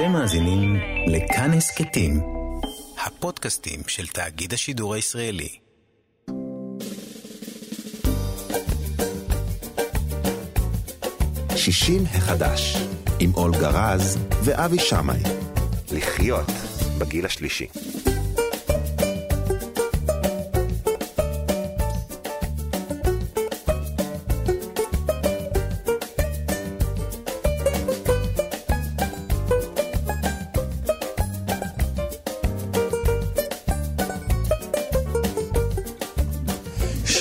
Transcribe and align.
אתם 0.00 0.12
מאזינים 0.12 0.76
לכאן 1.06 1.50
הסכתים, 1.52 2.20
הפודקאסטים 3.06 3.80
של 3.86 4.06
תאגיד 4.06 4.52
השידור 4.52 4.94
הישראלי. 4.94 5.48
שישים 11.56 12.04
החדש, 12.04 12.76
עם 13.18 13.34
אולגה 13.34 13.68
רז 13.68 14.18
ואבי 14.44 14.78
שמאי. 14.78 15.20
לחיות 15.92 16.50
בגיל 16.98 17.26
השלישי. 17.26 17.66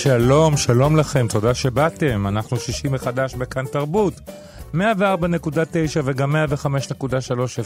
שלום, 0.09 0.57
שלום 0.57 0.97
לכם, 0.97 1.27
תודה 1.27 1.53
שבאתם. 1.53 2.27
אנחנו 2.27 2.57
שישים 2.57 2.91
מחדש 2.91 3.35
בכאן 3.35 3.65
תרבות. 3.65 4.13
104.9 4.73 4.79
וגם 6.03 6.35
105.3 6.35 6.37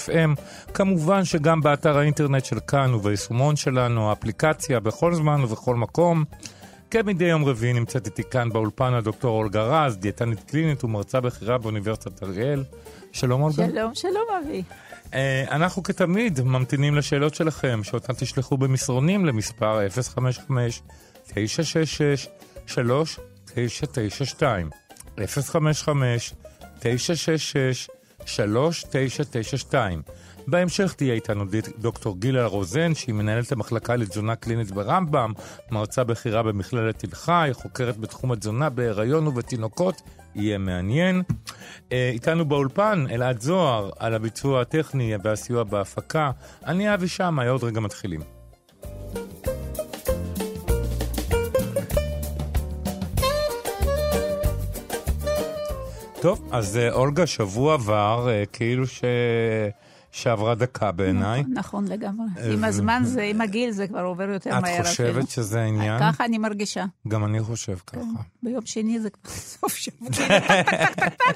FM. 0.07 0.41
כמובן 0.73 1.25
שגם 1.25 1.61
באתר 1.61 1.97
האינטרנט 1.97 2.45
של 2.45 2.59
כאן 2.67 2.93
וביישומון 2.93 3.55
שלנו, 3.55 4.09
האפליקציה, 4.09 4.79
בכל 4.79 5.13
זמן 5.13 5.43
ובכל 5.43 5.75
מקום. 5.75 6.23
כמדי 6.91 7.25
יום 7.25 7.45
רביעי 7.45 7.73
נמצאת 7.73 8.05
איתי 8.05 8.23
כאן 8.31 8.49
באולפן 8.49 8.93
הדוקטור 8.93 9.37
אולגה 9.37 9.63
רז, 9.63 9.97
דיאטנית 9.97 10.43
קלינית 10.43 10.83
ומרצה 10.83 11.21
בכירה 11.21 11.57
באוניברסיטת 11.57 12.23
אריאל. 12.23 12.63
שלום 13.11 13.41
אולגה. 13.41 13.65
שלום, 13.67 13.95
שלום 13.95 14.25
אבי. 14.43 14.63
Uh, 15.05 15.15
אנחנו 15.51 15.83
כתמיד 15.83 16.41
ממתינים 16.41 16.95
לשאלות 16.95 17.35
שלכם, 17.35 17.79
שאותן 17.83 18.13
תשלחו 18.13 18.57
במסרונים 18.57 19.25
למספר 19.25 19.79
055 19.89 20.81
966 21.35 22.27
3992 22.65 24.69
055 25.27 26.33
966 26.79 27.89
3992 28.25 30.01
בהמשך 30.47 30.93
תהיה 30.93 31.13
איתנו 31.13 31.45
דוקטור 31.77 32.19
גילה 32.19 32.45
רוזן, 32.45 32.95
שהיא 32.95 33.15
מנהלת 33.15 33.51
המחלקה 33.51 33.95
לתזונה 33.95 34.35
קלינית 34.35 34.71
ברמב"ם, 34.71 35.33
מרצה 35.71 36.03
בכירה 36.03 36.43
במכללת 36.43 36.99
תל 36.99 37.15
חי, 37.15 37.49
חוקרת 37.53 37.97
בתחום 37.97 38.31
התזונה 38.31 38.69
בהיריון 38.69 39.27
ובתינוקות, 39.27 40.01
יהיה 40.35 40.57
מעניין. 40.57 41.21
אה, 41.91 42.09
איתנו 42.13 42.45
באולפן 42.45 43.05
אלעד 43.11 43.41
זוהר 43.41 43.89
על 43.99 44.13
הביצוע 44.13 44.61
הטכני 44.61 45.13
והסיוע 45.23 45.63
בהפקה. 45.63 46.31
אני 46.65 46.93
אבי 46.93 47.07
שמאי, 47.07 47.47
עוד 47.47 47.63
רגע 47.63 47.79
מתחילים. 47.79 48.21
טוב, 56.23 56.49
אז 56.51 56.77
אה, 56.77 56.91
אולגה, 56.91 57.27
שבוע 57.27 57.73
עבר, 57.73 58.29
אה, 58.29 58.45
כאילו 58.45 58.87
ש... 58.87 59.03
שעברה 60.11 60.55
דקה 60.55 60.91
בעיניי. 60.91 61.41
נכון, 61.41 61.53
נכון 61.53 61.87
לגמרי. 61.87 62.25
עם 62.53 62.63
הזמן, 62.63 63.01
זה, 63.05 63.21
עם 63.21 63.41
הגיל, 63.41 63.71
זה 63.71 63.87
כבר 63.87 64.03
עובר 64.03 64.29
יותר 64.29 64.59
מהר. 64.59 64.81
את 64.81 64.85
חושבת 64.85 65.29
שזה 65.29 65.61
העניין? 65.61 65.99
ככה 65.99 66.25
אני 66.25 66.37
מרגישה. 66.37 66.85
גם 67.07 67.25
אני 67.25 67.41
חושב 67.41 67.77
ככה. 67.87 67.99
ביום 68.43 68.65
שני 68.65 68.99
זה 68.99 69.09
כבר 69.09 69.31
סוף 69.59 69.75
שבוע. 69.75 70.09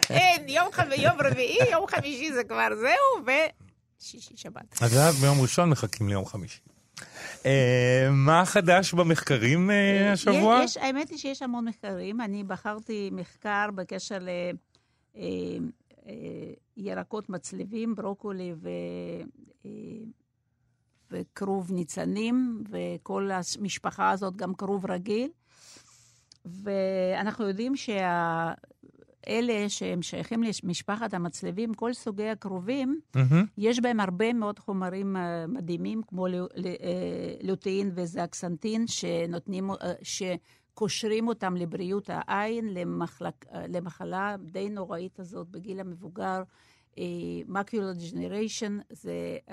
כן, 0.01 0.45
יום 0.47 1.17
רביעי, 1.19 1.57
יום 1.71 1.87
חמישי 1.87 2.33
זה 2.33 2.43
כבר 2.43 2.67
זהו, 2.75 3.25
ושישי 3.99 4.33
שבת. 4.35 4.81
אז 4.81 5.21
ביום 5.21 5.41
ראשון 5.41 5.69
מחכים 5.69 6.09
ליום 6.09 6.25
חמישי. 6.25 6.59
מה 8.11 8.43
חדש 8.45 8.93
במחקרים 8.93 9.69
השבוע? 10.13 10.61
האמת 10.81 11.09
היא 11.09 11.17
שיש 11.17 11.41
המון 11.41 11.67
מחקרים. 11.67 12.21
אני 12.21 12.43
בחרתי 12.43 13.09
מחקר 13.13 13.67
בקשר 13.75 14.17
ל... 14.21 14.29
ירקות 16.77 17.29
מצליבים, 17.29 17.95
ברוקולי 17.95 18.53
ו... 18.57 18.69
וכרוב 21.11 21.71
ניצנים, 21.71 22.63
וכל 22.69 23.29
המשפחה 23.31 24.11
הזאת 24.11 24.35
גם 24.35 24.55
כרוב 24.55 24.91
רגיל. 24.91 25.29
ואנחנו 26.45 27.47
יודעים 27.47 27.75
שאלה 27.75 28.65
שהם 29.69 30.01
שייכים 30.01 30.43
למשפחת 30.63 31.13
המצלבים, 31.13 31.73
כל 31.73 31.93
סוגי 31.93 32.29
הכרובים, 32.29 32.99
mm-hmm. 33.13 33.35
יש 33.57 33.79
בהם 33.79 33.99
הרבה 33.99 34.33
מאוד 34.33 34.59
חומרים 34.59 35.15
מדהימים, 35.47 36.01
כמו 36.07 36.27
לוטאין 37.43 37.91
וזקסנטין, 37.95 38.87
שנותנים, 38.87 39.69
ש... 40.01 40.23
קושרים 40.77 41.27
אותם 41.27 41.55
לבריאות 41.55 42.09
העין, 42.13 42.73
למחלק, 42.73 43.45
למחלה 43.69 44.35
די 44.51 44.69
נוראית 44.69 45.19
הזאת 45.19 45.49
בגיל 45.49 45.79
המבוגר, 45.79 46.43
מקולר 47.47 47.91
uh, 47.91 48.11
ג'נריישן, 48.11 48.79
זה 48.89 49.37
uh, 49.49 49.51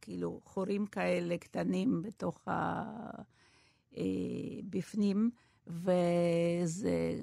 כאילו 0.00 0.40
חורים 0.44 0.86
כאלה 0.86 1.38
קטנים 1.38 2.02
בתוך 2.02 2.48
ה... 2.48 2.82
uh, 3.92 3.96
בפנים, 4.70 5.30
וזה 5.66 7.20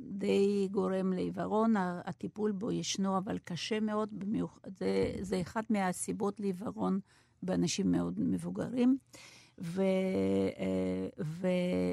די 0.00 0.68
גורם 0.70 1.12
לעיוורון. 1.12 1.74
הטיפול 1.76 2.52
בו 2.52 2.72
ישנו, 2.72 3.18
אבל 3.18 3.38
קשה 3.38 3.80
מאוד, 3.80 4.08
במיוח... 4.12 4.58
זה, 4.78 5.14
זה 5.20 5.40
אחת 5.40 5.70
מהסיבות 5.70 6.40
לעיוורון 6.40 7.00
באנשים 7.42 7.92
מאוד 7.92 8.20
מבוגרים. 8.20 8.98
ו, 9.60 9.82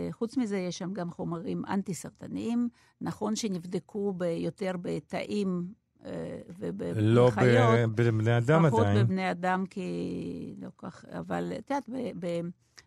וחוץ 0.09 0.37
מזה, 0.37 0.57
יש 0.57 0.77
שם 0.77 0.93
גם 0.93 1.11
חומרים 1.11 1.65
אנטי-סרטניים. 1.65 2.69
נכון 3.01 3.35
שנבדקו 3.35 4.13
ביותר 4.13 4.71
בתאים 4.81 5.67
ובחיות. 6.59 6.97
לא 6.97 7.31
בבני 7.95 8.37
אדם 8.37 8.67
פחות 8.67 8.79
עדיין. 8.79 8.95
פחות 8.95 9.05
בבני 9.07 9.31
אדם, 9.31 9.65
כי 9.65 10.55
לא 10.61 10.69
כך... 10.77 11.05
אבל 11.11 11.53
את 11.59 11.71
יודעת, 11.71 11.89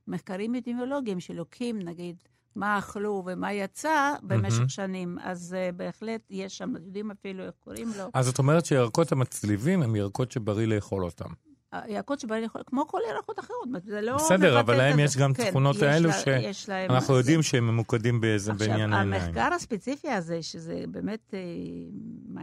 במחקרים 0.07 0.55
אטימולוגיים 0.55 1.21
שלוקחים, 1.21 1.79
נגיד, 1.79 2.17
מה 2.57 2.79
אכלו 2.79 3.23
ומה 3.27 3.53
יצא 3.53 4.15
במשך 4.23 4.61
mm-hmm. 4.61 4.69
שנים, 4.69 5.19
אז 5.23 5.57
uh, 5.57 5.77
בהחלט 5.77 6.21
יש 6.31 6.59
שם, 6.59 6.73
יודעים 6.77 7.11
אפילו 7.11 7.45
איך 7.45 7.55
קוראים 7.61 7.89
לו. 7.99 8.05
אז 8.15 8.29
את 8.29 8.39
אומרת 8.39 8.67
שירקות 8.67 9.13
המצליבים 9.13 9.83
הם 9.83 9.97
ירקות 9.97 10.33
שבריא 10.33 10.67
לאכול 10.67 11.05
אותם. 11.05 11.29
ירקות 11.89 12.21
שבא 12.21 12.39
לאכול, 12.39 12.63
כמו 12.67 12.87
כל 12.87 12.99
ירקות 13.11 13.39
אחרות, 13.39 13.69
זה 13.85 14.01
לא... 14.01 14.17
בסדר, 14.17 14.61
אבל 14.61 14.77
להם 14.77 14.99
יש 14.99 15.17
גם 15.17 15.35
כן, 15.35 15.51
תכונות 15.51 15.83
האלו 15.83 16.11
שאנחנו 16.53 17.15
יודעים 17.15 17.43
שהם 17.43 17.67
ממוקדים 17.67 18.21
באיזה 18.21 18.53
בעניין 18.53 18.93
העיניים. 18.93 19.13
עכשיו, 19.13 19.29
המחקר 19.29 19.55
הספציפי 19.55 20.11
הזה, 20.11 20.43
שזה 20.43 20.85
באמת 20.89 21.35
אה, 21.35 21.41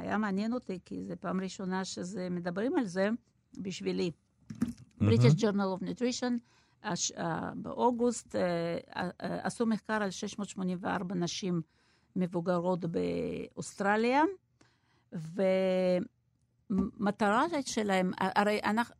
היה 0.01 0.17
מעניין 0.17 0.53
אותי, 0.53 0.79
כי 0.85 1.03
זו 1.03 1.13
פעם 1.19 1.41
ראשונה 1.41 1.85
שזה, 1.85 2.27
מדברים 2.29 2.77
על 2.77 2.85
זה 2.85 3.09
בשבילי. 3.57 4.11
British 5.01 5.35
Journal 5.39 5.79
of 5.79 5.83
Nutrition, 5.83 6.33
באוגוסט 7.55 8.35
עשו 9.17 9.65
מחקר 9.65 9.93
על 9.93 10.11
684 10.11 11.15
נשים 11.15 11.61
מבוגרות 12.15 12.85
באוסטרליה, 12.85 14.23
ו... 15.13 15.41
המטרה 16.71 17.45
שלהם, 17.65 18.11
הרי 18.17 18.59
אנחנו, 18.63 18.95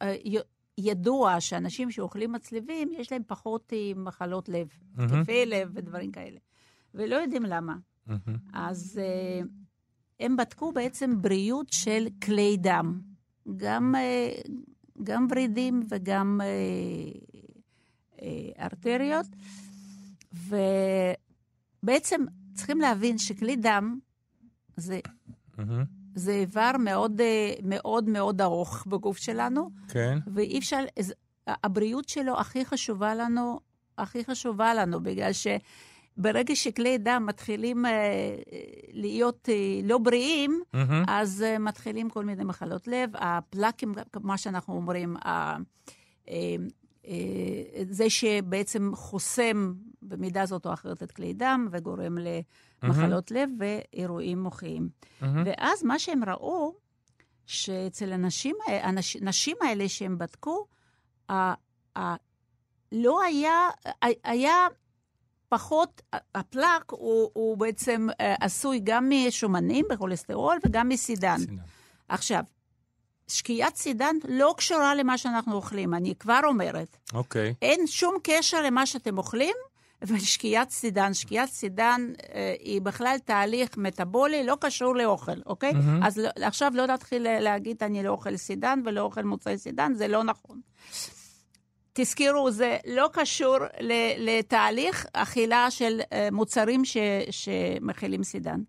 ידוע 0.77 1.39
שאנשים 1.39 1.91
שאוכלים 1.91 2.31
מצליבים, 2.31 2.91
יש 2.97 3.11
להם 3.11 3.21
פחות 3.27 3.73
מחלות 3.95 4.49
לב, 4.49 4.67
התקפי 4.97 5.43
mm-hmm. 5.43 5.45
לב 5.49 5.71
ודברים 5.73 6.11
כאלה. 6.11 6.39
ולא 6.93 7.15
יודעים 7.15 7.43
למה. 7.43 7.75
Mm-hmm. 8.07 8.13
אז 8.53 9.01
uh, 9.01 9.47
הם 10.19 10.37
בדקו 10.37 10.71
בעצם 10.71 11.21
בריאות 11.21 11.69
של 11.73 12.07
כלי 12.23 12.57
דם, 12.57 13.01
גם, 13.57 13.95
uh, 13.95 14.51
גם 15.03 15.27
ורידים 15.31 15.83
וגם 15.89 16.41
uh, 16.41 16.45
uh, 18.15 18.21
ארטריות, 18.59 19.27
ובעצם 21.83 22.21
צריכים 22.53 22.81
להבין 22.81 23.17
שכלי 23.17 23.56
דם 23.56 24.00
זה... 24.77 25.00
Mm-hmm. 25.57 26.00
זה 26.16 26.31
איבר 26.31 26.72
מאוד 26.80 27.22
אה, 27.22 27.54
מאוד 27.63 28.10
מאוד 28.10 28.42
ארוך 28.42 28.86
בגוף 28.88 29.18
שלנו. 29.18 29.69
כן. 29.88 30.18
ואי 30.34 30.60
אפשר, 30.60 30.84
הבריאות 31.48 32.10
שלו 32.10 32.40
הכי 32.40 32.66
חשובה 32.66 33.16
לנו, 33.16 33.60
הכי 33.98 34.25
חשובה 34.25 34.74
לנו, 34.74 35.04
בגלל 35.04 35.31
שברגע 35.34 36.56
שכלי 36.56 36.98
דם 36.98 37.24
מתחילים 37.28 37.86
אה, 37.86 37.92
להיות 38.92 39.50
אה, 39.52 39.80
לא 39.84 39.98
בריאים, 39.98 40.62
mm-hmm. 40.75 40.78
אז 41.08 41.44
אה, 41.48 41.60
מתחילים 41.60 42.10
כל 42.10 42.25
מיני 42.25 42.44
מחלות 42.44 42.88
לב. 42.88 43.10
הפלאקים, 43.13 43.94
מה 44.22 44.38
שאנחנו 44.38 44.74
אומרים, 44.75 45.16
זה 47.89 48.09
שבעצם 48.09 48.92
חוסם 48.95 49.74
במידה 50.01 50.45
זאת 50.45 50.65
או 50.65 50.74
אחרת 50.74 51.03
את 51.03 51.12
כלי 51.12 51.33
דם 51.33 51.68
וגורם 51.71 52.18
למחלות 52.18 53.31
mm-hmm. 53.31 53.33
לב 53.33 53.50
ואירועים 53.59 54.44
מוחיים. 54.44 54.89
Mm-hmm. 54.89 55.25
ואז 55.45 55.83
מה 55.83 56.00
שהם 56.00 56.24
ראו, 56.24 56.75
שאצל 57.45 58.13
הנשים, 58.13 58.56
הנש, 58.68 59.15
הנשים 59.15 59.57
האלה 59.62 59.89
שהם 59.89 60.18
בדקו, 60.18 60.65
ה, 61.30 61.53
ה, 61.98 62.15
לא 62.92 63.24
היה, 63.24 63.69
היה 64.24 64.68
פחות, 65.50 66.01
הפלאק 66.36 66.92
הוא, 66.92 67.30
הוא 67.33 67.57
בעצם 67.57 68.07
אה, 68.21 68.36
עשוי 68.39 68.81
גם 68.83 69.09
משומנים 69.09 69.86
בכולסטרול 69.89 70.57
וגם 70.65 70.89
מסידן. 70.89 71.38
סידן. 71.38 71.56
עכשיו, 72.09 72.44
שקיעת 73.31 73.75
סידן 73.75 74.16
לא 74.28 74.54
קשורה 74.57 74.95
למה 74.95 75.18
שאנחנו 75.18 75.56
אוכלים, 75.56 75.94
אני 75.94 76.16
כבר 76.16 76.39
אומרת. 76.44 76.98
אוקיי. 77.13 77.50
Okay. 77.50 77.54
אין 77.62 77.88
שום 77.88 78.16
קשר 78.24 78.62
למה 78.62 78.86
שאתם 78.86 79.18
אוכלים 79.18 79.56
ושקיעת 80.01 80.69
סידן. 80.69 81.13
שקיעת 81.13 81.50
סידן 81.50 82.13
אה, 82.33 82.56
היא 82.60 82.81
בכלל 82.81 83.18
תהליך 83.25 83.78
מטאבולי, 83.78 84.44
לא 84.44 84.57
קשור 84.62 84.95
לאוכל, 84.95 85.42
אוקיי? 85.45 85.72
Mm-hmm. 85.72 86.06
אז 86.07 86.18
לא, 86.18 86.30
עכשיו 86.42 86.72
לא 86.75 86.88
נתחיל 86.88 87.39
להגיד 87.39 87.83
אני 87.83 88.04
לא 88.04 88.10
אוכל 88.10 88.38
סידן 88.38 88.80
ולא 88.86 89.01
אוכל 89.01 89.24
מוצאי 89.24 89.57
סידן, 89.57 89.94
זה 89.94 90.07
לא 90.07 90.24
נכון. 90.24 90.62
תזכרו, 91.94 92.51
זה 92.51 92.77
לא 92.88 93.10
קשור 93.13 93.57
לתהליך 94.18 95.06
אכילה 95.13 95.72
של 95.72 96.01
אה, 96.13 96.27
מוצרים 96.31 96.86
ש, 96.86 96.98
שמכילים 97.31 98.24
סידן. 98.24 98.60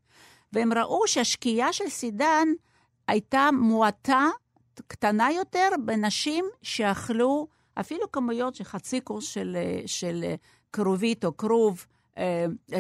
והם 0.53 0.73
ראו 0.73 1.08
שהשקיעה 1.08 1.73
של 1.73 1.88
סידן 1.88 2.49
הייתה 3.08 3.49
מועטה, 3.53 4.29
קטנה 4.86 5.32
יותר, 5.32 5.69
בנשים 5.84 6.44
שאכלו 6.62 7.46
אפילו 7.74 8.12
כמויות 8.12 8.54
של 8.54 8.64
חצי 8.64 9.00
קורס 9.00 9.24
של, 9.24 9.56
אה, 9.56 9.82
של 9.86 10.20
אה, 10.24 10.34
כרובית 10.72 11.24
או 11.24 11.36
כרוב, 11.36 11.86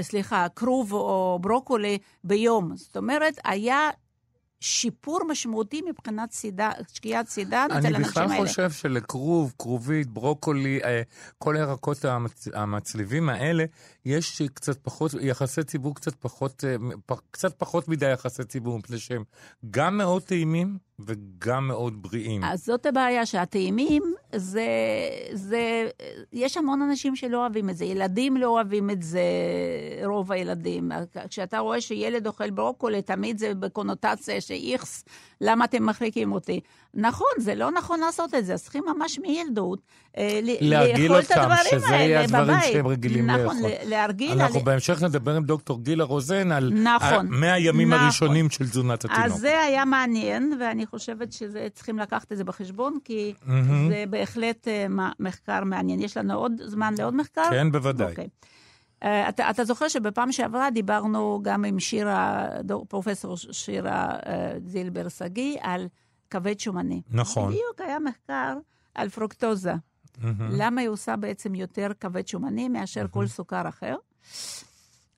סליחה, 0.00 0.46
כרוב 0.56 0.92
או 0.92 1.38
ברוקולי 1.40 1.98
ביום. 2.24 2.76
זאת 2.76 2.96
אומרת, 2.96 3.34
היה 3.44 3.90
שיפור 4.62 5.20
משמעותי 5.28 5.82
מבחינת 5.88 6.32
סידה, 6.32 6.70
שקיעת 6.92 7.28
סידן 7.28 7.66
אצל 7.66 7.74
האנשים 7.74 7.92
האלה. 7.92 7.96
אני 7.96 8.04
בכלל 8.04 8.46
חושב 8.46 8.70
שלכרוב, 8.70 9.54
כרובית, 9.58 10.08
ברוקולי, 10.08 10.80
אה, 10.84 11.02
כל 11.38 11.56
הירקות 11.56 12.04
המצ... 12.04 12.48
המצליבים 12.54 13.28
האלה, 13.28 13.64
יש 14.04 14.42
קצת 14.54 14.78
פחות, 14.82 15.14
יחסי 15.20 15.64
ציבור 15.64 15.94
קצת 15.94 16.14
פחות, 16.14 16.64
אה, 16.64 16.76
קצת 17.30 17.54
פחות 17.58 17.88
מדי 17.88 18.10
יחסי 18.12 18.44
ציבור, 18.44 18.78
מפני 18.78 18.98
שהם 18.98 19.24
גם 19.70 19.98
מאוד 19.98 20.22
טעימים 20.22 20.78
וגם 21.06 21.68
מאוד 21.68 22.02
בריאים. 22.02 22.44
אז 22.44 22.64
זאת 22.64 22.86
הבעיה, 22.86 23.26
שהטעימים, 23.26 24.02
זה, 24.36 24.66
זה, 25.32 25.88
יש 26.32 26.56
המון 26.56 26.82
אנשים 26.82 27.16
שלא 27.16 27.38
אוהבים 27.38 27.70
את 27.70 27.76
זה. 27.76 27.84
ילדים 27.84 28.36
לא 28.36 28.46
אוהבים 28.48 28.90
את 28.90 29.02
זה, 29.02 29.22
רוב 30.04 30.32
הילדים. 30.32 30.92
כשאתה 31.28 31.58
רואה 31.58 31.80
שילד 31.80 32.26
אוכל 32.26 32.50
ברוקולי, 32.50 33.02
תמיד 33.02 33.38
זה 33.38 33.54
בקונוטציה 33.54 34.40
שאיכס, 34.40 35.04
למה 35.40 35.64
אתם 35.64 35.86
מחריקים 35.86 36.32
אותי? 36.32 36.60
נכון, 36.94 37.28
זה 37.38 37.54
לא 37.54 37.70
נכון 37.70 38.00
לעשות 38.00 38.34
את 38.34 38.46
זה, 38.46 38.54
אז 38.54 38.62
צריכים 38.62 38.84
ממש 38.96 39.18
מילדות 39.18 39.78
אה, 40.18 40.40
לאכול 40.60 41.18
את 41.18 41.30
הדברים 41.30 41.50
האלה 41.50 41.62
בבית. 41.62 41.84
שזה 41.84 41.94
יהיה 41.94 42.22
הדברים 42.24 42.58
שהם 42.72 42.86
רגילים 42.86 43.30
נכון, 43.30 43.40
לאכול. 43.40 43.56
נכון, 43.56 43.88
להרגיל. 43.88 44.40
אנחנו 44.40 44.58
על... 44.58 44.64
בהמשך 44.64 45.02
נדבר 45.02 45.36
עם 45.36 45.44
דוקטור 45.44 45.80
גילה 45.82 46.04
רוזן 46.04 46.52
על 46.52 46.72
נכון, 46.74 47.26
100 47.30 47.52
הימים 47.52 47.92
נכון. 47.92 48.04
הראשונים 48.04 48.50
של 48.50 48.64
תזונת 48.64 49.04
התינוק. 49.04 49.24
אז 49.24 49.32
זה 49.34 49.60
היה 49.60 49.84
מעניין, 49.84 50.56
ואני 50.60 50.86
חושבת 50.86 51.32
שצריכים 51.32 51.98
לקחת 51.98 52.32
את 52.32 52.36
זה 52.36 52.44
בחשבון, 52.44 52.98
כי 53.04 53.34
mm-hmm. 53.36 53.50
זה 53.88 54.04
בהחלט 54.10 54.68
uh, 54.68 54.92
מחקר 55.20 55.64
מעניין. 55.64 56.00
יש 56.00 56.16
לנו 56.16 56.34
עוד 56.34 56.52
זמן 56.64 56.94
לעוד 56.98 57.14
מחקר? 57.14 57.50
כן, 57.50 57.72
בוודאי. 57.72 58.06
Okay. 58.06 58.10
אוקיי. 58.10 58.28
Uh, 59.02 59.06
אתה, 59.28 59.50
אתה 59.50 59.64
זוכר 59.64 59.88
שבפעם 59.88 60.32
שעברה 60.32 60.70
דיברנו 60.70 61.40
גם 61.42 61.64
עם 61.64 61.80
שירה, 61.80 62.46
פרופסור 62.88 63.36
שירה 63.36 64.08
uh, 64.10 64.26
זילבר 64.66 65.08
שגיא, 65.08 65.58
על 65.60 65.86
כבד 66.32 66.60
שומני. 66.60 67.02
נכון. 67.10 67.48
בדיוק 67.48 67.80
היה 67.80 67.98
מחקר 67.98 68.58
על 68.94 69.08
פרוקטוזה. 69.08 69.74
Mm-hmm. 69.74 70.24
למה 70.50 70.80
היא 70.80 70.88
עושה 70.88 71.16
בעצם 71.16 71.54
יותר 71.54 71.88
כבד 72.00 72.28
שומני 72.28 72.68
מאשר 72.68 73.04
mm-hmm. 73.04 73.08
כל 73.08 73.26
סוכר 73.26 73.68
אחר? 73.68 73.96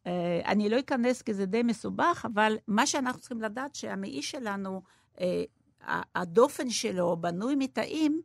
Uh, 0.04 0.06
אני 0.46 0.68
לא 0.68 0.78
אכנס 0.78 1.22
כי 1.22 1.34
זה 1.34 1.46
די 1.46 1.62
מסובך, 1.62 2.26
אבל 2.34 2.56
מה 2.68 2.86
שאנחנו 2.86 3.20
צריכים 3.20 3.40
לדעת 3.40 3.74
שהמעי 3.74 4.22
שלנו, 4.22 4.82
uh, 5.16 5.20
הדופן 6.14 6.70
שלו 6.70 7.16
בנוי 7.16 7.54
מתאים 7.58 8.20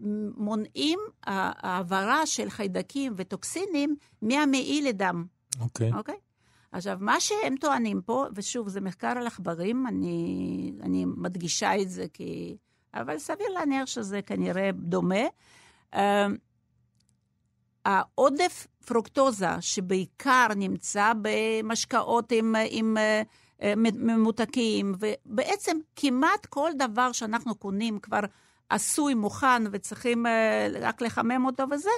שמונעים 0.00 0.98
העברה 1.22 2.26
של 2.26 2.50
חיידקים 2.50 3.12
וטוקסינים 3.16 3.96
מהמעי 4.22 4.82
לדם. 4.82 5.24
אוקיי. 5.60 5.92
Okay. 5.92 5.96
אוקיי? 5.96 6.14
Okay? 6.14 6.29
עכשיו, 6.72 6.98
מה 7.00 7.20
שהם 7.20 7.56
טוענים 7.56 8.02
פה, 8.02 8.26
ושוב, 8.34 8.68
זה 8.68 8.80
מחקר 8.80 9.08
על 9.16 9.26
עכברים, 9.26 9.86
אני, 9.86 10.72
אני 10.82 11.04
מדגישה 11.04 11.80
את 11.80 11.90
זה 11.90 12.06
כי... 12.12 12.56
אבל 12.94 13.18
סביר 13.18 13.46
להניח 13.48 13.86
שזה 13.86 14.22
כנראה 14.22 14.70
דומה. 14.74 15.24
Uh, 15.94 15.98
העודף 17.84 18.66
פרוקטוזה, 18.86 19.60
שבעיקר 19.60 20.46
נמצא 20.56 21.12
במשקאות 21.22 22.32
עם, 22.32 22.54
עם 22.70 22.96
uh, 23.60 23.64
ממותקים, 23.76 24.94
ובעצם 24.98 25.76
כמעט 25.96 26.46
כל 26.46 26.70
דבר 26.78 27.12
שאנחנו 27.12 27.54
קונים 27.54 27.98
כבר 27.98 28.20
עשוי, 28.68 29.14
מוכן, 29.14 29.62
וצריכים 29.72 30.26
uh, 30.26 30.28
רק 30.80 31.02
לחמם 31.02 31.44
אותו 31.46 31.64
וזה, 31.70 31.90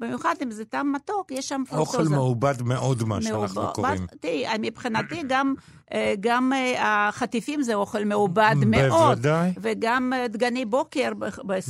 במיוחד 0.00 0.34
אם 0.42 0.50
זה 0.50 0.64
טעם 0.64 0.92
מתוק, 0.92 1.32
יש 1.32 1.48
שם 1.48 1.62
פרוקטוזה. 1.68 1.98
אוכל 1.98 2.14
מעובד 2.14 2.62
מאוד, 2.62 3.04
מה 3.04 3.22
שאנחנו 3.22 3.62
קוראים. 3.74 4.06
תראי, 4.20 4.44
מבחינתי 4.58 5.22
גם, 5.26 5.54
אה, 5.92 6.14
גם 6.20 6.52
אה, 6.52 7.08
החטיפים 7.08 7.62
זה 7.62 7.74
אוכל 7.74 8.04
מעובד 8.04 8.54
מאוד. 8.66 9.18
בוודאי. 9.18 9.52
וגם 9.60 10.12
אה, 10.12 10.28
דגני 10.28 10.64
בוקר 10.64 11.12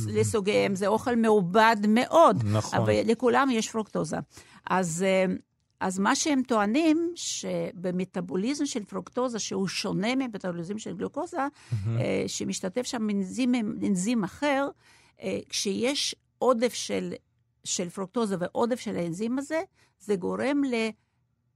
לסוגיהם 0.07 0.75
זה 0.75 0.87
אוכל 0.87 1.15
מעובד 1.15 1.75
מאוד. 1.87 2.43
נכון. 2.45 2.79
אבל 2.79 2.93
לכולם 3.05 3.49
יש 3.51 3.71
פרוקטוזה. 3.71 4.17
אז... 4.69 5.05
אז 5.79 5.99
מה 5.99 6.15
שהם 6.15 6.41
טוענים, 6.47 7.11
שבמטאבוליזם 7.15 8.65
של 8.65 8.83
פרוקטוזה, 8.83 9.39
שהוא 9.39 9.67
שונה 9.67 10.15
ממטאבוליזם 10.15 10.77
של 10.77 10.97
גלוקוזה, 10.97 11.37
mm-hmm. 11.37 11.75
שמשתתף 12.27 12.81
שם 12.85 13.09
אנזים, 13.09 13.55
אנזים 13.55 14.23
אחר, 14.23 14.67
כשיש 15.49 16.15
עודף 16.39 16.73
של 16.73 17.13
של 17.67 17.89
פרוקטוזה 17.89 18.35
ועודף 18.39 18.79
של 18.79 18.95
האנזים 18.95 19.39
הזה, 19.39 19.61
זה 19.99 20.15
גורם 20.15 20.61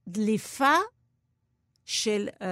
לדליפה 0.06 0.74
של 1.84 2.28
uh, 2.28 2.42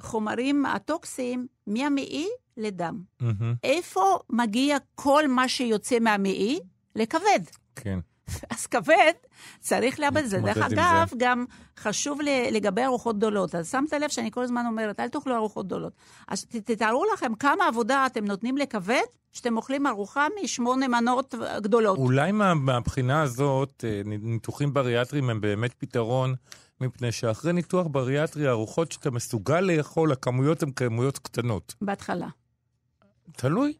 חומרים 0.00 0.66
הטוקסיים 0.66 1.46
מהמעי 1.66 2.28
לדם. 2.56 3.02
Mm-hmm. 3.22 3.44
איפה 3.62 4.18
מגיע 4.30 4.76
כל 4.94 5.28
מה 5.28 5.48
שיוצא 5.48 5.98
מהמעי? 5.98 6.60
לכבד. 6.96 7.40
כן. 7.76 7.98
אז 8.54 8.66
כבד, 8.66 9.12
צריך 9.60 10.00
לאבד 10.00 10.22
את 10.22 10.30
זה. 10.30 10.38
דרך 10.38 10.56
אגב, 10.56 11.08
זה. 11.10 11.16
גם 11.18 11.44
חשוב 11.78 12.18
לגבי 12.50 12.84
ארוחות 12.84 13.16
גדולות. 13.16 13.54
אז 13.54 13.70
שמת 13.70 13.92
לב 13.92 14.08
שאני 14.08 14.30
כל 14.30 14.42
הזמן 14.42 14.66
אומרת, 14.66 15.00
אל 15.00 15.08
תאכלו 15.08 15.36
ארוחות 15.36 15.66
גדולות. 15.66 15.92
אז 16.28 16.44
תתארו 16.44 17.04
לכם 17.14 17.34
כמה 17.34 17.66
עבודה 17.68 18.06
אתם 18.06 18.24
נותנים 18.24 18.56
לכבד, 18.56 19.02
שאתם 19.32 19.56
אוכלים 19.56 19.86
ארוחה 19.86 20.26
משמונה 20.42 20.88
מנות 20.88 21.34
גדולות. 21.62 21.98
אולי 21.98 22.32
מה, 22.32 22.54
מהבחינה 22.54 23.22
הזאת, 23.22 23.84
אה, 23.88 24.02
ניתוחים 24.04 24.74
בריאטריים 24.74 25.30
הם 25.30 25.40
באמת 25.40 25.74
פתרון, 25.78 26.34
מפני 26.80 27.12
שאחרי 27.12 27.52
ניתוח 27.52 27.86
בריאטרי, 27.90 28.46
הארוחות 28.46 28.92
שאתה 28.92 29.10
מסוגל 29.10 29.60
לאכול, 29.60 30.12
הכמויות 30.12 30.62
הן 30.62 30.70
כמויות 30.70 31.18
קטנות. 31.18 31.74
בהתחלה. 31.80 32.28
תלוי. 33.32 33.72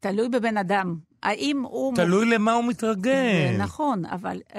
תלוי 0.00 0.28
בבן 0.28 0.56
אדם. 0.56 0.96
האם 1.26 1.62
הוא... 1.62 1.94
תלוי 1.96 2.26
למה 2.26 2.52
הוא 2.52 2.64
מתרגל. 2.64 3.56
נכון, 3.58 4.04
אבל 4.04 4.40
uh, 4.48 4.54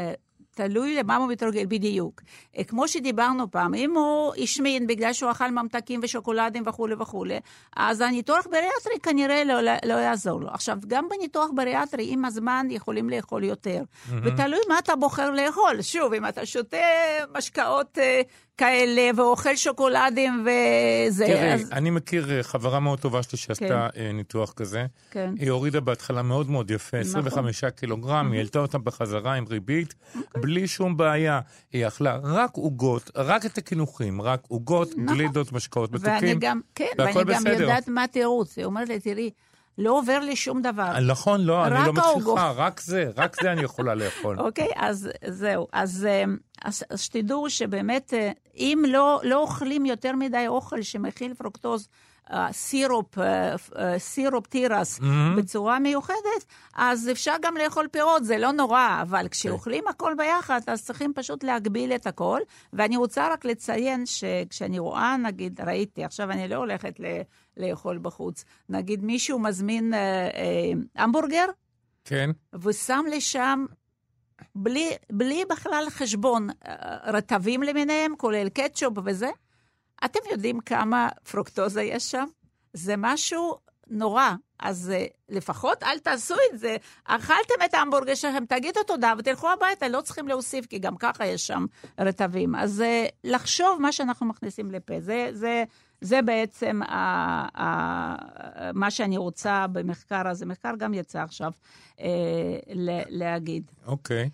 תלוי 0.55 0.95
למה 0.95 1.15
הוא 1.15 1.27
מתרגל 1.27 1.65
בדיוק. 1.67 2.21
Uh, 2.21 2.63
כמו 2.63 2.88
שדיברנו 2.88 3.51
פעם, 3.51 3.74
אם 3.74 3.95
הוא 3.95 4.33
השמין 4.43 4.88
בגלל 4.88 5.13
שהוא 5.13 5.31
אכל 5.31 5.51
ממתקים 5.51 6.00
ושוקולדים 6.03 6.63
וכולי 6.65 6.95
וכולי, 7.00 7.39
אז 7.75 8.01
הניתוח 8.01 8.47
בריאטרי 8.47 9.00
כנראה 9.03 9.43
לא, 9.43 9.62
לא, 9.62 9.71
לא 9.86 9.93
יעזור 9.93 10.41
לו. 10.41 10.50
עכשיו, 10.50 10.77
גם 10.88 11.07
בניתוח 11.09 11.50
בריאטרי, 11.55 12.13
עם 12.13 12.25
הזמן 12.25 12.67
יכולים 12.69 13.09
לאכול 13.09 13.43
יותר. 13.43 13.81
Mm-hmm. 13.81 14.13
ותלוי 14.24 14.59
מה 14.69 14.79
אתה 14.79 14.95
בוחר 14.95 15.31
לאכול. 15.31 15.81
שוב, 15.81 16.13
אם 16.13 16.25
אתה 16.25 16.45
שותה 16.45 16.77
משקאות... 17.38 17.97
כאלה, 18.57 19.09
ואוכל 19.15 19.55
שוקולדים 19.55 20.45
וזה. 20.45 21.25
תראי, 21.25 21.53
אז... 21.53 21.69
אני 21.71 21.89
מכיר 21.89 22.31
אה, 22.31 22.43
חברה 22.43 22.79
מאוד 22.79 22.99
טובה 22.99 23.23
שלי 23.23 23.37
שעשתה 23.37 23.87
כן. 23.93 24.01
אה, 24.01 24.11
ניתוח 24.11 24.53
כזה. 24.53 24.85
כן. 25.11 25.33
היא 25.39 25.51
הורידה 25.51 25.79
בהתחלה 25.79 26.21
מאוד 26.21 26.49
מאוד 26.49 26.71
יפה, 26.71 26.97
נכון. 26.99 27.27
25 27.27 27.63
קילוגרם, 27.65 28.31
היא 28.31 28.37
העלתה 28.37 28.59
אותם 28.59 28.83
בחזרה 28.83 29.33
עם 29.33 29.45
ריבית, 29.49 29.95
אוקיי. 30.15 30.41
בלי 30.41 30.67
שום 30.67 30.97
בעיה. 30.97 31.39
היא 31.73 31.87
אכלה 31.87 32.19
רק 32.23 32.51
עוגות, 32.53 33.11
רק 33.15 33.45
את 33.45 33.57
הקינוחים, 33.57 34.21
רק 34.21 34.39
עוגות, 34.47 34.89
נכון. 34.97 35.05
גלידות, 35.05 35.51
משקאות 35.51 35.91
מתוקים, 35.91 36.13
ואני 36.13 36.35
גם, 36.39 36.61
כן, 36.75 36.85
ואני 36.97 37.23
גם 37.23 37.41
יודעת 37.59 37.87
מה 37.87 38.03
התירוץ. 38.03 38.57
היא 38.57 38.65
אומרת 38.65 38.89
לי, 38.89 38.99
תראי, 38.99 39.29
לא 39.77 39.98
עובר 39.98 40.19
לי 40.19 40.36
שום 40.36 40.62
דבר. 40.62 41.00
נכון, 41.00 41.41
לא, 41.41 41.65
אני 41.65 41.74
לא 41.86 41.93
מצליחה, 41.93 42.51
רק 42.55 42.79
זה, 42.81 43.10
רק 43.17 43.41
זה 43.41 43.51
אני 43.51 43.62
יכולה 43.62 43.96
לאכול. 43.96 44.39
אוקיי, 44.46 44.69
אז 44.75 45.10
זהו. 45.27 45.67
אז, 45.74 46.05
אה, 46.10 46.24
אז, 46.63 46.84
אז 46.89 47.01
שתדעו 47.01 47.50
שבאמת, 47.50 48.13
אה, 48.13 48.31
אם 48.55 48.84
לא, 48.88 49.19
לא 49.24 49.39
אוכלים 49.39 49.86
יותר 49.86 50.15
מדי 50.15 50.48
אוכל 50.48 50.81
שמכיל 50.81 51.34
פרוקטוז, 51.34 51.88
הסירופ, 52.29 53.17
אה, 53.19 53.55
אה, 53.77 54.00
סירופ 54.00 54.48
תירס 54.48 54.98
Mm-hmm. 55.00 55.38
בצורה 55.38 55.79
מיוחדת, 55.79 56.46
אז 56.75 57.10
אפשר 57.12 57.34
גם 57.41 57.57
לאכול 57.57 57.88
פירות, 57.91 58.25
זה 58.25 58.38
לא 58.38 58.51
נורא, 58.51 59.00
אבל 59.01 59.27
כשאוכלים 59.31 59.88
הכל 59.88 60.13
ביחד, 60.17 60.62
אז 60.67 60.86
צריכים 60.86 61.13
פשוט 61.15 61.43
להגביל 61.43 61.91
את 61.93 62.07
הכל. 62.07 62.39
ואני 62.74 62.98
רוצה 62.98 63.27
רק 63.34 63.46
לציין 63.46 64.05
שכשאני 64.05 64.79
רואה, 64.79 65.17
נגיד, 65.17 65.62
ראיתי, 65.62 66.03
עכשיו 66.03 66.31
אני 66.31 66.48
לא 66.48 66.55
הולכת 66.55 67.00
ל- 67.00 67.22
לאכול 67.57 67.97
בחוץ, 67.97 68.45
נגיד 68.69 69.03
מישהו 69.03 69.39
מזמין 69.39 69.93
אה, 69.93 69.99
אה, 69.99 70.71
המבורגר, 70.95 71.45
כן. 72.05 72.29
ושם 72.61 73.05
לי 73.09 73.21
שם, 73.21 73.65
בלי, 74.55 74.89
בלי 75.11 75.43
בכלל 75.49 75.85
חשבון, 75.89 76.47
אה, 76.49 76.97
רטבים 77.11 77.63
למיניהם, 77.63 78.15
כולל 78.17 78.49
קטשופ 78.49 78.93
וזה, 79.05 79.29
אתם 80.05 80.19
יודעים 80.31 80.59
כמה 80.59 81.09
פרוקטוזה 81.31 81.83
יש 81.83 82.11
שם? 82.11 82.25
זה 82.73 82.93
משהו 82.97 83.57
נורא. 83.89 84.33
אז 84.59 84.91
אה, 84.95 85.05
לפחות 85.29 85.83
אל 85.83 85.99
תעשו 85.99 86.35
את 86.53 86.59
זה. 86.59 86.75
אכלתם 87.03 87.65
את 87.65 87.73
ההמבורגר 87.73 88.15
שלכם, 88.15 88.45
תגידו 88.45 88.83
תודה 88.83 89.13
ותלכו 89.17 89.49
הביתה, 89.49 89.87
לא 89.87 90.01
צריכים 90.01 90.27
להוסיף, 90.27 90.65
כי 90.65 90.79
גם 90.79 90.97
ככה 90.97 91.25
יש 91.25 91.47
שם 91.47 91.65
רטבים. 91.99 92.55
אז 92.55 92.81
אה, 92.81 93.05
לחשוב 93.23 93.81
מה 93.81 93.91
שאנחנו 93.91 94.25
מכניסים 94.25 94.71
לפה, 94.71 94.93
זה, 94.99 95.29
זה, 95.31 95.63
זה 96.01 96.21
בעצם 96.21 96.81
ה, 96.83 96.95
ה, 97.61 98.71
מה 98.73 98.91
שאני 98.91 99.17
רוצה 99.17 99.65
במחקר 99.71 100.27
הזה. 100.27 100.45
מחקר 100.45 100.73
גם 100.77 100.93
יצא 100.93 101.19
עכשיו 101.21 101.51
אה, 101.99 102.07
ל- 102.73 103.01
להגיד. 103.09 103.71
אוקיי. 103.85 104.29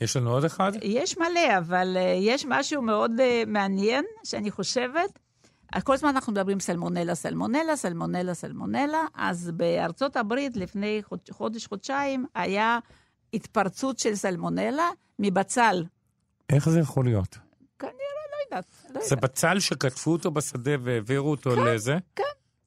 יש 0.00 0.16
לנו 0.16 0.30
עוד 0.30 0.44
אחד? 0.44 0.72
יש 0.82 1.18
מלא, 1.18 1.58
אבל 1.58 1.96
uh, 1.96 2.00
יש 2.20 2.46
משהו 2.48 2.82
מאוד 2.82 3.12
uh, 3.18 3.22
מעניין, 3.46 4.04
שאני 4.24 4.50
חושבת. 4.50 5.18
כל 5.84 5.92
הזמן 5.94 6.08
אנחנו 6.08 6.32
מדברים 6.32 6.60
סלמונלה, 6.60 7.14
סלמונלה, 7.14 7.76
סלמונלה, 7.76 8.34
סלמונלה. 8.34 9.04
אז 9.14 9.50
בארצות 9.50 10.16
הברית 10.16 10.56
לפני 10.56 11.00
חוד, 11.02 11.18
חודש, 11.30 11.66
חודשיים, 11.66 12.26
היה 12.34 12.78
התפרצות 13.34 13.98
של 13.98 14.14
סלמונלה 14.14 14.88
מבצל. 15.18 15.84
איך 16.52 16.68
זה 16.68 16.80
יכול 16.80 17.04
להיות? 17.04 17.38
כנראה, 17.78 18.17
יודעת. 18.50 18.64
לא 18.94 19.00
זה 19.00 19.14
יודעת. 19.14 19.30
בצל 19.30 19.60
שקטפו 19.60 20.12
אותו 20.12 20.30
בשדה 20.30 20.72
והעבירו 20.82 21.30
אותו 21.30 21.50
לזה? 21.64 21.96
כן. 22.16 22.22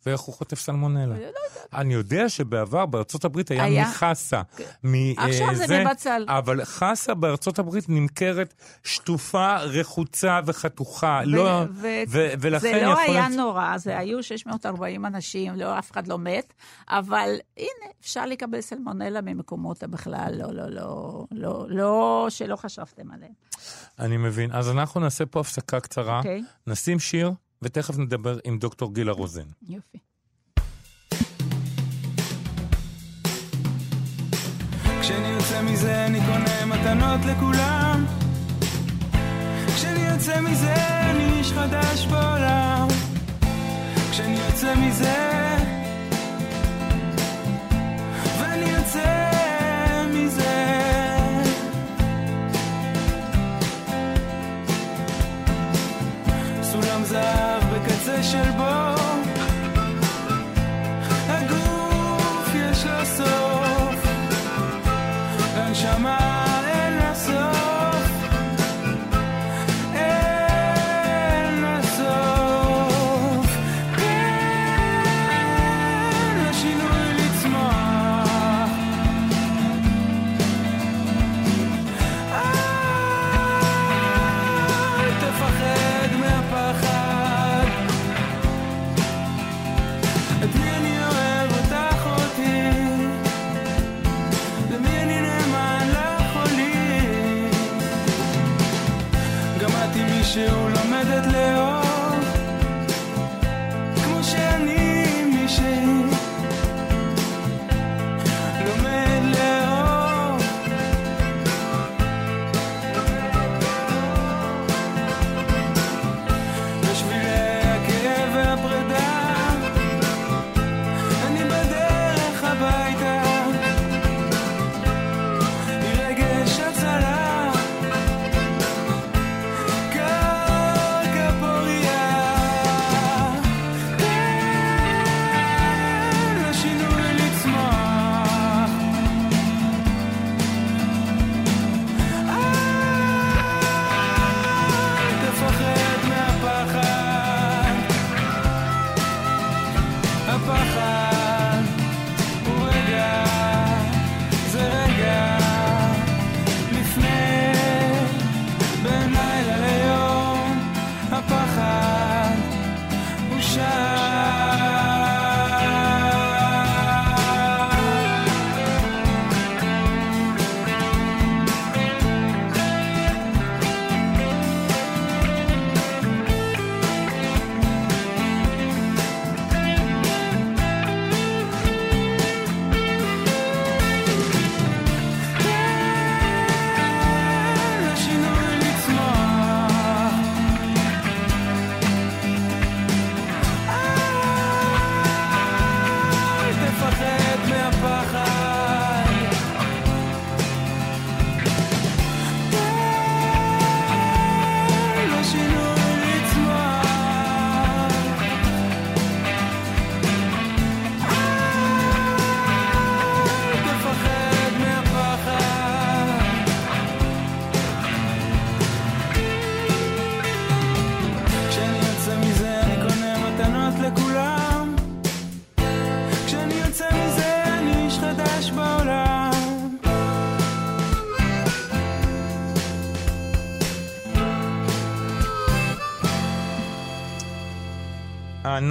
ואיך 0.05 0.21
הוא 0.21 0.35
חוטף 0.35 0.59
סלמונלה? 0.59 1.05
לא 1.05 1.13
יודעת. 1.13 1.33
אני 1.73 1.93
יודע 1.93 2.29
שבעבר 2.29 2.85
בארצות 2.85 3.25
הברית 3.25 3.51
היה 3.51 3.63
היה. 3.63 3.83
מחסה. 3.89 4.41
עכשיו 5.17 5.55
זה 5.55 5.83
מבצל. 5.83 6.25
אבל 6.27 6.65
חסה 6.65 7.13
בארצות 7.13 7.59
הברית 7.59 7.85
נמכרת 7.89 8.53
שטופה, 8.83 9.57
רחוצה 9.57 10.39
וחתוכה. 10.45 11.21
לא, 11.25 11.63
ו- 11.73 11.87
ו- 12.09 12.29
ולכן 12.39 12.59
זה 12.59 12.81
לא 12.85 12.99
היה 12.99 13.11
להיות- 13.27 13.37
נורא, 13.37 13.77
זה 13.77 13.97
היו 13.97 14.23
640 14.23 15.05
אנשים, 15.05 15.55
לא, 15.55 15.79
אף 15.79 15.91
אחד 15.91 16.07
לא 16.07 16.17
מת, 16.19 16.53
אבל 16.89 17.29
הנה, 17.57 17.67
אפשר 18.01 18.25
לקבל 18.25 18.61
סלמונלה 18.61 19.21
ממקומות 19.21 19.83
בכלל, 19.83 20.33
לא, 20.37 20.53
לא, 20.53 20.69
לא, 20.69 21.25
לא, 21.31 21.65
לא, 21.69 22.25
שלא 22.29 22.55
חשבתם 22.55 23.11
עליהם. 23.11 23.31
אני 23.99 24.17
מבין. 24.17 24.51
אז 24.53 24.69
אנחנו 24.69 24.99
נעשה 25.01 25.25
פה 25.25 25.39
הפסקה 25.39 25.79
קצרה, 25.79 26.17
אוקיי. 26.17 26.43
נשים 26.67 26.99
שיר, 26.99 27.31
ותכף 27.61 27.97
נדבר 27.97 28.37
עם 28.43 28.57
דוקטור 28.59 28.93
גילה 28.93 29.11
רוזן. 29.11 29.45
יופי. 29.69 29.97
כשאני 35.01 35.27
יוצא 35.27 35.61
מזה 35.61 36.05
אני 36.05 36.19
קונה 36.19 36.65
מתנות 36.65 37.25
לכולם 37.25 38.05
כשאני 39.75 39.99
יוצא 39.99 40.41
מזה 40.41 40.75
אני 41.09 41.39
איש 41.39 41.51
חדש 41.51 42.05
בעולם 42.05 42.87
כשאני 44.11 44.37
יוצא 44.39 44.75
מזה 44.75 45.57
ואני 48.39 48.69
יוצא 48.69 49.30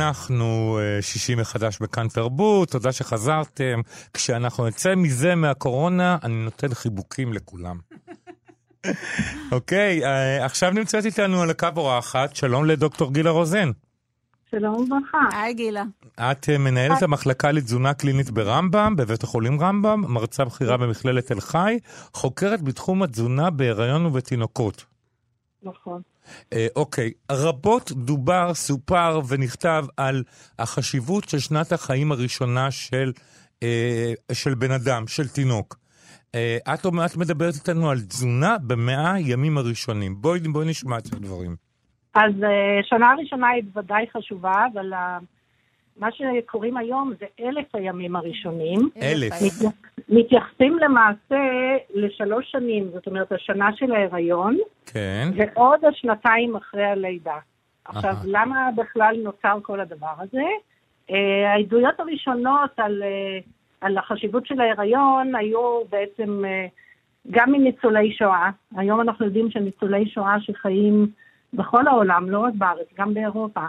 אנחנו 0.00 0.78
אה, 0.80 1.02
שישי 1.02 1.35
מחדש 1.35 1.78
בכאן 1.78 2.09
תרבות, 2.09 2.71
תודה 2.71 2.92
שחזרתם. 2.92 3.80
כשאנחנו 4.14 4.66
נצא 4.66 4.95
מזה, 4.95 5.35
מהקורונה, 5.35 6.19
אני 6.23 6.45
נותן 6.45 6.75
חיבוקים 6.75 7.33
לכולם. 7.33 7.78
אוקיי, 9.52 10.04
אה, 10.04 10.45
עכשיו 10.45 10.71
נמצאת 10.71 11.04
איתנו 11.04 11.42
על 11.42 11.50
הקו 11.50 11.69
אורחת, 11.76 12.37
שלום 12.37 12.64
לדוקטור 12.64 13.12
גילה 13.12 13.30
רוזן. 13.30 13.71
שלום 14.50 14.75
וברכה. 14.75 15.19
היי 15.33 15.54
גילה. 15.54 15.85
את 16.14 16.49
אה, 16.49 16.59
מנהלת 16.59 17.02
המחלקה 17.02 17.52
לתזונה 17.52 17.95
קלינית 17.95 18.30
ברמב"ם, 18.30 18.97
בבית 18.97 19.23
החולים 19.23 19.61
רמב"ם, 19.61 20.04
מרצה 20.09 20.45
בכירה 20.45 20.76
במכללת 20.76 21.26
תל 21.26 21.40
חי, 21.40 21.78
חוקרת 22.12 22.62
בתחום 22.62 23.02
התזונה 23.02 23.50
בהיריון 23.50 24.07
ובתינוקות. 24.07 24.85
נכון. 25.62 26.02
אה, 26.52 26.66
אוקיי, 26.76 27.10
רבות 27.32 27.92
דובר, 27.92 28.54
סופר 28.54 29.20
ונכתב 29.28 29.84
על 29.96 30.22
החשיבות 30.58 31.28
של 31.28 31.38
שנת 31.38 31.72
החיים 31.72 32.12
הראשונה 32.12 32.70
של, 32.70 33.12
אה, 33.62 34.12
של 34.32 34.54
בן 34.54 34.70
אדם, 34.70 35.06
של 35.06 35.28
תינוק. 35.28 35.76
אה, 36.34 36.58
את, 36.75 36.87
את 36.87 37.16
מדברת 37.16 37.54
איתנו 37.54 37.90
על 37.90 38.00
תזונה 38.00 38.56
במאה 38.66 39.12
הימים 39.12 39.58
הראשונים. 39.58 40.14
בואי, 40.20 40.40
בואי 40.40 40.66
נשמע 40.68 40.99
את 40.99 41.12
הדברים. 41.12 41.56
אז 42.14 42.32
אה, 42.42 42.80
שנה 42.82 43.14
ראשונה 43.18 43.49
היא 43.49 43.62
בוודאי 43.64 44.04
חשובה, 44.16 44.66
אבל 44.72 44.92
מה 46.00 46.09
שקוראים 46.12 46.76
היום 46.76 47.12
זה 47.21 47.26
אלף 47.40 47.75
הימים 47.75 48.16
הראשונים. 48.16 48.78
אלף. 49.02 49.33
מתייח- 49.33 49.73
מתייחסים 50.09 50.78
למעשה 50.78 51.38
לשלוש 51.95 52.50
שנים, 52.50 52.88
זאת 52.92 53.07
אומרת, 53.07 53.33
השנה 53.33 53.69
של 53.76 53.92
ההיריון, 53.92 54.57
כן. 54.87 55.28
ועוד 55.37 55.85
השנתיים 55.85 56.57
אחרי 56.57 56.85
הלידה. 56.85 57.37
עכשיו, 57.85 58.11
אהה. 58.11 58.23
למה 58.25 58.69
בכלל 58.76 59.16
נוצר 59.25 59.59
כל 59.62 59.80
הדבר 59.80 60.12
הזה? 60.19 60.42
אה, 61.11 61.52
העדויות 61.52 62.00
הראשונות 62.00 62.71
על, 62.76 63.02
אה, 63.02 63.38
על 63.80 63.99
החשיבות 63.99 64.47
של 64.47 64.61
ההיריון 64.61 65.35
היו 65.35 65.80
בעצם 65.90 66.45
אה, 66.45 66.66
גם 67.30 67.52
מניצולי 67.52 68.12
שואה. 68.12 68.50
היום 68.76 69.00
אנחנו 69.00 69.25
יודעים 69.26 69.50
שניצולי 69.50 70.09
שואה 70.09 70.40
שחיים 70.40 71.07
בכל 71.54 71.87
העולם, 71.87 72.30
לא 72.30 72.38
רק 72.38 72.54
בארץ, 72.54 72.87
גם 72.99 73.14
באירופה, 73.14 73.61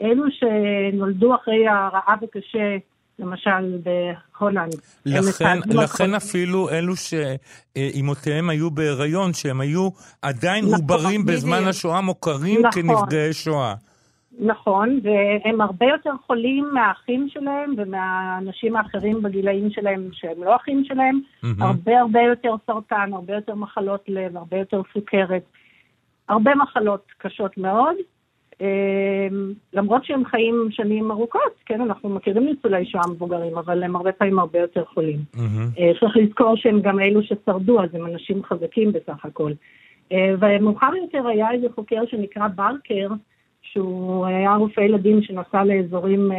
אלו 0.00 0.24
שנולדו 0.30 1.34
אחרי 1.34 1.68
הרעב 1.68 2.18
הקשה, 2.22 2.76
למשל 3.18 3.78
בהולנד. 3.82 4.74
לכן, 5.06 5.58
לכן 5.68 6.14
אפילו 6.14 6.70
אלו 6.70 6.92
שאימותיהם 6.96 8.50
היו 8.50 8.70
בהיריון, 8.70 9.32
שהם 9.32 9.60
היו 9.60 9.88
עדיין 10.22 10.64
נכון, 10.64 10.78
עוברים 10.80 11.26
בזמן 11.26 11.56
בדיוק. 11.56 11.68
השואה, 11.68 12.00
מוכרים 12.00 12.66
נכון. 12.66 12.82
כנפגעי 12.82 13.32
שואה. 13.32 13.74
נכון, 14.38 15.00
והם 15.02 15.60
הרבה 15.60 15.86
יותר 15.86 16.10
חולים 16.26 16.70
מהאחים 16.72 17.28
שלהם 17.28 17.74
ומהאנשים 17.76 18.76
האחרים 18.76 19.22
בגילאים 19.22 19.70
שלהם 19.70 20.08
שהם 20.12 20.44
לא 20.44 20.56
אחים 20.56 20.84
שלהם. 20.84 21.20
מהמם. 21.42 21.62
הרבה 21.62 22.00
הרבה 22.00 22.20
יותר 22.20 22.54
סרטן, 22.66 23.10
הרבה 23.12 23.34
יותר 23.34 23.54
מחלות 23.54 24.04
לב, 24.08 24.36
הרבה 24.36 24.56
יותר 24.56 24.82
סוכרת. 24.94 25.42
הרבה 26.28 26.54
מחלות 26.54 27.04
קשות 27.18 27.58
מאוד. 27.58 27.94
אה, 28.62 29.28
למרות 29.72 30.04
שהם 30.04 30.24
חיים 30.24 30.68
שנים 30.70 31.10
ארוכות, 31.10 31.52
כן, 31.66 31.80
אנחנו 31.80 32.08
מכירים 32.08 32.44
ניצולי 32.44 32.86
שואה 32.86 33.06
מבוגרים, 33.06 33.58
אבל 33.58 33.82
הם 33.82 33.96
הרבה 33.96 34.12
פעמים 34.12 34.38
הרבה 34.38 34.58
יותר 34.58 34.84
חולים. 34.84 35.18
אה, 35.78 35.92
צריך 36.00 36.16
לזכור 36.16 36.56
שהם 36.56 36.80
גם 36.80 37.00
אלו 37.00 37.22
ששרדו, 37.22 37.82
אז 37.82 37.94
הם 37.94 38.06
אנשים 38.06 38.42
חזקים 38.44 38.92
בסך 38.92 39.24
הכל. 39.24 39.52
אה, 40.12 40.34
ומאוחר 40.40 40.90
יותר 41.02 41.26
היה 41.26 41.50
איזה 41.52 41.66
חוקר 41.74 42.02
שנקרא 42.06 42.48
ברקר, 42.48 43.08
שהוא 43.62 44.26
היה 44.26 44.54
רופא 44.54 44.80
ילדים 44.80 45.22
שנסע 45.22 45.64
לאזורים 45.64 46.32
אה, 46.32 46.36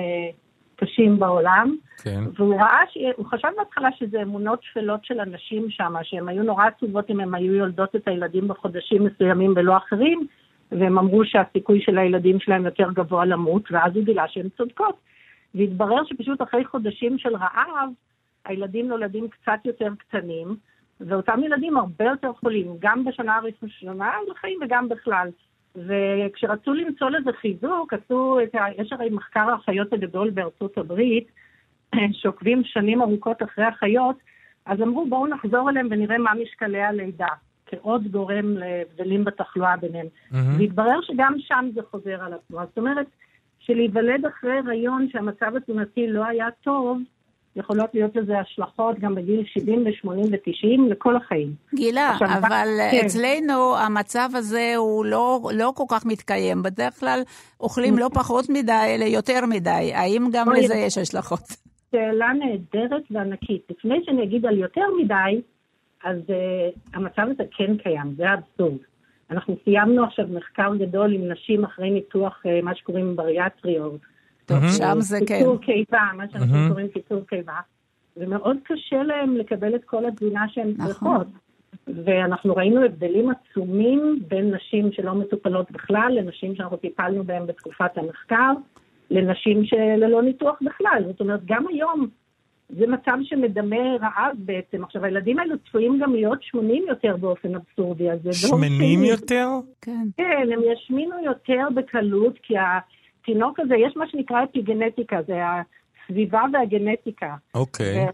קשים 0.75 1.19
בעולם, 1.19 1.75
כן. 2.03 2.23
והוא 2.36 2.56
ראה, 2.56 2.80
ש... 2.89 2.97
הוא 3.15 3.25
חשב 3.25 3.47
בהתחלה 3.58 3.89
שזה 3.99 4.21
אמונות 4.21 4.60
שפלות 4.63 5.06
של 5.06 5.19
אנשים 5.19 5.69
שם, 5.69 5.93
שהן 6.03 6.30
היו 6.30 6.43
נורא 6.43 6.65
עצובות 6.65 7.10
אם 7.10 7.19
הן 7.19 7.36
היו 7.36 7.53
יולדות 7.53 7.95
את 7.95 8.08
הילדים 8.08 8.47
בחודשים 8.47 9.06
מסוימים 9.06 9.53
ולא 9.56 9.77
אחרים, 9.77 10.27
והם 10.71 10.97
אמרו 10.97 11.25
שהסיכוי 11.25 11.82
של 11.82 11.97
הילדים 11.97 12.39
שלהם 12.39 12.65
יותר 12.65 12.91
גבוה 12.93 13.25
למות, 13.25 13.71
ואז 13.71 13.95
הוא 13.95 14.03
גילה 14.03 14.27
שהן 14.27 14.49
צודקות. 14.58 14.95
והתברר 15.56 16.03
שפשוט 16.06 16.41
אחרי 16.41 16.65
חודשים 16.65 17.17
של 17.17 17.36
רעב, 17.36 17.89
הילדים 18.45 18.88
נולדים 18.88 19.27
קצת 19.30 19.60
יותר 19.65 19.89
קטנים, 19.97 20.56
ואותם 21.01 21.43
ילדים 21.43 21.77
הרבה 21.77 22.06
יותר 22.06 22.32
חולים, 22.34 22.75
גם 22.80 23.06
בשנה 23.06 23.36
הראשונה 23.36 24.12
לחיים 24.32 24.60
וגם 24.62 24.89
בכלל. 24.89 25.30
וכשרצו 25.75 26.73
למצוא 26.73 27.10
לזה 27.10 27.32
חיזוק, 27.41 27.93
עשו 27.93 28.39
את 28.43 28.56
ה... 28.56 28.65
יש 28.77 28.93
הרי 28.93 29.10
מחקר 29.10 29.49
החיות 29.53 29.93
הגדול 29.93 30.30
בארצות 30.30 30.77
הברית, 30.77 31.27
שעוקבים 32.19 32.63
שנים 32.63 33.01
ארוכות 33.01 33.43
אחרי 33.43 33.65
החיות, 33.65 34.15
אז 34.65 34.82
אמרו 34.82 35.06
בואו 35.10 35.27
נחזור 35.27 35.69
אליהם 35.69 35.88
ונראה 35.91 36.17
מה 36.17 36.34
משקלי 36.34 36.82
הלידה, 36.82 37.27
כעוד 37.67 38.08
גורם 38.12 38.58
להבדלים 38.58 39.23
בתחלואה 39.23 39.77
ביניהם. 39.77 40.08
מהמם. 40.32 40.60
והתברר 40.60 40.99
שגם 41.01 41.34
שם 41.39 41.69
זה 41.73 41.82
חוזר 41.91 42.23
על 42.23 42.34
עצמו. 42.34 42.60
זאת 42.60 42.77
אומרת, 42.77 43.06
שלהיוולד 43.60 44.25
אחרי 44.25 44.58
הריון 44.58 45.08
שהמצב 45.12 45.56
התזונתי 45.56 46.08
לא 46.08 46.25
היה 46.25 46.47
טוב, 46.63 46.97
יכולות 47.56 47.89
להיות 47.93 48.15
לזה 48.15 48.39
השלכות 48.39 48.99
גם 48.99 49.15
בגיל 49.15 49.43
70 49.45 49.86
ו-80 49.86 50.10
ו-90 50.10 50.91
לכל 50.91 51.15
החיים. 51.15 51.53
גילה, 51.75 52.10
עכשיו, 52.10 52.27
אבל 52.27 52.67
כן. 52.91 53.06
אצלנו 53.06 53.77
המצב 53.77 54.30
הזה 54.34 54.73
הוא 54.77 55.06
לא, 55.06 55.39
לא 55.53 55.73
כל 55.75 55.84
כך 55.89 56.06
מתקיים. 56.06 56.63
בדרך 56.63 56.99
כלל 56.99 57.19
אוכלים 57.60 57.97
לא 57.97 58.10
פחות 58.13 58.45
מדי, 58.49 58.95
אלא 58.95 59.06
יותר 59.06 59.45
מדי. 59.49 59.91
האם 59.93 60.30
גם 60.34 60.51
לזה 60.51 60.75
יש 60.75 60.97
השלכות? 60.97 61.39
שאלה 61.91 62.27
נהדרת 62.34 63.03
וענקית. 63.12 63.62
לפני 63.69 63.95
שאני 64.06 64.23
אגיד 64.23 64.45
על 64.45 64.58
יותר 64.58 64.86
מדי, 65.03 65.41
אז 66.03 66.17
uh, 66.17 66.79
המצב 66.93 67.21
הזה 67.21 67.43
כן 67.57 67.77
קיים, 67.77 68.13
זה 68.17 68.33
אבסורד. 68.33 68.77
אנחנו 69.31 69.57
סיימנו 69.63 70.03
עכשיו 70.03 70.25
מחקר 70.29 70.75
גדול 70.79 71.13
עם 71.13 71.31
נשים 71.31 71.63
אחרי 71.63 71.89
ניתוח, 71.89 72.43
uh, 72.45 72.65
מה 72.65 72.75
שקוראים 72.75 73.15
בריאטריות. 73.15 74.01
טוב, 74.45 74.57
מהמם. 74.57 74.71
שם 74.71 74.97
זה 74.99 75.17
כן. 75.19 75.38
קיצור 75.38 75.62
קיבה, 75.62 76.01
מה 76.17 76.23
שאנחנו 76.31 76.55
מהמם. 76.55 76.69
קוראים 76.69 76.88
קיצור 76.88 77.21
קיבה. 77.27 77.60
ומאוד 78.17 78.57
קשה 78.63 79.03
להם 79.03 79.38
לקבל 79.38 79.75
את 79.75 79.83
כל 79.83 80.05
התזונה 80.05 80.45
שהן 80.49 80.73
נכון. 80.77 80.88
צריכות. 80.88 81.27
ואנחנו 82.05 82.55
ראינו 82.55 82.83
הבדלים 82.83 83.29
עצומים 83.29 84.19
בין 84.27 84.55
נשים 84.55 84.91
שלא 84.91 85.15
מטופלות 85.15 85.71
בכלל, 85.71 86.12
לנשים 86.21 86.55
שאנחנו 86.55 86.77
טיפלנו 86.77 87.23
בהן 87.23 87.45
בתקופת 87.45 87.97
המחקר, 87.97 88.51
לנשים 89.12 89.65
שללא 89.65 90.23
ניתוח 90.23 90.55
בכלל. 90.62 91.03
זאת 91.07 91.19
אומרת, 91.19 91.39
גם 91.45 91.65
היום 91.67 92.07
זה 92.69 92.88
מצב 92.88 93.17
שמדמה 93.23 93.95
רעב 94.01 94.36
בעצם. 94.38 94.84
עכשיו, 94.84 95.06
הילדים 95.06 95.39
האלו 95.39 95.56
צפויים 95.58 95.99
גם 96.01 96.13
להיות 96.13 96.43
שמנים 96.43 96.84
יותר 96.88 97.17
באופן 97.17 97.56
אבסורדי, 97.56 98.12
אז 98.12 98.21
זה 98.23 98.34
שמנים. 98.34 99.03
יותר? 99.03 99.47
כן. 99.82 100.06
כן, 100.17 100.47
הם 100.53 100.60
ישמינו 100.73 101.23
יותר 101.23 101.67
בקלות, 101.75 102.38
כי 102.43 102.53
התינוק 102.58 103.60
הזה, 103.60 103.75
יש 103.75 103.97
מה 103.97 104.08
שנקרא 104.08 104.43
אפיגנטיקה, 104.43 105.21
זה 105.27 105.41
הסביבה 105.43 106.41
והגנטיקה. 106.53 107.36
אוקיי. 107.56 108.08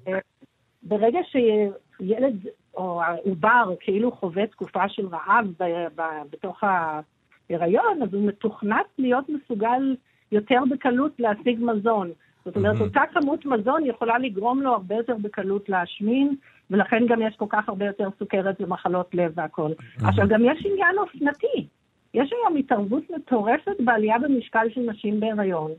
ברגע 0.84 1.20
שילד 1.32 2.36
או 2.78 3.02
העובר 3.04 3.74
כאילו 3.80 4.12
חווה 4.12 4.48
תקופה 4.48 4.89
של 4.89 5.08
רעב 5.08 5.46
ב- 5.60 5.88
ב- 5.96 6.24
בתוך 6.32 6.63
ההיריון, 6.63 8.04
אז 8.04 8.13
הוא 8.13 8.28
מתוכנת 8.28 8.86
להיות 8.98 9.26
מסוגל 9.30 9.96
יותר 10.32 10.60
בקלות 10.72 11.12
להשיג 11.20 11.60
מזון. 11.62 12.12
זאת 12.46 12.56
אומרת, 12.56 12.74
מהמם. 12.74 12.86
אותה 12.88 13.02
כמות 13.14 13.46
מזון 13.46 13.86
יכולה 13.86 14.18
לגרום 14.18 14.62
לו 14.62 14.74
הרבה 14.74 14.96
יותר 14.96 15.16
בקלות 15.22 15.70
להשמין, 15.70 16.36
ולכן 16.72 17.04
גם 17.08 17.22
יש 17.22 17.36
כל 17.36 17.46
כך 17.50 17.70
הרבה 17.70 17.86
יותר 17.86 18.10
סוכרת 18.20 18.62
ומחלות 18.62 19.16
לב 19.16 19.32
והכול. 19.36 19.72
עכשיו, 20.04 20.28
גם 20.28 20.46
יש 20.46 20.66
עניין 20.66 20.98
אופנתי. 20.98 21.68
יש 22.14 22.34
היום 22.34 22.58
התערבות 22.58 23.04
מטורפת 23.10 23.76
בעלייה 23.80 24.20
במשקל 24.20 24.68
של 24.74 24.82
נשים 24.82 25.20
בהיריון. 25.20 25.72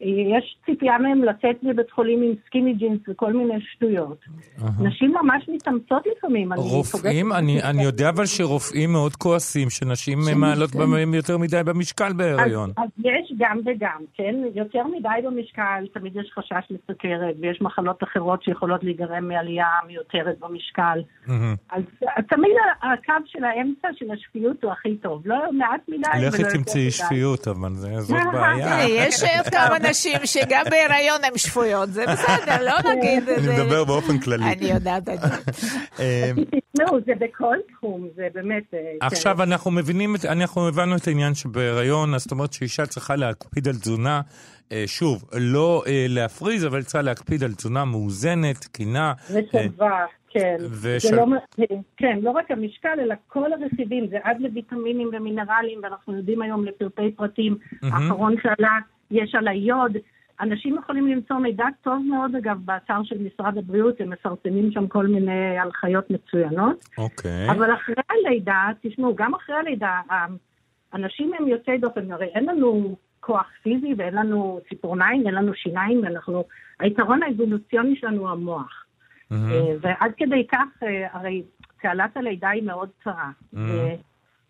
יש 0.00 0.56
ציפייה 0.66 0.98
מהם 0.98 1.24
לצאת 1.24 1.62
מבית 1.62 1.90
חולים 1.90 2.22
עם 2.22 2.32
סקיני 2.46 2.74
ג'ינס 2.74 3.00
וכל 3.08 3.32
מיני 3.32 3.54
שטויות. 3.72 4.18
אהה. 4.62 4.70
נשים 4.80 5.14
ממש 5.22 5.44
מתאמצות 5.48 6.02
לפעמים. 6.16 6.52
אני 6.52 6.60
רופאים, 6.60 7.26
פוגשת- 7.30 7.38
אני, 7.38 7.62
אני 7.62 7.82
יודע 7.82 8.08
אבל 8.08 8.26
שרופאים 8.26 8.92
מאוד 8.92 9.16
כועסים 9.16 9.70
שנשים 9.70 10.18
מעלות 10.36 10.70
כן. 10.70 10.78
בהם 10.78 11.14
יותר 11.14 11.38
מדי 11.38 11.60
במשקל 11.66 12.12
בהיריון. 12.12 12.70
אז, 12.76 12.84
אז 12.84 13.04
יש 13.04 13.32
גם 13.38 13.58
וגם, 13.66 14.00
כן? 14.14 14.34
יותר 14.54 14.82
מדי 14.86 15.26
במשקל, 15.26 15.86
תמיד 15.94 16.16
יש 16.16 16.30
חשש 16.34 16.70
לסוכרת, 16.70 17.34
ויש 17.40 17.62
מחלות 17.62 18.02
אחרות 18.02 18.42
שיכולות 18.42 18.84
להיגרם 18.84 19.28
מעלייה 19.28 19.66
מיותרת 19.86 20.38
במשקל. 20.38 21.00
מהמם. 21.26 21.54
אז 21.70 21.82
תמיד 22.30 22.52
הקו 22.82 23.12
של 23.26 23.44
האמצע 23.44 23.88
של 23.96 24.06
השפיות 24.10 24.64
הוא 24.64 24.72
הכי 24.72 24.96
טוב. 24.96 25.22
לא 25.24 25.36
מעט 25.52 25.80
מדי 25.88 26.26
לכי 26.26 26.42
יותר 26.42 26.50
תמצאי. 26.56 26.90
שפיות, 26.90 27.48
אבל 27.48 27.70
זה- 27.74 28.00
זאת 28.00 28.16
אה, 28.16 28.32
בעיה. 28.32 28.66
תראי, 28.76 28.90
יש 28.90 29.22
עוד 29.22 29.46
כמה 29.54 29.78
נשים 29.92 30.18
שגם 30.24 30.64
בהיריון 30.70 31.24
הן 31.24 31.38
שפויות, 31.38 31.92
זה 31.92 32.04
בסדר, 32.12 32.64
לא 32.64 32.72
נגיד 32.92 33.22
את 33.28 33.38
אני 33.38 33.46
זה. 33.46 33.62
מדבר 33.62 33.84
באופן 33.84 34.18
כללי. 34.18 34.44
אני 34.52 34.66
יודעת 34.70 35.08
את 35.08 35.18
זה. 35.20 35.28
תשמעו, 36.72 36.98
זה 37.06 37.12
בכל 37.18 37.56
תחום, 37.72 38.08
זה 38.16 38.28
באמת... 38.34 38.62
אה, 38.74 38.78
כן. 39.00 39.06
עכשיו 39.06 39.42
אנחנו 39.42 39.70
מבינים, 39.70 40.14
אנחנו 40.28 40.68
הבנו 40.68 40.96
את 40.96 41.06
העניין 41.06 41.34
שבהיריון, 41.34 42.18
זאת 42.18 42.30
אומרת 42.32 42.52
שאישה 42.52 42.86
צריכה 42.86 43.16
להקפיד 43.16 43.68
על 43.68 43.74
תזונה 43.74 44.20
אה, 44.72 44.84
שוב, 44.86 45.24
לא 45.32 45.82
אה, 45.86 46.06
להפריז, 46.08 46.66
אבל 46.66 46.82
צריכה 46.82 47.02
להקפיד 47.02 47.44
על 47.44 47.54
תזונה 47.54 47.84
מאוזנת, 47.84 48.56
תקינה. 48.56 49.12
ושלווה, 49.30 49.90
כן. 50.30 50.56
וש- 50.82 51.06
זה 51.06 51.16
לא, 51.16 51.26
כן, 51.96 52.18
לא 52.22 52.30
רק 52.30 52.50
המשקל, 52.50 53.00
אלא 53.02 53.14
כל 53.28 53.48
הרכיבים, 53.52 54.06
זה 54.10 54.16
עד 54.24 54.36
לוויטמינים 54.40 55.10
ומינרלים, 55.12 55.80
ואנחנו 55.82 56.16
יודעים 56.16 56.42
היום 56.42 56.64
לפרטי 56.64 57.10
פרטים. 57.16 57.56
מהמם. 57.82 57.94
האחרון 57.94 58.34
שעלה, 58.42 58.78
יש 59.12 59.34
על 59.34 59.48
היוד. 59.48 59.96
אנשים 60.40 60.76
יכולים 60.78 61.06
למצוא 61.06 61.36
מידע 61.36 61.64
טוב 61.82 62.02
מאוד, 62.10 62.36
אגב, 62.36 62.58
באתר 62.64 63.02
של 63.04 63.16
משרד 63.18 63.58
הבריאות, 63.58 64.00
הם 64.00 64.10
מפרסמים 64.10 64.70
שם 64.70 64.86
כל 64.86 65.06
מיני 65.06 65.58
הנחיות 65.58 66.10
מצוינות. 66.10 66.88
אוקיי. 66.98 67.50
אבל 67.50 67.74
אחרי 67.74 67.94
הלידה, 68.10 68.68
תשמעו, 68.82 69.14
גם 69.14 69.34
אחרי 69.34 69.56
הלידה, 69.56 70.00
האנשים 70.92 71.30
הם 71.38 71.48
יוצאי 71.48 71.78
דופן, 71.78 72.12
הרי 72.12 72.26
אין 72.26 72.46
לנו 72.46 72.96
כוח 73.20 73.46
פיזי 73.62 73.94
ואין 73.96 74.14
לנו 74.14 74.60
ציפורניים, 74.68 75.26
אין 75.26 75.34
לנו 75.34 75.54
שיניים, 75.54 76.04
אנחנו, 76.04 76.44
היתרון 76.80 77.22
האבולוציוני 77.22 77.96
שלנו 77.96 78.20
הוא 78.20 78.30
המוח. 78.30 78.84
אה, 79.32 79.36
ועד 79.80 80.12
כדי 80.16 80.46
כך, 80.52 80.82
אה, 80.82 81.06
הרי 81.12 81.42
תעלת 81.82 82.16
הלידה 82.16 82.48
היא 82.48 82.62
מאוד 82.62 82.88
צרה. 83.04 83.30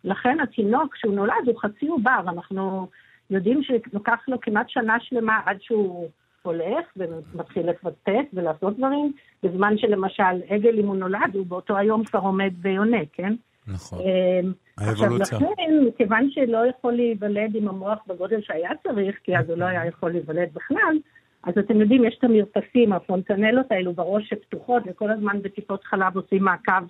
ולכן 0.05 0.40
התינוק, 0.40 0.94
כשהוא 0.94 1.14
נולד, 1.14 1.46
הוא 1.46 1.61
חצי 1.61 1.87
עובר. 1.87 2.20
אנחנו 2.29 2.88
יודעים 3.35 3.62
שלוקח 3.62 4.18
לו 4.29 4.40
כמעט 4.40 4.68
שנה 4.68 4.97
שלמה 5.01 5.40
עד 5.47 5.57
שהוא 5.61 6.09
הולך 6.42 6.87
ומתחיל 6.97 7.71
לפטפט 7.71 8.27
ולעשות 8.33 8.77
דברים, 8.77 9.12
בזמן 9.42 9.79
שלמשל 9.79 10.42
עגל, 10.49 10.79
אם 10.79 10.87
הוא 10.87 10.97
נולד, 10.97 11.35
הוא 11.35 11.47
באותו 11.47 11.77
היום 11.77 12.05
כבר 12.05 12.18
עומד 12.18 12.53
ויונק, 12.62 13.09
כן? 13.12 13.35
נכון. 13.66 13.99
אמ, 14.01 14.53
עכשיו, 14.77 15.05
האבולוציה. 15.05 15.38
לכן, 15.38 15.73
מכיוון 15.88 16.31
שלא 16.31 16.66
יכול 16.66 16.92
להיוולד 16.92 17.55
עם 17.55 17.68
המוח 17.68 17.99
בגודל 18.07 18.40
שהיה 18.42 18.71
צריך, 18.83 19.16
כי 19.25 19.38
אז 19.38 19.51
הוא 19.51 19.59
לא 19.59 19.64
היה 19.64 19.87
יכול 19.87 20.11
להיוולד 20.11 20.49
בכלל, 20.55 20.99
אז 21.45 21.55
אתם 21.59 21.81
יודעים, 21.81 22.05
יש 22.05 22.16
את 22.18 22.25
המרפסים, 22.25 22.92
הפונטנלות 22.92 23.73
האלו 23.73 23.92
בראש 23.92 24.29
שפתוחות, 24.29 24.83
וכל 24.87 25.11
הזמן 25.11 25.42
בטיפות 25.42 25.85
חלב 25.85 26.16
עושים 26.16 26.45
מעקב 26.45 26.83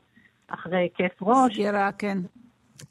אחרי 0.49 0.89
כיף 0.95 1.23
ראש. 1.23 1.55
סגירה, 1.55 1.93
כן. 1.93 2.19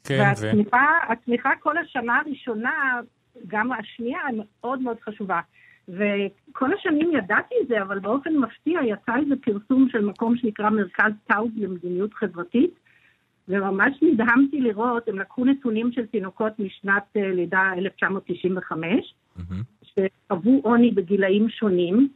כן, 0.04 0.32
ו... 0.38 0.42
והצמיחה 0.42 0.86
הצמיחה 1.08 1.50
כל 1.60 1.78
השנה 1.78 2.18
הראשונה, 2.26 3.00
גם 3.46 3.72
השנייה, 3.72 4.18
היא 4.28 4.42
מאוד 4.60 4.80
מאוד 4.80 4.96
חשובה. 5.00 5.40
וכל 5.88 6.72
השנים 6.74 7.10
ידעתי 7.12 7.54
את 7.62 7.68
זה, 7.68 7.82
אבל 7.82 7.98
באופן 7.98 8.36
מפתיע 8.36 8.80
יצא 8.84 9.16
איזה 9.16 9.34
פרסום 9.36 9.88
של 9.92 10.04
מקום 10.04 10.36
שנקרא 10.36 10.70
מרכז 10.70 11.12
טאוב 11.26 11.50
למדיניות 11.56 12.14
חברתית, 12.14 12.74
וממש 13.48 14.02
נדהמתי 14.02 14.60
לראות, 14.60 15.08
הם 15.08 15.18
לקחו 15.18 15.44
נתונים 15.44 15.92
של 15.92 16.06
תינוקות 16.06 16.58
משנת 16.58 17.02
אה, 17.16 17.32
לידה 17.32 17.72
1995, 17.78 19.14
מהמם. 19.36 19.62
שחוו 19.82 20.60
עוני 20.62 20.90
בגילאים 20.90 21.48
שונים, 21.48 22.08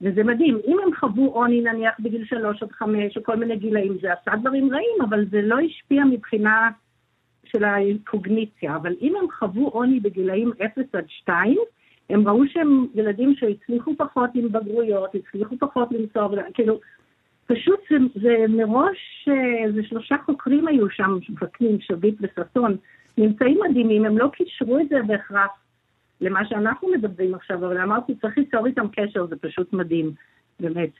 וזה 0.00 0.24
מדהים. 0.24 0.58
אם 0.66 0.76
הם 0.84 0.94
חוו 0.96 1.26
עוני 1.26 1.60
נניח 1.60 1.94
בגיל 2.00 2.24
שלוש 2.24 2.62
עד 2.62 2.72
חמש, 2.72 3.16
או 3.16 3.22
כל 3.22 3.36
מיני 3.36 3.56
גילאים, 3.56 3.98
זה 4.00 4.12
עשה 4.12 4.36
דברים 4.36 4.74
רעים, 4.74 5.02
אבל 5.08 5.24
זה 5.30 5.42
לא 5.42 5.58
השפיע 5.58 6.04
מבחינה 6.04 6.70
של 7.52 7.64
הקוגניציה. 7.64 8.76
אבל 8.76 8.94
אם 9.00 9.14
הם 9.16 9.26
חוו 9.38 9.68
עוני 9.68 10.00
בגילאים 10.00 10.52
אפס 10.64 10.94
עד 10.94 11.04
שתיים, 11.08 11.58
הם 12.10 12.28
ראו 12.28 12.46
שהם 12.46 12.86
ילדים 12.94 13.34
שהצליחו 13.36 13.94
פחות 13.98 14.30
עם 14.34 14.52
בגרויות, 14.52 15.14
הצליחו 15.14 15.58
פחות 15.58 15.88
למצוא, 15.92 16.22
עבודה, 16.22 16.42
כאילו, 16.54 16.80
פשוט 17.46 17.80
זה, 17.90 17.96
זה 18.14 18.44
מראש, 18.48 19.28
אה, 19.28 19.72
זה 19.72 19.82
שלושה 19.82 20.16
חוקרים 20.26 20.68
היו 20.68 20.90
שם, 20.90 21.18
וקנין, 21.42 21.80
שביט 21.80 22.14
וששון, 22.20 22.76
נמצאים 23.18 23.58
מדהימים, 23.70 24.04
הם 24.04 24.18
לא 24.18 24.28
קישרו 24.28 24.78
את 24.78 24.88
זה 24.88 25.02
בהכרח 25.06 25.50
למה 26.20 26.44
שאנחנו 26.48 26.88
מדברים 26.88 27.34
עכשיו, 27.34 27.56
אבל 27.56 27.80
אמרתי, 27.80 28.14
צריך 28.14 28.38
ליצור 28.38 28.66
איתם 28.66 28.86
קשר, 28.88 29.26
זה 29.26 29.36
פשוט 29.36 29.72
מדהים, 29.72 30.12
באמת. 30.60 30.90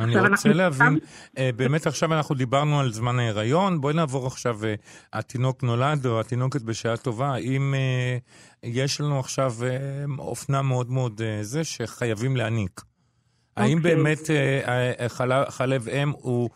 אני 0.00 0.16
רוצה 0.28 0.48
להבין, 0.48 0.98
אה, 1.38 1.50
באמת 1.56 1.86
עכשיו 1.86 2.14
אנחנו 2.14 2.34
דיברנו 2.34 2.80
על 2.80 2.92
זמן 2.92 3.18
ההיריון, 3.18 3.80
בואי 3.80 3.94
נעבור 3.94 4.26
עכשיו, 4.26 4.64
אה, 4.64 4.74
התינוק 5.12 5.62
נולד 5.62 6.06
או 6.06 6.20
התינוקת 6.20 6.62
בשעה 6.62 6.96
טובה, 6.96 7.34
האם 7.34 7.74
אה, 7.74 8.18
יש 8.62 9.00
לנו 9.00 9.20
עכשיו 9.20 9.54
אופנה 10.18 10.62
מאוד 10.62 10.90
מאוד 10.90 11.20
זה 11.42 11.64
שחייבים 11.64 12.36
להניק? 12.36 12.80
האם 13.56 13.78
אוקיי. 13.78 13.94
באמת 13.94 14.18
חלב- 15.48 15.88
אם 15.88 16.10
הוא 16.10 16.50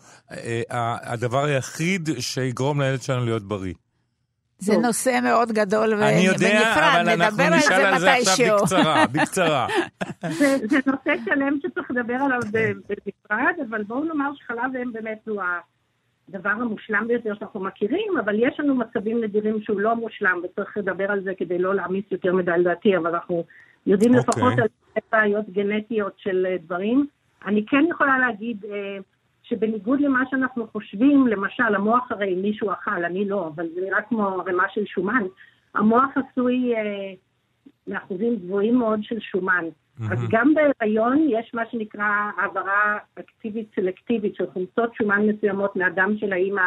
הדבר 1.02 1.44
היחיד 1.44 2.08
שיגרום 2.18 2.80
לילד 2.80 3.02
שלנו 3.02 3.24
להיות 3.24 3.42
בריא? 3.48 3.74
זה 4.58 4.72
טוב. 4.72 4.82
נושא 4.82 5.18
מאוד 5.22 5.52
גדול 5.52 5.94
ו- 5.94 6.02
אני 6.02 6.26
יודע, 6.26 6.46
ונפרד, 6.46 7.02
אבל 7.02 7.10
אנחנו 7.10 7.26
נדבר 7.26 7.44
על 7.44 7.54
נשאל 7.54 7.76
זה 7.76 7.88
על 7.88 7.98
זה 7.98 8.12
עכשיו 8.12 8.56
מתישהו. 8.56 8.56
בקצרה, 8.56 9.06
בקצרה. 9.12 9.66
זה, 10.38 10.56
זה 10.68 10.78
נושא 10.86 11.24
שלם 11.24 11.58
שצריך 11.62 11.90
לדבר 11.90 12.14
עליו 12.14 12.40
בנפרד, 12.50 13.54
אבל 13.70 13.82
בואו 13.82 14.04
נאמר 14.04 14.30
שחלב 14.34 14.76
אם 14.82 14.92
באמת 14.92 15.28
הוא 15.28 15.42
הדבר 16.28 16.50
המושלם 16.50 17.04
ביותר 17.08 17.34
שאנחנו 17.38 17.60
מכירים, 17.60 18.18
אבל 18.24 18.34
יש 18.38 18.60
לנו 18.60 18.74
מצבים 18.74 19.24
נדירים 19.24 19.60
שהוא 19.62 19.80
לא 19.80 19.96
מושלם, 19.96 20.40
וצריך 20.44 20.76
לדבר 20.76 21.10
על 21.12 21.22
זה 21.22 21.32
כדי 21.36 21.58
לא 21.58 21.74
להעמיס 21.74 22.04
יותר 22.10 22.34
מדי 22.34 22.50
לדעתי, 22.58 22.96
אבל 22.96 23.14
אנחנו 23.14 23.44
יודעים 23.86 24.14
אוקיי. 24.14 24.28
לפחות 24.28 24.52
על 24.58 24.68
בעיות 25.12 25.50
גנטיות 25.50 26.12
של 26.16 26.46
אה, 26.50 26.56
דברים. 26.64 27.06
אני 27.46 27.66
כן 27.66 27.84
יכולה 27.90 28.18
להגיד 28.18 28.64
אה, 28.64 28.98
שבניגוד 29.48 30.00
למה 30.00 30.22
שאנחנו 30.30 30.66
חושבים, 30.72 31.26
למשל, 31.26 31.74
המוח 31.74 32.12
הרי 32.12 32.34
מישהו 32.34 32.72
אכל, 32.72 33.04
אני 33.04 33.28
לא, 33.28 33.50
אבל 33.54 33.66
זה 33.74 33.80
נראה 33.80 34.02
כמו 34.02 34.28
ערימה 34.28 34.64
של 34.74 34.86
שומן. 34.86 35.22
המוח 35.74 36.10
עשוי 36.16 36.74
אה, 36.74 37.12
מאחוזים 37.86 38.36
גבוהים 38.36 38.78
מאוד 38.78 39.02
של 39.02 39.20
שומן. 39.20 39.64
אז 40.12 40.18
גם 40.30 40.54
בהיריון 40.54 41.26
יש 41.30 41.54
מה 41.54 41.62
שנקרא 41.70 42.30
העברה 42.38 42.98
אקטיבית 43.18 43.68
סלקטיבית 43.74 44.34
של 44.34 44.46
חומצות 44.52 44.94
שומן 44.94 45.22
מסוימות 45.26 45.76
מהדם 45.76 46.14
של 46.18 46.32
האימא 46.32 46.66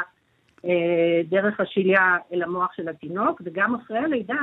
אה, 0.66 1.22
דרך 1.30 1.60
השליה 1.60 2.18
אל 2.34 2.44
המוח 2.44 2.74
של 2.74 2.90
התינוק, 2.90 3.42
וגם 3.46 3.76
אחרי 3.76 3.98
הלידה, 3.98 4.42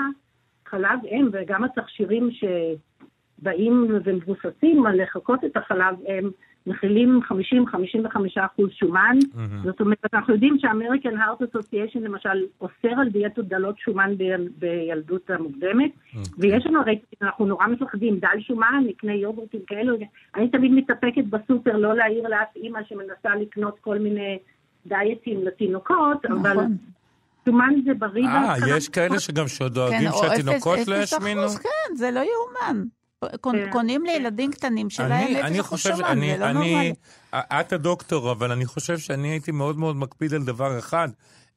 חלב 0.67 0.99
אם 1.11 1.29
וגם 1.33 1.65
התכשירים 1.65 2.31
שבאים 2.31 3.87
ומבוססים 4.05 4.87
על 4.87 5.03
לחקות 5.03 5.45
את 5.45 5.57
החלב 5.57 5.95
אם, 6.09 6.31
מכילים 6.67 7.21
50-55 7.31 7.35
אחוז 8.37 8.71
שומן. 8.71 9.19
מהמם. 9.35 9.63
זאת 9.65 9.81
אומרת, 9.81 9.99
אנחנו 10.15 10.35
יודעים 10.35 10.57
שהאמריקן 10.59 11.17
הארט 11.17 11.43
אסוסיישן 11.43 11.99
למשל 11.99 12.45
אוסר 12.61 13.01
על 13.01 13.09
דיאטות 13.09 13.49
דלות 13.49 13.79
שומן 13.79 14.15
ב- 14.19 14.47
בילדות 14.59 15.31
המוקדמת, 15.31 15.91
ויש 16.39 16.67
לנו 16.67 16.81
הרי, 16.81 16.99
אנחנו 17.23 17.47
נורא 17.47 17.67
מפחדים, 17.67 18.19
דל 18.19 18.41
שומן, 18.41 18.85
נקנה 18.87 19.15
יוגורטים 19.15 19.61
כאלו, 19.67 19.97
אני 20.35 20.51
תמיד 20.51 20.73
מתאפקת 20.73 21.25
בסופר 21.31 21.77
לא 21.77 21.97
להעיר 21.97 22.29
לאף 22.29 22.57
אימא 22.57 22.81
שמנסה 22.89 23.35
לקנות 23.41 23.79
כל 23.81 23.99
מיני 23.99 24.39
דייטים 24.87 25.45
לתינוקות, 25.45 26.25
אבל 26.25 26.53
נכון. 26.53 26.77
שומן 27.45 27.75
זה 27.85 27.95
בריא 27.95 28.27
אה. 28.27 28.55
יש 28.77 28.89
כאלה 28.89 29.21
שגם 29.21 29.49
שדואגים 29.49 29.99
כן, 29.99 30.09
או 30.09 30.19
שהתינוקות 30.19 30.79
לא 30.89 30.95
אפס 31.03 31.13
ישמינו? 31.13 31.41
אחוז, 31.41 31.59
כן, 31.59 31.95
זה 31.95 32.11
לא 32.11 32.21
יאומן. 32.21 32.85
כן. 33.25 33.71
קונים 33.71 34.05
לילדים 34.05 34.51
קטנים 34.53 34.91
שלהם 34.91 35.63
חושב, 35.63 35.91
שומן, 35.97 36.05
אני, 36.05 36.33
זה 36.33 36.39
לא 36.41 36.45
אני, 36.51 36.55
נורמלי. 36.55 36.95
את 37.35 37.73
הדוקטור, 37.73 38.33
אבל 38.33 38.53
אני 38.53 38.67
חושב 38.67 38.99
שאני 38.99 39.29
הייתי 39.29 39.53
מאוד 39.53 39.79
מאוד 39.79 39.97
מקפיד 39.97 40.35
על 40.35 40.43
דבר 40.43 40.79
אחד. 40.79 41.09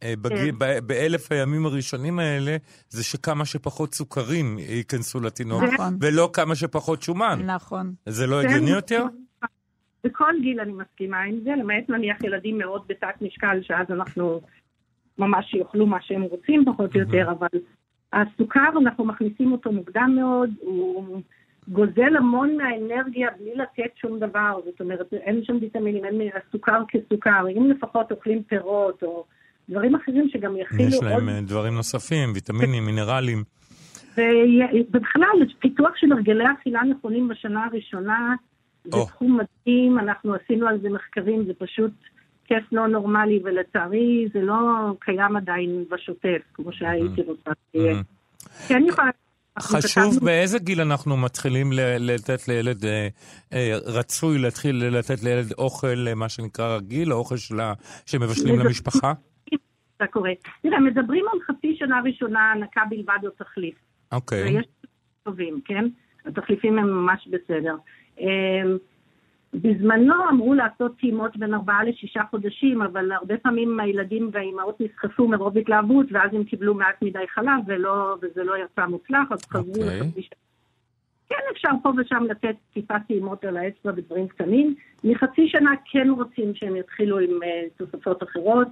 אה, 0.04 0.14
בגיל- 0.22 0.52
כן. 0.52 0.60
ב- 0.60 0.80
באלף 0.88 1.32
הימים 1.32 1.66
הראשונים 1.66 2.20
האלה, 2.20 2.58
זה 2.90 3.04
שכמה 3.04 3.46
שפחות 3.46 3.94
סוכרים 3.94 4.58
ייכנסו 4.60 5.20
לתינוק, 5.20 5.64
נכון. 5.64 5.98
ולא 6.02 6.30
כמה 6.34 6.56
שפחות 6.56 7.02
שומן. 7.02 7.42
נכון. 7.46 7.94
זה 8.06 8.28
לא 8.28 8.42
כן, 8.42 8.48
הגיוני 8.48 8.70
יותר? 8.72 9.06
בכל 10.04 10.34
גיל 10.42 10.60
אני 10.60 10.72
מסכימה 10.74 11.22
עם 11.22 11.40
זה, 11.44 11.50
למעט 11.60 11.90
נניח 11.90 12.18
ילדים 12.24 12.58
מאוד 12.58 12.82
בתת 12.88 13.22
משקל, 13.22 13.60
שאז 13.62 13.88
אנחנו 13.90 14.42
ממש 15.18 15.54
יאכלו 15.54 15.86
מה 15.88 15.98
שהם 16.02 16.22
רוצים 16.22 16.66
פחות 16.66 16.96
או 16.96 17.00
יותר, 17.00 17.32
אבל 17.40 17.48
הסוכר, 18.14 18.70
אנחנו 18.84 19.06
מכניסים 19.06 19.52
אותו 19.52 19.72
מוקדם 19.72 20.16
מאוד, 20.20 20.50
הוא 20.62 21.22
גוזל 21.70 22.16
המון 22.18 22.58
מהאנרגיה 22.58 23.30
בלי 23.40 23.56
לתת 23.56 23.92
שום 23.96 24.20
דבר, 24.20 24.60
זאת 24.66 24.82
אומרת, 24.82 25.14
אין 25.14 25.44
שם 25.44 25.58
ויטמינים, 25.62 26.06
אין 26.06 26.22
הסוכר 26.36 26.82
כסוכר, 26.88 27.46
אם 27.58 27.72
לפחות 27.72 28.12
אוכלים 28.12 28.44
פירות 28.44 29.04
או 29.04 29.26
דברים 29.70 29.96
אחרים 29.96 30.30
שגם 30.30 30.58
יכילו 30.58 30.84
יש 30.84 30.94
עוד 30.96 31.04
להם 31.04 31.30
אה, 31.30 31.42
דברים 31.42 31.74
נוספים, 31.74 32.30
ויטמינים, 32.34 32.86
מינרלים. 32.86 33.44
ובכלל, 34.18 35.46
פיתוח 35.60 35.92
של 35.96 36.12
הרגלי 36.12 36.44
אכילה 36.60 36.84
נכונים 36.84 37.28
בשנה 37.28 37.66
הראשונה 37.66 38.36
זה 38.84 38.98
או. 38.98 39.06
תחום 39.06 39.40
מדהים, 39.40 40.00
אנחנו 40.00 40.34
עשינו 40.34 40.68
על 40.68 40.82
זה 40.82 40.90
מחקרים, 40.90 41.46
זה 41.46 41.54
פשוט 41.58 41.92
כיף 42.46 42.64
לא 42.72 42.88
נורמלי, 42.88 43.40
ולצערי 43.44 44.28
זה 44.34 44.42
לא 44.42 44.58
קיים 45.00 45.36
עדיין 45.36 45.86
בשוטף, 45.92 46.42
כמו 46.54 46.74
שהייתי 46.74 47.22
רוצה 47.22 47.52
שיהיה. 47.72 48.00
Mhm. 48.00 48.68
כן 48.68 48.84
יכולה... 48.88 49.10
חשוב 49.60 49.82
כתבנו- 50.12 50.26
באיזה 50.26 50.60
גיל 50.60 50.82
אנחנו 50.82 51.18
מתחילים 51.18 51.70
לתת 52.00 52.48
לילד, 52.48 52.86
אה, 52.86 53.08
אה, 53.54 53.78
רצוי 53.86 54.38
להתחיל 54.40 54.76
לתת 54.86 55.24
לילד 55.24 55.52
אוכל, 55.58 56.08
אה, 56.08 56.16
מה 56.16 56.30
שנקרא 56.30 56.76
רגיל, 56.78 57.14
או 57.14 57.18
אוכל 57.18 57.38
שלה- 57.38 57.74
שמבשלים 58.06 58.60
למשפחה? 58.60 59.14
זה 60.02 60.06
קורה. 60.12 60.32
תראה, 60.64 60.80
מדברים 60.80 61.26
על 61.34 61.40
חצי 61.48 61.76
שנה 61.80 62.02
ראשונה 62.06 62.52
הנקה 62.52 62.82
בלבד 62.90 63.18
או 63.26 63.30
תחליף. 63.30 63.76
אוקיי. 64.12 64.44
ויש 64.56 64.66
טובים, 65.24 65.62
כן? 65.66 65.86
התחליפים 66.26 66.80
הם 66.80 66.90
ממש 66.90 67.28
בסדר. 67.28 67.76
בזמנו 69.54 70.14
אמרו 70.30 70.54
לעשות 70.54 70.98
טעימות 71.00 71.38
בין 71.38 71.54
ארבעה 71.54 71.84
לשישה 71.84 72.22
חודשים, 72.30 72.82
אבל 72.82 73.12
הרבה 73.12 73.38
פעמים 73.38 73.80
הילדים 73.80 74.30
והאימהות 74.34 74.82
נסחפו 74.82 75.28
מרוב 75.28 75.58
התלהבות, 75.58 76.06
ואז 76.12 76.34
הם 76.34 76.44
קיבלו 76.44 76.74
מעט 76.74 77.02
מדי 77.02 77.28
חלב, 77.28 77.60
ולא, 77.68 78.16
וזה 78.22 78.44
לא 78.44 78.54
יצא 78.58 78.86
מוצלח, 78.86 79.32
אז 79.32 79.46
חזרו 79.46 79.84
אוקיי. 79.84 80.00
לחצי 80.00 80.22
שנה. 80.22 80.40
כן 81.30 81.44
אפשר 81.52 81.70
פה 81.84 81.92
ושם 81.98 82.24
לתת 82.30 82.56
טיפה 82.74 83.00
טעימות 83.08 83.46
על 83.46 83.58
האצבע 83.58 83.92
בדברים 83.92 84.28
קטנים. 84.28 84.76
מחצי 85.04 85.48
שנה 85.48 85.72
כן 85.92 86.10
רוצים 86.10 86.56
שהם 86.56 86.76
יתחילו 86.76 87.20
עם 87.20 87.30
uh, 87.30 87.78
תוספות 87.78 88.24
אחרות, 88.24 88.68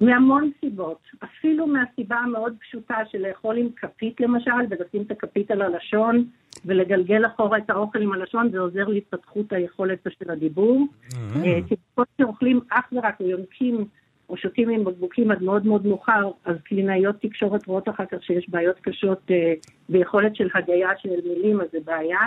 מהמון 0.00 0.50
סיבות. 0.60 0.98
אפילו 1.24 1.66
מהסיבה 1.66 2.16
המאוד 2.16 2.54
פשוטה 2.60 2.96
של 3.10 3.18
לאכול 3.28 3.56
עם 3.56 3.68
כפית 3.76 4.20
למשל, 4.20 4.50
ולשים 4.70 5.02
את 5.02 5.10
הכפית 5.10 5.50
על 5.50 5.62
הלשון, 5.62 6.24
ולגלגל 6.64 7.26
אחורה 7.26 7.58
את 7.58 7.70
האוכל 7.70 8.02
עם 8.02 8.12
הלשון, 8.12 8.50
זה 8.50 8.58
עוזר 8.58 8.88
להתפתחות 8.88 9.52
היכולת 9.52 9.98
של 10.18 10.30
הדיבור. 10.30 10.86
אה, 11.12 11.58
תינוקות 11.68 12.08
שאוכלים 12.20 12.60
אך 12.70 12.84
ורק 12.92 13.20
או 13.20 13.28
יונקים 13.28 13.84
או 14.28 14.36
שותים 14.36 14.68
עם 14.68 14.84
בקבוקים 14.84 15.30
עד 15.30 15.42
מאוד 15.42 15.66
מאוד 15.66 15.86
מאוחר, 15.86 16.30
אז 16.44 16.56
קלינאיות 16.64 17.16
תקשורת 17.20 17.66
רואות 17.66 17.88
אחר 17.88 18.04
כך 18.10 18.22
שיש 18.22 18.50
בעיות 18.50 18.76
קשות 18.80 19.30
אה, 19.30 19.54
ביכולת 19.88 20.36
של 20.36 20.48
הגיה 20.54 20.88
של 20.98 21.08
מילים, 21.28 21.60
אז 21.60 21.66
זה 21.72 21.78
בעיה. 21.84 22.20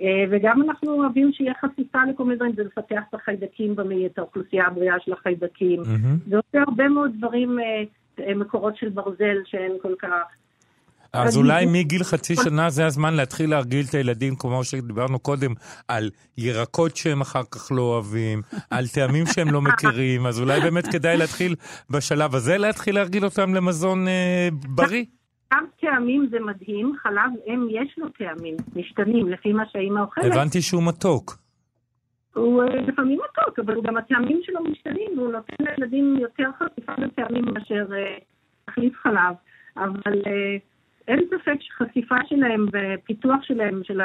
אה, 0.00 0.24
וגם 0.30 0.62
אנחנו 0.62 0.92
אוהבים 0.92 1.32
שיהיה 1.32 1.52
חשיפה 1.60 1.98
לכל 2.12 2.24
מיני 2.24 2.36
דברים, 2.36 2.52
זה 2.56 2.62
לפתח 2.62 3.00
את 3.08 3.14
החיידקים 3.14 3.76
במעי, 3.76 4.06
את 4.06 4.18
האוכלוסייה 4.18 4.66
הבריאה 4.66 4.94
של 5.04 5.12
החיידקים. 5.12 5.82
זה 6.28 6.36
עושה 6.36 6.62
הרבה 6.66 6.88
מאוד 6.88 7.10
דברים, 7.18 7.58
אה, 7.58 7.82
אה, 8.24 8.34
מקורות 8.34 8.76
של 8.76 8.88
ברזל 8.88 9.36
שהם 9.44 9.72
כל 9.82 9.94
כך... 9.98 10.24
אז 11.12 11.36
אולי 11.36 11.66
מגיל 11.66 12.04
חצי 12.04 12.36
שנה 12.36 12.70
זה 12.70 12.86
הזמן 12.86 13.14
להתחיל 13.14 13.50
להרגיל 13.50 13.86
את 13.88 13.94
הילדים, 13.94 14.36
כמו 14.36 14.64
שדיברנו 14.64 15.18
קודם, 15.18 15.54
על 15.88 16.10
ירקות 16.38 16.96
שהם 16.96 17.20
אחר 17.20 17.42
כך 17.50 17.72
לא 17.72 17.82
אוהבים, 17.82 18.42
על 18.70 18.86
טעמים 18.94 19.26
שהם 19.26 19.52
לא 19.52 19.62
מכירים, 19.62 20.26
אז 20.26 20.40
אולי 20.40 20.60
באמת 20.60 20.86
כדאי 20.86 21.16
להתחיל 21.16 21.54
בשלב 21.90 22.34
הזה, 22.34 22.58
להתחיל 22.58 22.94
להרגיל 22.94 23.24
אותם 23.24 23.54
למזון 23.54 24.08
אה, 24.08 24.48
בריא. 24.68 25.04
גם 25.54 25.64
טעמים 25.80 26.28
זה 26.30 26.40
מדהים, 26.40 26.92
חלב 27.02 27.30
אם 27.46 27.66
יש 27.70 27.98
לו 27.98 28.08
טעמים, 28.08 28.56
משתנים 28.76 29.28
לפי 29.28 29.52
מה 29.52 29.64
שהאימא 29.72 30.00
אוכלת. 30.00 30.24
הבנתי 30.24 30.62
שהוא 30.62 30.82
מתוק. 30.88 31.36
הוא 32.34 32.62
אה, 32.62 32.80
לפעמים 32.80 33.18
מתוק, 33.30 33.58
אבל 33.58 33.80
גם 33.82 33.96
הטעמים 33.96 34.40
שלו 34.42 34.64
משתנים, 34.64 35.18
והוא 35.18 35.32
נותן 35.32 35.54
לילדים 35.60 36.16
יותר 36.20 36.50
חשיפה 36.58 36.92
לטעמים 36.98 37.44
מאשר 37.54 37.86
אה, 37.92 38.18
תחליף 38.64 38.96
חלב. 38.96 39.34
אבל 39.76 40.22
אה, 40.26 40.56
אין 41.08 41.20
ספק 41.30 41.56
שחשיפה 41.60 42.16
שלהם 42.26 42.66
ופיתוח 42.72 43.42
שלהם, 43.42 43.80
של 43.84 44.00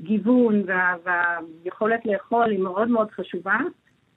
הגיוון 0.00 0.62
וה, 0.66 0.94
והיכולת 1.04 2.06
לאכול, 2.06 2.50
היא 2.50 2.58
מאוד 2.58 2.88
מאוד 2.88 3.10
חשובה. 3.10 3.58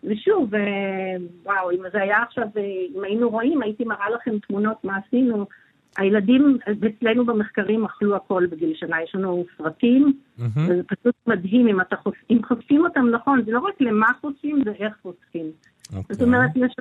ושוב, 0.04 0.56
אה, 0.56 1.16
וואו, 1.44 1.72
אם 1.72 1.84
זה 1.94 2.02
היה 2.02 2.24
עכשיו, 2.24 2.48
אה, 2.58 2.62
אם 2.96 3.04
היינו 3.04 3.30
רואים, 3.30 3.62
הייתי 3.62 3.84
מראה 3.84 4.10
לכם 4.10 4.40
תמונות 4.48 4.84
מה 4.84 4.98
עשינו. 5.08 5.46
הילדים 5.97 6.58
אצלנו 6.88 7.25
במחקרים 7.25 7.86
אכלו 7.86 8.15
הכל 8.15 8.45
בגיל 8.45 8.73
שנה, 8.75 9.04
יש 9.04 9.15
לנו 9.15 9.45
סרטים, 9.58 10.13
מהמם. 10.38 10.51
וזה 10.69 10.84
פשוט 10.84 11.15
מדהים 11.27 11.67
אם, 11.67 11.82
אתה 11.82 11.95
חוש... 11.95 12.15
אם 12.30 12.39
חושפים 12.47 12.86
אותם 12.86 13.10
נכון, 13.10 13.43
זה 13.45 13.51
לא 13.51 13.60
רק 13.60 13.82
למה 13.82 14.08
חושפים, 14.21 14.63
זה 14.65 14.71
איך 14.71 14.93
חושפים. 15.01 15.45
אוקיי. 15.95 16.15
זאת 16.15 16.21
אומרת, 16.21 16.49
יש 16.56 16.75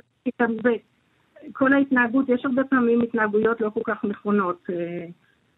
כל 1.53 1.73
ההתנהגות, 1.73 2.29
יש 2.29 2.45
הרבה 2.45 2.63
פעמים 2.63 3.01
התנהגויות 3.01 3.61
לא 3.61 3.69
כל 3.69 3.81
כך 3.85 4.05
נכונות. 4.05 4.67
אה, 4.69 5.05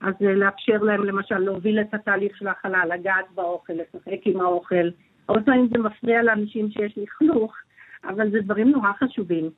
אז 0.01 0.13
אה, 0.21 0.33
לאפשר 0.33 0.77
להם 0.77 1.03
למשל 1.03 1.37
להוביל 1.37 1.81
את 1.81 1.93
התהליך 1.93 2.37
של 2.37 2.47
ההכלה, 2.47 2.85
לגעת 2.85 3.25
באוכל, 3.35 3.73
לשחק 3.73 4.19
עם 4.25 4.41
האוכל. 4.41 4.89
הרבה 5.29 5.41
פעמים 5.41 5.67
זה 5.67 5.77
מפריע 5.77 6.23
לאנשים 6.23 6.71
שיש 6.71 6.97
לכלוך, 6.97 7.55
אבל 8.03 8.31
זה 8.31 8.39
דברים 8.41 8.69
נורא 8.69 8.91
חשובים. 8.99 9.49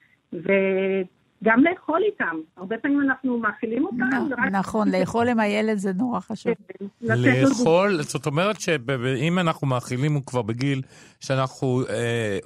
וגם 1.42 1.64
לאכול 1.64 2.02
איתם. 2.06 2.36
הרבה 2.58 2.76
פעמים 2.78 3.02
אנחנו 3.02 3.38
מאכילים 3.38 3.86
אותם, 3.86 4.28
ורק- 4.32 4.52
נכון, 4.52 4.92
לאכול 4.92 5.28
עם 5.30 5.40
הילד 5.40 5.78
זה 5.78 5.94
נורא 5.94 6.20
חשוב. 6.20 6.54
לו 7.02 7.16
לאכול, 7.16 8.02
זאת 8.02 8.26
אומרת 8.26 8.62
שאם 8.62 9.40
אנחנו 9.40 9.68
מאכילים 9.68 10.14
הוא 10.14 10.24
כבר 10.26 10.42
בגיל 10.42 10.82
שאנחנו 11.20 11.82
אה, 11.90 12.38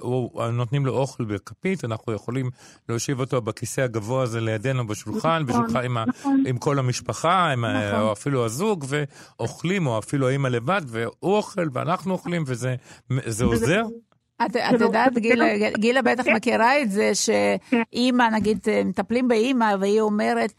נותנים 0.52 0.86
לו 0.86 0.92
אוכל 0.92 1.24
בכפית, 1.24 1.84
אנחנו 1.84 2.12
יכולים 2.12 2.50
להושיב 2.88 3.20
אותו 3.20 3.40
בכיסא 3.40 3.80
הגבוה 3.80 4.22
הזה 4.22 4.40
לידינו 4.40 4.86
בשולחן, 4.86 5.42
נכון, 5.48 5.64
בשולחן 5.64 5.84
עם, 5.84 5.98
נכון. 5.98 6.44
עם 6.46 6.58
כל 6.58 6.78
המשפחה, 6.78 7.54
נכון. 7.56 8.00
או 8.00 8.12
אפילו 8.12 8.44
הזוג, 8.44 8.84
ואוכלים, 8.88 9.86
או 9.86 9.98
אפילו 9.98 10.28
האמא 10.28 10.48
לבד, 10.48 10.80
והוא 10.86 11.12
אוכל 11.22 11.66
ואנחנו 11.72 12.12
אוכלים, 12.12 12.42
וזה 12.46 12.74
זה 13.26 13.44
עוזר? 13.44 13.82
את, 14.46 14.56
את 14.56 14.80
לא- 14.80 14.84
יודעת, 14.86 15.14
זה 15.14 15.20
גילה, 15.20 15.68
גילה 15.70 16.02
בטח 16.02 16.24
כן. 16.24 16.32
מכירה 16.36 16.82
את 16.82 16.90
זה, 16.90 17.10
שאימא, 17.14 18.28
נגיד, 18.32 18.58
מטפלים 18.84 19.28
באימא, 19.28 19.74
והיא 19.80 20.00
אומרת, 20.00 20.52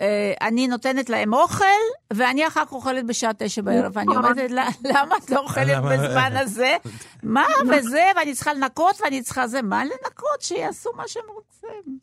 אה, 0.00 0.32
אני 0.42 0.68
נותנת 0.68 1.10
להם 1.10 1.34
אוכל, 1.34 1.64
ואני 2.12 2.46
אחר 2.46 2.64
כך 2.64 2.72
אוכלת 2.72 3.06
בשעה 3.06 3.30
תשע 3.38 3.62
בערב. 3.62 3.92
ואני 3.94 4.06
נכון. 4.06 4.24
אומרת, 4.24 4.50
"ל- 4.50 4.88
למה 4.88 5.16
את 5.24 5.30
לא 5.30 5.38
אוכלת? 5.40 5.82
בזמן 5.82 6.36
הזה? 6.36 6.76
מה 7.22 7.44
וזה, 7.70 8.02
ואני 8.16 8.34
צריכה 8.34 8.54
לנקות, 8.54 9.00
ואני 9.04 9.22
צריכה 9.22 9.46
זה. 9.48 9.62
מה 9.62 9.84
לנקות? 9.84 10.40
שיעשו 10.40 10.90
מה 10.96 11.02
שהם 11.06 11.22
רוצים. 11.34 11.44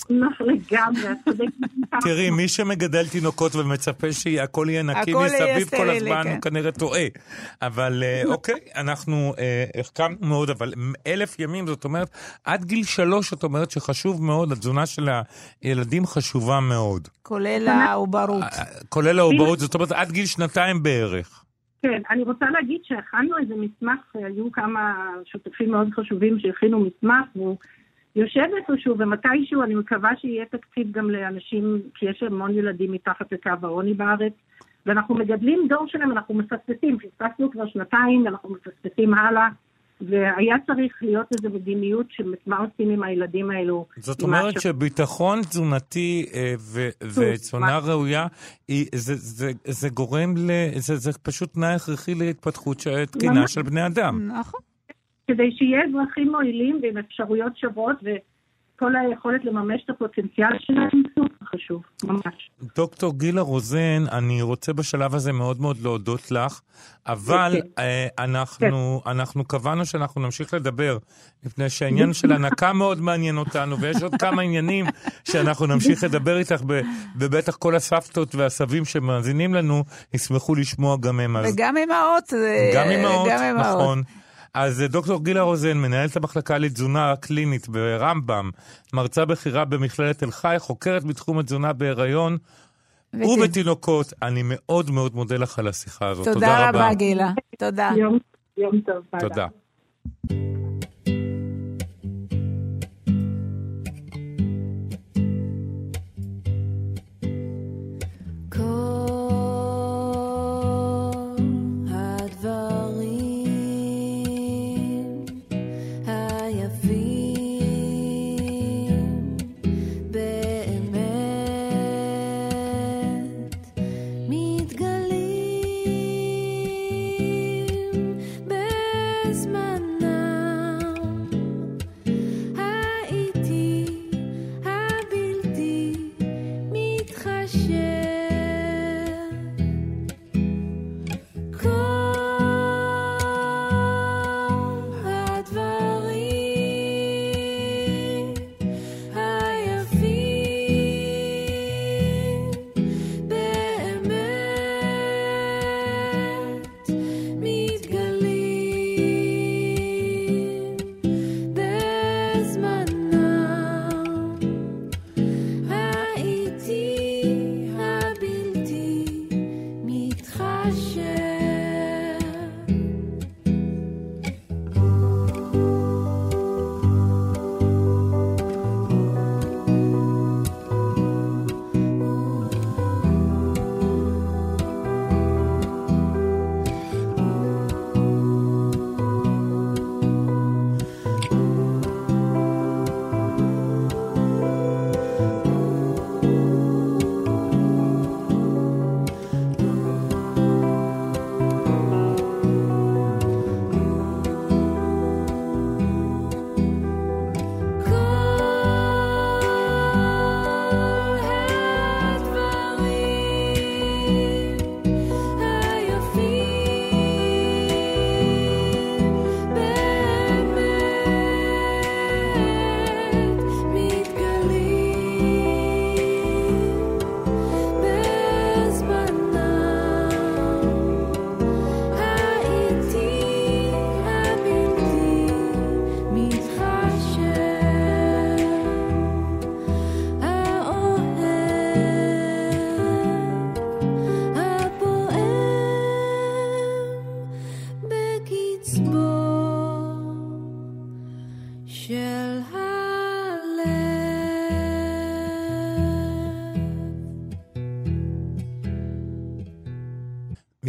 נכון, 0.09 0.47
לגמרי. 0.49 1.07
תראי, 2.01 2.29
מי 2.29 2.47
שמגדל 2.47 3.07
תינוקות 3.07 3.55
ומצפה 3.55 4.13
שהכל 4.13 4.67
יהיה 4.69 4.83
נקי 4.83 5.13
מסביב 5.13 5.69
כל 5.69 5.89
הזמן, 5.89 6.23
כן. 6.23 6.31
הוא 6.31 6.41
כנראה 6.41 6.71
טועה. 6.71 7.01
אבל 7.61 8.03
אה, 8.05 8.21
אוקיי, 8.25 8.55
אנחנו 8.75 9.33
אה, 9.39 9.65
החכמנו 9.79 10.17
מאוד, 10.21 10.49
אבל 10.49 10.73
אלף 11.07 11.39
ימים, 11.39 11.67
זאת 11.67 11.83
אומרת, 11.83 12.09
עד 12.43 12.65
גיל 12.65 12.83
שלוש, 12.83 13.33
את 13.33 13.43
אומרת 13.43 13.71
שחשוב 13.71 14.23
מאוד, 14.23 14.51
התזונה 14.51 14.85
של 14.85 15.09
הילדים 15.61 16.05
חשובה 16.05 16.59
מאוד. 16.59 17.07
כולל 17.23 17.67
העוברות. 17.67 18.43
אה, 18.43 18.63
כולל 18.89 19.19
העוברות, 19.19 19.59
זאת 19.59 19.73
אומרת, 19.73 19.91
עד 20.01 20.11
גיל 20.11 20.25
שנתיים 20.25 20.83
בערך. 20.83 21.43
כן, 21.81 22.01
אני 22.09 22.23
רוצה 22.23 22.45
להגיד 22.49 22.81
שהכנו 22.83 23.37
איזה 23.37 23.53
מסמך, 23.55 23.99
היו 24.13 24.51
כמה 24.51 25.07
שותפים 25.25 25.71
מאוד 25.71 25.87
חשובים 25.93 26.39
שהכינו 26.39 26.79
מסמך, 26.79 27.25
והוא 27.35 27.57
יושב 28.15 28.47
איפשהו, 28.57 28.95
ומתישהו 28.97 29.63
אני 29.63 29.75
מקווה 29.75 30.11
שיהיה 30.17 30.45
תקציב 30.45 30.91
גם 30.91 31.09
לאנשים, 31.09 31.81
כי 31.95 32.05
יש 32.05 32.23
המון 32.23 32.53
ילדים 32.53 32.91
מתחת 32.91 33.31
לקו 33.31 33.51
העוני 33.63 33.93
בארץ, 33.93 34.33
ואנחנו 34.85 35.15
מגדלים 35.15 35.59
דור 35.69 35.87
שלהם, 35.87 36.11
אנחנו 36.11 36.35
מפספסים, 36.35 36.97
פספסנו 36.99 37.51
כבר 37.51 37.67
שנתיים, 37.67 38.25
ואנחנו 38.25 38.49
מפספסים 38.49 39.13
הלאה, 39.13 39.47
והיה 40.09 40.55
צריך 40.67 40.93
להיות 41.01 41.27
איזו 41.37 41.49
מדיניות 41.55 42.05
של 42.09 42.33
מה 42.47 42.57
עושים 42.57 42.89
עם 42.89 43.03
הילדים 43.03 43.51
האלו. 43.51 43.85
זאת 43.97 44.21
אומרת 44.21 44.57
הש- 44.57 44.63
שביטחון 44.63 45.41
תזונתי 45.41 46.25
אה, 46.33 46.53
ו- 46.59 46.89
ותזונה 47.03 47.77
ראויה, 47.77 48.27
היא- 48.67 48.85
זה- 48.95 49.15
זה- 49.15 49.51
זה 49.65 49.89
גורם, 49.89 50.33
ל- 50.37 50.49
זה 50.79 50.95
זה 50.95 51.11
פשוט 51.23 51.53
תנאי 51.53 51.73
הכרחי 51.73 52.15
להתפתחות 52.15 52.79
ש- 52.79 52.87
תקינה. 53.11 53.47
של 53.47 53.61
בני 53.61 53.85
אדם. 53.85 54.27
נכון. 54.39 54.59
כדי 55.27 55.51
שיהיה 55.57 55.79
אזרחים 55.89 56.31
מועילים 56.31 56.79
ועם 56.83 56.97
אפשרויות 56.97 57.57
שוות, 57.57 57.95
וכל 58.81 58.95
היכולת 58.95 59.45
לממש 59.45 59.81
את 59.85 59.89
הפוטנציאל 59.89 60.47
שלהם, 60.59 61.03
סופר 61.15 61.45
חשוב, 61.55 61.81
ממש. 62.03 62.51
דוקטור 62.75 63.13
גילה 63.17 63.41
רוזן, 63.41 64.03
אני 64.11 64.41
רוצה 64.41 64.73
בשלב 64.73 65.15
הזה 65.15 65.31
מאוד 65.31 65.61
מאוד 65.61 65.77
להודות 65.81 66.31
לך, 66.31 66.61
אבל 67.07 67.51
כן. 67.61 67.81
אה, 67.83 68.07
אנחנו, 68.19 69.01
אנחנו 69.05 69.45
קבענו 69.45 69.85
שאנחנו 69.85 70.21
נמשיך 70.21 70.53
לדבר, 70.53 70.97
מפני 71.43 71.69
שהעניין 71.69 72.13
של 72.13 72.31
הנקה 72.31 72.73
מאוד 72.73 73.01
מעניין 73.01 73.37
אותנו, 73.37 73.79
ויש 73.79 74.03
עוד 74.03 74.15
כמה 74.15 74.41
עניינים 74.41 74.85
שאנחנו 75.23 75.65
נמשיך 75.65 76.03
לדבר 76.03 76.37
איתך, 76.37 76.61
ב- 76.67 76.81
ובטח 77.19 77.55
כל 77.55 77.75
הסבתות 77.75 78.35
והסבים 78.35 78.85
שמאזינים 78.85 79.53
לנו 79.53 79.83
ישמחו 80.13 80.55
לשמוע 80.55 80.97
גם 80.99 81.19
הם. 81.19 81.37
אז 81.37 81.53
וגם 81.53 81.77
אמהות. 81.77 82.33
אה, 82.33 82.71
גם 82.75 82.89
אימהות, 82.89 83.27
גם 83.31 83.43
אמהות. 83.43 83.65
נכון. 83.67 84.03
אז 84.53 84.81
אה, 84.81 84.87
דוקטור 84.87 85.23
גילה 85.23 85.41
רוזן, 85.41 85.77
מנהלת 85.77 86.15
המחלקה 86.17 86.57
לתזונה 86.57 87.13
קלינית 87.19 87.69
ברמב"ם, 87.69 88.49
מרצה 88.93 89.25
בכירה 89.25 89.65
במכללת 89.65 90.17
תל 90.19 90.31
חי, 90.31 90.55
חוקרת 90.59 91.03
בתחום 91.03 91.39
התזונה 91.39 91.73
בהיריון 91.73 92.37
ות- 93.13 93.19
ובתינוקות. 93.39 94.13
אני 94.21 94.41
מאוד 94.45 94.91
מאוד 94.91 95.15
מודה 95.15 95.37
לך 95.37 95.59
על 95.59 95.67
השיחה 95.67 96.07
הזאת. 96.07 96.27
תודה 96.33 96.69
רבה, 96.69 96.93
גילה. 96.93 97.31
תודה. 97.59 97.91
יום, 97.97 98.17
יום 98.57 98.81
טוב. 98.81 99.19
תודה. 99.19 99.47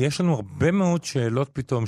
יש 0.02 0.20
לנו 0.20 0.34
הרבה 0.34 0.70
מאוד 0.70 1.04
שאלות 1.04 1.50
פתאום 1.52 1.84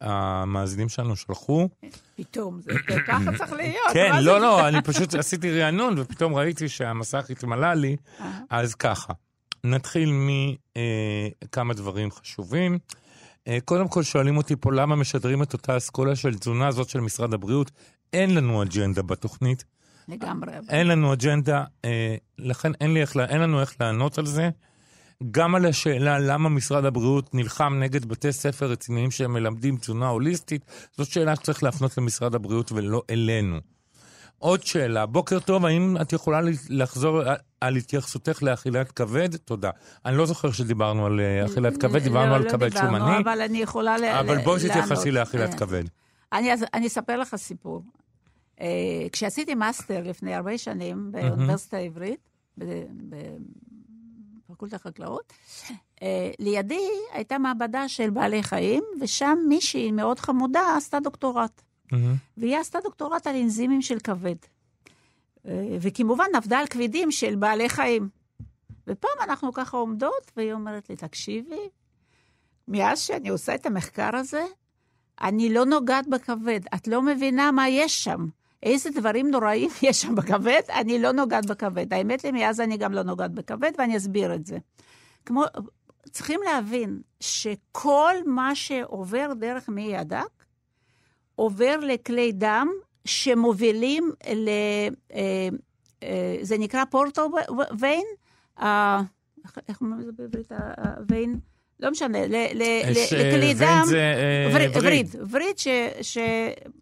שהמאזינים 0.00 0.88
שלנו 0.88 1.16
שלחו. 1.16 1.68
פתאום, 2.16 2.60
זה 2.60 2.72
ככה 3.06 3.38
צריך 3.38 3.52
להיות. 3.52 3.92
כן? 3.92 4.22
לא, 4.22 4.40
לא, 4.40 4.68
אני 4.68 4.82
פשוט 4.82 5.14
עשיתי 5.14 5.60
רענון 5.60 5.94
ופתאום 5.98 6.34
ראיתי 6.34 6.68
שהמסך 6.68 7.30
התמלא 7.30 7.74
לי, 7.74 7.96
אז 8.50 8.74
ככה. 8.74 9.12
נתחיל 9.64 10.12
מכמה 11.44 11.74
דברים 11.74 12.10
חשובים. 12.10 12.78
אה, 13.48 13.58
קודם 13.64 13.88
כל 13.88 14.02
שואלים 14.02 14.36
אותי 14.36 14.56
פה 14.56 14.72
למה 14.72 14.96
משדרים 14.96 15.42
את 15.42 15.52
אותה 15.52 15.76
אסכולה 15.76 16.16
של 16.16 16.34
תזונה 16.34 16.68
הזאת 16.68 16.88
של 16.88 17.00
משרד 17.00 17.34
הבריאות. 17.34 17.70
אין 18.12 18.34
לנו 18.34 18.62
אג'נדה 18.62 19.02
בתוכנית, 19.02 19.64
לגמרי. 20.08 20.52
אין 20.68 20.86
לנו 20.86 21.12
אג'נדה, 21.12 21.64
אה, 21.84 22.16
לכן 22.38 22.72
אין, 22.80 22.94
לי 22.94 23.00
איך, 23.00 23.16
אין 23.16 23.40
לנו 23.40 23.60
איך 23.60 23.76
לענות 23.80 24.18
על 24.18 24.26
זה. 24.26 24.50
גם 25.30 25.54
על 25.54 25.66
השאלה 25.66 26.18
למה 26.18 26.48
משרד 26.48 26.84
הבריאות 26.84 27.34
נלחם 27.34 27.74
נגד 27.80 28.04
בתי 28.04 28.32
ספר 28.32 28.66
רציניים 28.66 29.10
שמלמדים 29.10 29.76
תזונה 29.76 30.08
הוליסטית, 30.08 30.64
זאת 30.96 31.08
שאלה 31.08 31.36
שצריך 31.36 31.62
להפנות 31.62 31.98
למשרד 31.98 32.34
הבריאות 32.34 32.72
ולא 32.72 33.02
אלינו. 33.10 33.56
עוד 34.38 34.62
שאלה, 34.66 35.06
בוקר 35.06 35.40
טוב, 35.40 35.66
האם 35.66 35.96
את 36.00 36.12
יכולה 36.12 36.40
לחזור 36.68 37.22
על- 37.60 37.76
התייחסותך 37.76 38.42
לאכילת 38.42 38.92
כבד? 38.92 39.36
תודה. 39.36 39.70
אני 40.06 40.16
לא 40.16 40.26
זוכר 40.26 40.52
שדיברנו 40.52 41.06
על 41.06 41.20
אה, 41.20 41.44
אכילת 41.46 41.76
כבד, 41.76 42.02
דיברנו 42.02 42.30
לא, 42.30 42.36
על 42.36 42.42
לא 42.44 42.50
כבד 42.50 42.68
דיברנו, 42.72 42.98
שומני, 42.98 43.18
אבל 43.18 43.40
אני 43.40 43.58
יכולה 43.58 43.98
ל- 43.98 44.04
אבל 44.04 44.38
בואי 44.38 44.62
לענות. 44.68 44.84
תתייחסי 44.84 45.10
לאכילת 45.10 45.52
אה, 45.52 45.58
כבד. 45.58 45.84
אני, 46.32 46.86
אספר 46.86 47.16
לך 47.16 47.36
סיפור. 47.36 47.82
אה, 48.60 48.66
כשעשיתי 49.12 49.54
מאסטר 49.54 50.02
לפני 50.04 50.34
הרבה 50.34 50.58
שנים 50.58 51.12
באוניברסיטה 51.12 51.76
העברית, 51.76 52.20
בפקולטה 54.62 54.78
חקלאות, 54.78 55.32
אה, 56.02 56.30
לידי 56.38 56.88
הייתה 57.12 57.38
מעבדה 57.38 57.88
של 57.88 58.10
בעלי 58.10 58.42
חיים, 58.42 58.84
ושם 59.00 59.38
מישהי 59.48 59.92
מאוד 59.92 60.20
חמודה 60.20 60.76
עשתה 60.76 61.00
דוקטורט. 61.00 61.62
והיא 62.36 62.56
עשתה 62.56 62.78
דוקטורט 62.84 63.26
על 63.26 63.36
אנזימים 63.36 63.82
של 63.82 63.98
כבד. 63.98 64.36
אה, 65.46 65.76
וכמובן 65.80 66.24
עבדה 66.34 66.58
על 66.58 66.66
כבדים 66.66 67.10
של 67.10 67.34
בעלי 67.36 67.68
חיים. 67.68 68.08
ופעם 68.86 69.18
אנחנו 69.22 69.52
ככה 69.52 69.76
עומדות, 69.76 70.32
והיא 70.36 70.52
אומרת 70.52 70.90
לי, 70.90 70.96
תקשיבי, 70.96 71.68
מאז 72.68 73.00
שאני 73.00 73.28
עושה 73.28 73.54
את 73.54 73.66
המחקר 73.66 74.16
הזה, 74.16 74.44
אני 75.20 75.54
לא 75.54 75.64
נוגעת 75.64 76.08
בכבד. 76.08 76.60
את 76.74 76.88
לא 76.88 77.02
מבינה 77.02 77.50
מה 77.50 77.68
יש 77.68 78.04
שם. 78.04 78.26
איזה 78.62 78.90
דברים 78.90 79.30
נוראים 79.30 79.70
יש 79.82 80.02
שם 80.02 80.14
בכבד, 80.14 80.60
אני 80.74 80.98
לא 80.98 81.12
נוגעת 81.12 81.46
בכבד. 81.46 81.92
האמת 81.94 82.24
לי, 82.24 82.30
מאז 82.32 82.60
אני 82.60 82.76
גם 82.76 82.92
לא 82.92 83.02
נוגעת 83.02 83.30
בכבד, 83.32 83.72
ואני 83.78 83.96
אסביר 83.96 84.34
את 84.34 84.46
זה. 84.46 84.58
כמו, 85.26 85.44
צריכים 86.10 86.40
להבין 86.44 87.00
שכל 87.20 88.14
מה 88.26 88.54
שעובר 88.54 89.32
דרך 89.38 89.68
מעי 89.68 89.96
הדק, 89.96 90.44
עובר 91.34 91.76
לכלי 91.76 92.32
דם 92.32 92.68
שמובילים 93.04 94.10
ל... 94.34 94.48
אה, 95.12 95.48
אה, 96.02 96.36
זה 96.42 96.58
נקרא 96.58 96.84
פורטו 96.84 97.30
ויין? 97.78 98.06
איך- 99.68 99.80
אומרים 99.80 100.00
את 100.00 100.06
זה 100.06 100.12
בעברית? 100.12 100.52
הוויין? 100.98 101.40
לא 101.82 101.90
משנה, 101.90 102.18
לכלי 102.26 103.54
דם. 103.54 103.84
וריד, 104.52 105.16
וריד. 105.30 105.56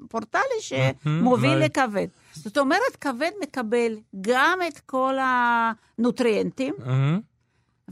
פורטלי 0.09 0.61
שמוביל 0.61 1.55
לכבד. 1.59 2.07
זאת 2.35 2.59
אומרת, 2.59 2.97
כבד 3.01 3.31
מקבל 3.43 3.99
גם 4.21 4.59
את 4.69 4.79
כל 4.79 5.15
הנוטריאנטים. 5.21 6.75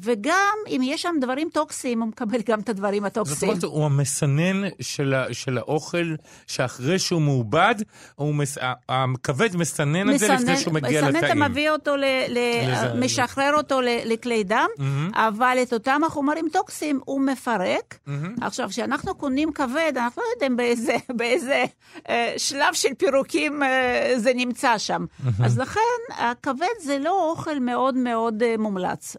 וגם 0.03 0.35
אם 0.69 0.81
יש 0.85 1.03
שם 1.03 1.15
דברים 1.21 1.49
טוקסיים, 1.53 2.01
הוא 2.01 2.09
מקבל 2.09 2.39
גם 2.47 2.61
את 2.61 2.69
הדברים 2.69 3.03
זאת 3.03 3.11
הטוקסיים. 3.13 3.51
אומרת, 3.51 3.65
הוא 3.65 3.85
המסנן 3.85 4.63
של, 4.81 5.15
ה, 5.15 5.35
של 5.35 5.59
האוכל, 5.59 6.15
שאחרי 6.47 6.99
שהוא 6.99 7.21
מעובד, 7.21 7.75
הוא 8.15 8.35
מס, 8.35 8.59
הכבד 8.89 9.57
מסנן 9.57 10.11
את 10.15 10.19
זה 10.19 10.29
לפני 10.29 10.57
שהוא 10.57 10.75
מגיע 10.75 11.03
מסנן, 11.03 11.17
לתאים. 11.17 11.43
אתה 11.43 11.49
מביא 11.49 11.71
אותו, 11.71 11.97
ל, 11.97 12.05
ל, 12.29 12.39
לזה- 12.73 12.95
משחרר 12.95 13.55
אותו 13.57 13.81
ל, 13.81 13.89
לכלי 14.05 14.45
דם, 14.45 14.67
מהמם. 14.79 15.11
אבל 15.15 15.59
את 15.63 15.73
אותם 15.73 16.01
החומרים 16.07 16.49
טוקסיים 16.53 17.01
הוא 17.05 17.21
מפרק. 17.21 17.99
מהמם. 18.07 18.35
עכשיו, 18.41 18.69
כשאנחנו 18.69 19.15
קונים 19.15 19.53
כבד, 19.53 19.93
אנחנו 19.97 20.23
לא 20.23 20.27
יודעים 20.35 20.57
באיזה, 20.57 20.97
באיזה 21.19 21.65
אה, 22.09 22.35
שלב 22.37 22.75
של 22.75 22.95
פירוקים 22.99 23.63
אה, 23.63 24.13
זה 24.17 24.33
נמצא 24.35 24.79
שם. 24.79 25.05
אז 25.45 25.59
לכן, 25.59 25.81
הכבד 26.19 26.67
זה 26.81 26.99
לא 26.99 27.31
אוכל 27.31 27.59
מאוד 27.61 27.95
מאוד 27.97 28.43
אה, 28.43 28.55
מומלץ. 28.59 29.17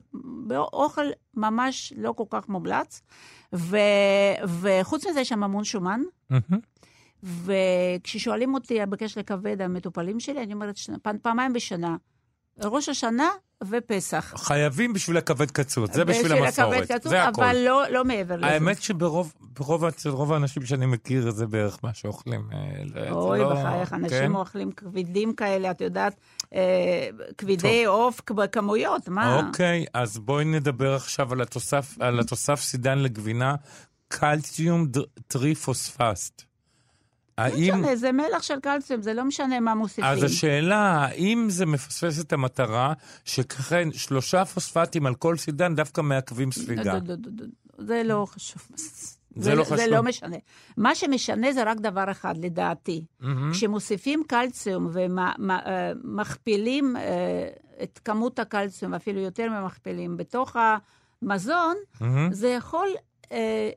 אוכל 0.73 1.05
ממש 1.33 1.93
לא 1.97 2.11
כל 2.11 2.23
כך 2.29 2.49
מומלץ. 2.49 3.01
ו, 3.55 3.77
וחוץ 4.61 5.07
מזה, 5.07 5.19
יש 5.21 5.29
שם 5.29 5.43
המון 5.43 5.63
שומן. 5.63 6.01
וכששואלים 7.23 8.53
אותי 8.53 8.85
בקשר 8.85 9.19
לכבד 9.19 9.61
המטופלים 9.61 10.19
שלי, 10.19 10.43
אני 10.43 10.53
אומרת 10.53 10.75
פעמיים 11.21 11.53
בשנה. 11.53 11.97
ראש 12.65 12.89
השנה 12.89 13.29
ופסח. 13.63 14.33
חייבים 14.37 14.93
בשביל 14.93 15.17
הכבד 15.17 15.51
קצוץ, 15.51 15.93
זה 15.93 16.05
בשביל 16.05 16.31
הכבד 16.31 16.45
המסורת, 16.45 16.87
כתוב, 16.91 17.09
זה 17.09 17.23
הכל. 17.23 17.43
אבל 17.43 17.57
לא, 17.57 17.83
לא 17.91 18.05
מעבר 18.05 18.35
לזה. 18.35 18.45
האמת 18.45 18.81
שברוב, 18.81 19.33
ברוב, 19.59 19.85
אצל 19.85 20.09
רוב 20.09 20.33
האנשים 20.33 20.65
שאני 20.65 20.85
מכיר, 20.85 21.31
זה 21.31 21.47
בערך 21.47 21.77
מה 21.83 21.93
שאוכלים. 21.93 22.49
אה, 22.53 22.57
זה 22.93 23.11
אוי, 23.11 23.39
לא- 23.39 23.53
בחייך, 23.53 23.93
אנשים 23.93 24.09
כן? 24.19 24.35
אוכלים 24.35 24.71
כבדים 24.71 25.33
כאלה, 25.33 25.71
את 25.71 25.81
יודעת, 25.81 26.15
אה, 26.53 27.07
כבדי 27.37 27.85
עוף 27.85 28.21
בכמויות, 28.31 29.09
מה? 29.09 29.39
אוקיי, 29.47 29.85
אז 29.93 30.17
בואי 30.17 30.45
נדבר 30.45 30.95
עכשיו 30.95 31.33
על 31.33 31.41
התוסף, 31.41 31.95
על 31.99 32.19
התוסף 32.19 32.59
סידן 32.61 32.97
לגבינה, 32.99 33.55
קלציום 34.07 34.87
ד- 34.87 34.97
לא 37.47 37.55
האם... 37.55 37.81
משנה, 37.81 37.95
זה 37.95 38.11
מלח 38.11 38.41
של 38.41 38.59
קלציום, 38.59 39.01
זה 39.01 39.13
לא 39.13 39.25
משנה 39.25 39.59
מה 39.59 39.75
מוסיפים. 39.75 40.03
אז 40.03 40.23
השאלה, 40.23 40.77
האם 40.77 41.47
זה 41.49 41.65
מפספס 41.65 42.21
את 42.21 42.33
המטרה, 42.33 42.93
שכן 43.25 43.91
שלושה 43.91 44.45
פוספטים 44.45 45.05
על 45.05 45.15
כל 45.15 45.37
סידן 45.37 45.75
דווקא 45.75 46.01
מעכבים 46.01 46.51
ספיגה? 46.51 46.83
לא, 46.83 46.93
לא, 46.93 46.99
לא, 47.07 47.15
לא, 47.37 47.45
זה 47.85 48.01
לא 48.05 48.25
חשוב. 48.29 48.61
זה 49.35 49.55
לא 49.55 49.63
חשוב? 49.63 49.77
זה 49.77 49.87
לא 49.87 50.03
משנה. 50.03 50.37
מה 50.77 50.95
שמשנה 50.95 51.53
זה 51.53 51.63
רק 51.63 51.77
דבר 51.77 52.11
אחד, 52.11 52.37
לדעתי. 52.37 53.05
מהמם. 53.19 53.51
כשמוסיפים 53.53 54.23
קלציום 54.27 54.89
ומכפילים 54.93 56.95
את 57.83 57.99
כמות 58.05 58.39
הקלציום, 58.39 58.93
אפילו 58.93 59.19
יותר 59.19 59.49
ממכפילים, 59.49 60.17
בתוך 60.17 60.55
המזון, 61.21 61.75
מהמם. 62.01 62.33
זה 62.33 62.47
יכול 62.47 62.87
אה, 63.31 63.69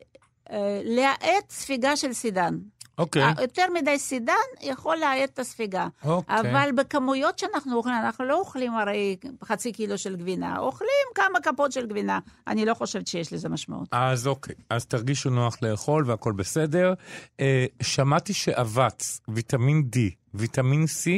אה, 0.50 0.80
להאט 0.84 1.50
ספיגה 1.50 1.96
של 1.96 2.12
סידן. 2.12 2.58
אוקיי, 2.98 3.22
אה, 3.22 3.32
יותר 3.40 3.66
מדי 3.74 3.98
סידן 3.98 4.32
יכול 4.60 4.96
להאט 4.96 5.30
את 5.34 5.38
הספיגה. 5.38 5.88
אוקיי. 6.04 6.40
אבל 6.40 6.70
בכמויות 6.76 7.38
שאנחנו 7.38 7.76
אוכלים, 7.76 7.94
אנחנו 7.94 8.24
לא 8.24 8.38
אוכלים 8.38 8.74
הרי 8.74 9.16
חצי 9.44 9.72
קילו 9.72 9.98
של 9.98 10.16
גבינה, 10.16 10.58
אוכלים 10.58 10.88
כמה 11.14 11.40
כפות 11.40 11.72
של 11.72 11.86
גבינה. 11.86 12.18
אני 12.46 12.64
לא 12.64 12.74
חושבת 12.74 13.06
שיש 13.06 13.32
לזה 13.32 13.48
משמעות. 13.48 13.88
אז 13.92 14.26
אוקיי, 14.26 14.54
אז 14.70 14.86
תרגישו 14.86 15.30
נוח 15.30 15.56
לאכול 15.62 16.04
והכל 16.06 16.32
בסדר. 16.32 16.94
אה, 17.40 17.66
שמעתי 17.82 18.32
שאבץ, 18.32 19.20
ויטמין 19.28 19.88
D, 19.96 19.98
ויטמין 20.34 20.84
C, 20.84 21.10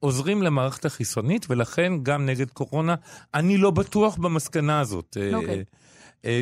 עוזרים 0.00 0.42
למערכת 0.42 0.84
החיסונית, 0.84 1.46
ולכן 1.50 1.92
גם 2.02 2.26
נגד 2.26 2.50
קורונה. 2.50 2.94
אני 3.34 3.58
לא 3.58 3.70
בטוח 3.70 4.16
במסקנה 4.16 4.80
הזאת, 4.80 5.16
אה, 5.20 5.34
אוקיי. 5.34 5.56
אה, 5.58 5.62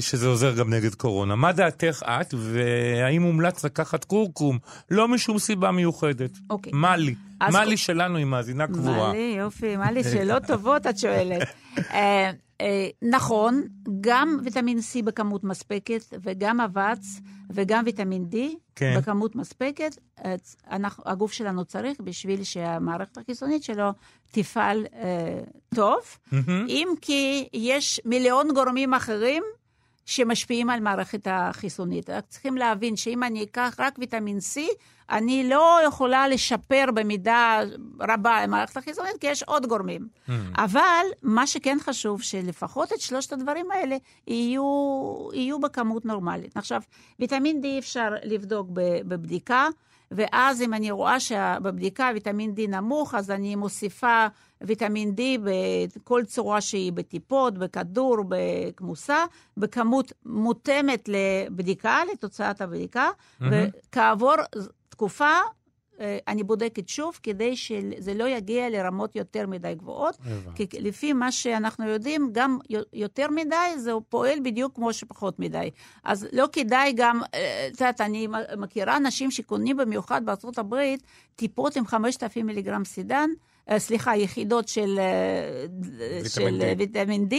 שזה 0.01 0.27
עוזר 0.27 0.55
גם 0.55 0.71
נגד 0.75 0.95
קורונה. 0.95 1.35
מה 1.35 1.53
דעתך 1.53 2.03
את, 2.21 2.35
והאם 2.37 3.23
מומלץ 3.23 3.65
לקחת 3.65 4.05
קורקום? 4.05 4.59
לא 4.91 5.09
משום 5.09 5.39
סיבה 5.39 5.71
מיוחדת. 5.71 6.31
אוקיי. 6.51 6.73
מלי, 6.75 7.15
אז 7.41 7.55
מלי 7.55 7.71
קו- 7.71 7.77
שלנו 7.77 8.17
היא 8.17 8.25
מאזינה 8.25 8.67
קבועה. 8.67 8.97
מה 9.09 9.13
לי, 9.13 9.35
יופי, 9.39 9.77
מה 9.77 9.93
לי, 9.93 10.05
שאלות 10.13 10.43
טובות 10.45 10.87
את 10.87 10.99
שואלת. 10.99 11.43
אה, 11.79 12.31
אה, 12.61 12.89
נכון, 13.03 13.63
גם 14.01 14.39
ויטמין 14.45 14.79
C 14.79 15.03
בכמות 15.05 15.45
מספקת, 15.45 16.05
וגם 16.23 16.61
אבץ, 16.61 17.21
וגם 17.51 17.83
ויטמין 17.87 18.25
D 18.33 18.37
כן. 18.77 18.95
בכמות 18.99 19.37
מספקת, 19.37 19.97
אה, 20.25 20.35
אנחנו, 20.71 21.05
הגוף 21.07 21.33
שלנו 21.33 21.65
צריך 21.65 22.01
בשביל 22.01 22.45
שהמערכת 22.45 23.19
החיסונית 23.19 23.63
שלו 23.63 23.91
תפעל 24.31 24.87
אה, 24.95 25.41
טוב. 25.75 26.01
אם 26.69 26.89
כי 27.01 27.49
יש 27.53 28.01
מיליון 28.05 28.49
גורמים 28.55 28.95
אחרים 28.95 29.43
שמשפיעים 30.07 30.71
על 30.71 30.81
מערכת 30.81 31.27
החיסונית. 31.31 32.11
רק 32.11 32.25
צריכים 32.29 32.57
להבין 32.57 32.97
שאם 32.97 33.23
אני 33.23 33.43
אקח 33.43 33.77
רק 33.79 33.99
ויטמין 33.99 34.39
C, 34.39 34.61
אני 35.11 35.49
לא 35.49 35.79
יכולה 35.87 36.29
לשפר 36.29 36.85
במידה 36.95 37.61
רבה 38.01 38.45
את 38.45 38.49
מערכת 38.49 38.77
החיסונית, 38.77 39.17
כי 39.21 39.27
יש 39.27 39.43
עוד 39.43 39.67
גורמים. 39.67 40.09
אבל 40.57 41.05
מה 41.23 41.47
שכן 41.47 41.79
חשוב, 41.81 42.23
שלפחות 42.23 42.93
את 42.93 43.01
שלושת 43.01 43.33
הדברים 43.33 43.71
האלה 43.71 43.97
יהיו, 44.27 44.63
יהיו 45.33 45.61
בכמות 45.61 46.05
נורמלית. 46.05 46.57
עכשיו, 46.57 46.83
ויטמין 47.19 47.61
D 47.65 47.67
אפשר 47.79 48.11
לבדוק 48.25 48.69
בבדיקה. 49.05 49.69
ואז 50.11 50.63
אם 50.63 50.75
אני 50.75 50.91
רואה 50.91 51.21
שבבדיקה 51.21 52.11
ויטמין 52.15 52.55
D 52.57 52.71
נמוך, 52.71 53.15
אז 53.15 53.31
אני 53.31 53.57
מוסיפה 53.57 54.27
ויטמין 54.61 55.15
D 55.17 55.21
בכל 55.97 56.25
צורה 56.25 56.61
שהיא, 56.61 56.93
בטיפות, 56.93 57.59
בכדור, 57.59 58.17
בכמוסה, 58.29 59.25
בכמות 59.57 60.13
מותאמת 60.27 61.09
לבדיקה, 61.09 61.99
לתוצאת 62.13 62.61
הבדיקה, 62.61 63.09
וכעבור 63.41 64.35
תקופה 64.89 65.33
אני 66.29 66.43
בודקת 66.43 66.89
שוב, 66.89 67.19
כדי 67.23 67.57
שזה 67.57 68.15
לא 68.15 68.29
יגיע 68.29 68.71
לרמות 68.71 69.17
יותר 69.17 69.47
מדי 69.47 69.75
גבוהות. 69.75 70.17
הבנתי. 70.25 70.69
כי 70.69 70.81
לפי 70.81 71.13
מה 71.13 71.33
שאנחנו 71.33 71.89
יודעים, 71.89 72.31
גם 72.33 72.59
יותר 72.93 73.31
מדי, 73.31 73.79
זה 73.79 73.93
פועל 74.09 74.39
בדיוק 74.45 74.75
כמו 74.75 74.93
שפחות 74.93 75.39
מדי. 75.39 75.71
אז 76.05 76.27
לא 76.33 76.49
כדאי 76.53 76.93
גם, 76.97 77.21
אה, 77.35 77.67
את 77.67 77.81
יודעת, 77.81 78.01
אני 78.01 78.29
מכירה 78.57 78.97
אנשים 78.97 79.31
שקונים 79.31 79.77
במיוחד 79.77 80.27
בארצות 80.27 80.59
הברית 80.59 81.03
טיפות 81.37 81.77
עם 81.77 81.87
5,000 81.87 82.47
מיליגרם 82.47 82.85
סידן, 82.85 83.31
אה, 83.31 83.50
סליחה, 83.79 84.17
יחידות 84.17 84.69
של, 84.69 84.99
אה, 84.99 85.65
ויטמין 86.23 86.25
של 86.29 86.61
D. 86.61 86.65
אה, 86.65 86.73
ויטמין 86.79 87.29
D, 87.31 87.35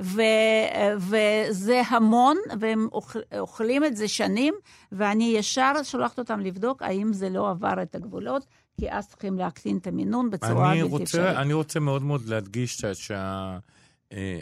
ו, 0.00 0.20
אה, 0.20 0.94
וזה 0.98 1.82
המון, 1.88 2.36
והם 2.60 2.88
אוכל, 2.92 3.18
אוכלים 3.38 3.84
את 3.84 3.96
זה 3.96 4.08
שנים, 4.08 4.54
ואני 4.92 5.34
ישר 5.36 5.72
שולחת 5.82 6.18
אותם 6.18 6.40
לבדוק 6.40 6.82
האם 6.82 7.12
זה 7.12 7.28
לא 7.28 7.50
עבר 7.50 7.82
את 7.82 7.94
הגבולות, 7.94 8.46
כי 8.80 8.90
אז 8.90 9.08
צריכים 9.08 9.38
להקטין 9.38 9.76
את 9.76 9.86
המינון 9.86 10.30
בצורה 10.30 10.72
אני 10.72 10.82
בלתי 10.82 11.02
אפשרית. 11.02 11.24
רוצה, 11.24 11.40
אני 11.40 11.52
רוצה 11.52 11.80
מאוד 11.80 12.02
מאוד 12.02 12.26
להדגיש 12.26 12.84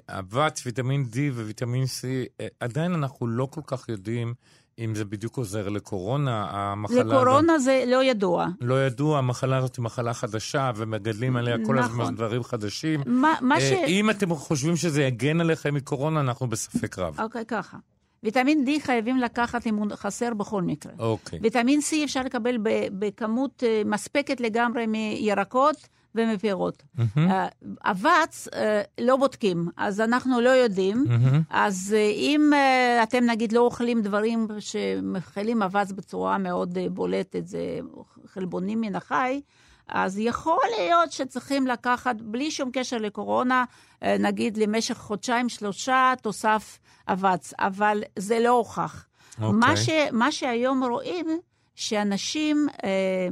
שהאבץ, 0.08 0.66
ויטמין 0.66 1.06
D 1.12 1.16
וויטמין 1.34 1.84
C, 1.84 2.04
אה, 2.40 2.46
עדיין 2.60 2.94
אנחנו 2.94 3.26
לא 3.26 3.48
כל 3.50 3.60
כך 3.66 3.88
יודעים 3.88 4.34
אם 4.78 4.94
זה 4.94 5.04
בדיוק 5.04 5.36
עוזר 5.36 5.68
לקורונה. 5.68 6.46
המחלה... 6.50 7.02
לקורונה 7.02 7.58
זה 7.58 7.84
לא 7.86 8.04
ידוע. 8.04 8.46
לא 8.60 8.86
ידוע, 8.86 9.18
המחלה 9.18 9.56
הזאת 9.56 9.76
היא 9.76 9.82
מחלה 9.82 10.14
חדשה, 10.14 10.70
ומגדלים 10.76 11.36
עליה 11.36 11.56
כל 11.66 11.74
נכון. 11.74 11.78
הזמן 11.78 12.14
דברים 12.14 12.42
חדשים. 12.42 13.00
מה, 13.06 13.34
מה 13.40 13.60
ש... 13.60 13.72
אה, 13.72 13.84
אם 13.86 14.10
אתם 14.10 14.34
חושבים 14.34 14.76
שזה 14.76 15.02
יגן 15.02 15.40
עליכם 15.40 15.74
מקורונה, 15.74 16.20
אנחנו 16.20 16.46
בספק 16.46 16.98
רב. 16.98 17.20
אוקיי, 17.20 17.44
ככה. 17.48 17.76
ויטמין 18.22 18.64
D 18.66 18.82
חייבים 18.82 19.16
לקחת 19.16 19.66
אם 19.66 19.76
הוא 19.76 19.86
חסר 19.94 20.34
בכל 20.34 20.62
מקרה. 20.62 20.92
אוקיי. 20.98 21.38
ויטמין 21.42 21.80
C 21.80 22.04
אפשר 22.04 22.22
לקבל 22.22 22.56
בכמות 22.92 23.62
אה, 23.66 23.82
מספקת 23.84 24.40
לגמרי 24.40 24.86
מירקות 24.86 25.88
ומפירות. 26.14 26.82
אה, 27.16 27.48
אבץ 27.84 28.48
אה, 28.54 28.82
לא 29.00 29.16
בודקים, 29.16 29.68
אז 29.76 30.00
אנחנו 30.00 30.40
לא 30.40 30.50
יודעים. 30.50 31.04
אז 31.50 31.94
אה, 31.96 32.10
אם 32.10 32.50
אה, 32.54 33.02
אתם 33.02 33.24
נגיד 33.24 33.52
לא 33.52 33.60
אוכלים 33.60 34.02
דברים 34.02 34.48
שמכילים 34.58 35.62
אבץ 35.62 35.92
בצורה 35.92 36.38
מאוד 36.38 36.78
אה, 36.78 36.88
בולטת, 36.88 37.46
זה 37.46 37.78
חלבונים 38.26 38.80
מן 38.80 38.94
החי, 38.94 39.40
אז 39.88 40.18
יכול 40.18 40.60
להיות 40.78 41.12
שצריכים 41.12 41.66
לקחת, 41.66 42.16
בלי 42.20 42.50
שום 42.50 42.70
קשר 42.72 42.98
לקורונה, 42.98 43.64
אה, 44.02 44.16
נגיד 44.18 44.56
למשך 44.56 44.96
חודשיים-שלושה 44.96 46.14
תוסף 46.22 46.78
אבץ, 47.08 47.52
אבל 47.58 48.02
זה 48.18 48.38
לא 48.40 48.50
הוכח. 48.50 49.06
אוקיי. 49.42 49.58
מה, 49.58 49.76
ש, 49.76 49.88
מה 50.12 50.32
שהיום 50.32 50.84
רואים, 50.84 51.26
שאנשים 51.74 52.66
אה, 52.84 53.28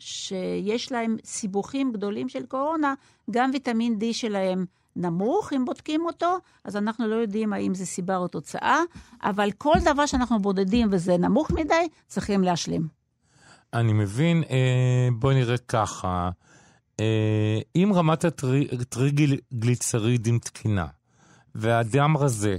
שיש 0.00 0.92
להם 0.92 1.16
סיבוכים 1.24 1.92
גדולים 1.92 2.28
של 2.28 2.46
קורונה, 2.46 2.94
גם 3.30 3.50
ויטמין 3.52 3.98
D 4.00 4.04
שלהם 4.12 4.64
נמוך, 4.96 5.52
אם 5.52 5.64
בודקים 5.64 6.06
אותו, 6.06 6.38
אז 6.64 6.76
אנחנו 6.76 7.08
לא 7.08 7.14
יודעים 7.14 7.52
האם 7.52 7.74
זה 7.74 7.86
סיבה 7.86 8.16
או 8.16 8.28
תוצאה, 8.28 8.80
אבל 9.22 9.50
כל 9.58 9.76
דבר 9.84 10.06
שאנחנו 10.06 10.38
בודדים 10.38 10.88
וזה 10.90 11.16
נמוך 11.16 11.50
מדי, 11.50 11.88
צריכים 12.06 12.42
להשלים. 12.42 12.88
אני 13.74 13.92
מבין, 13.92 14.42
אה, 14.50 15.08
בואי 15.12 15.34
נראה 15.34 15.58
ככה. 15.58 16.30
אה, 17.00 17.60
אם 17.76 17.92
רמת 17.94 18.24
הטריגליצרידים 18.24 20.38
תקינה 20.38 20.86
והדם 21.54 22.16
רזה, 22.16 22.56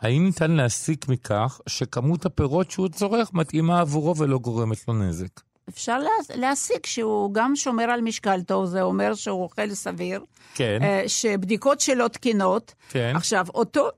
האם 0.00 0.24
ניתן 0.24 0.50
להסיק 0.50 1.08
מכך 1.08 1.60
שכמות 1.66 2.26
הפירות 2.26 2.70
שהוא 2.70 2.88
צורך 2.88 3.34
מתאימה 3.34 3.80
עבורו 3.80 4.16
ולא 4.16 4.38
גורמת 4.38 4.88
לו 4.88 4.94
נזק? 4.94 5.40
אפשר 5.70 5.98
לה- 5.98 6.10
להסיק 6.34 6.86
שהוא 6.86 7.34
גם 7.34 7.56
שומר 7.56 7.84
על 7.90 8.00
משקל 8.00 8.40
טוב, 8.42 8.64
זה 8.66 8.82
אומר 8.82 9.14
שהוא 9.14 9.42
אוכל 9.42 9.74
סביר, 9.74 10.24
כן, 10.54 10.78
אה, 10.82 11.04
שבדיקות 11.06 11.80
שלו 11.80 12.08
תקינות. 12.08 12.74
כן. 12.90 13.12
עכשיו, 13.16 13.46
אותו, 13.54 13.88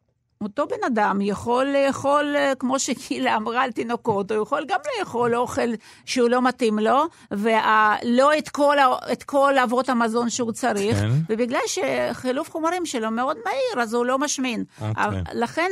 אותו 0.40 0.66
בן 0.66 0.84
אדם 0.86 1.20
יכול 1.20 1.66
לאכול, 1.66 2.34
אה, 2.36 2.52
כמו 2.58 2.78
שגילה 2.78 3.36
אמרה 3.36 3.62
על 3.62 3.72
תינוקות, 3.72 4.30
הוא 4.30 4.42
יכול 4.42 4.64
גם 4.68 4.78
לאכול 4.98 5.34
אוכל 5.36 5.68
שהוא 6.04 6.28
לא 6.28 6.42
מתאים 6.42 6.78
לו, 6.78 7.04
ולא 7.30 8.38
את 8.38 8.48
כל, 8.48 8.76
את 9.12 9.22
כל 9.22 9.58
אבות 9.58 9.88
המזון 9.88 10.30
שהוא 10.30 10.52
צריך, 10.52 10.96
כן. 10.96 11.08
ובגלל 11.28 11.60
שחילוף 11.66 12.50
חומרים 12.50 12.86
שלו 12.86 13.10
מאוד 13.10 13.36
מהיר, 13.44 13.82
אז 13.82 13.94
הוא 13.94 14.06
לא 14.06 14.18
משמין. 14.18 14.64
אוקיי. 14.80 15.04
אבל- 15.04 15.20
לכן, 15.34 15.68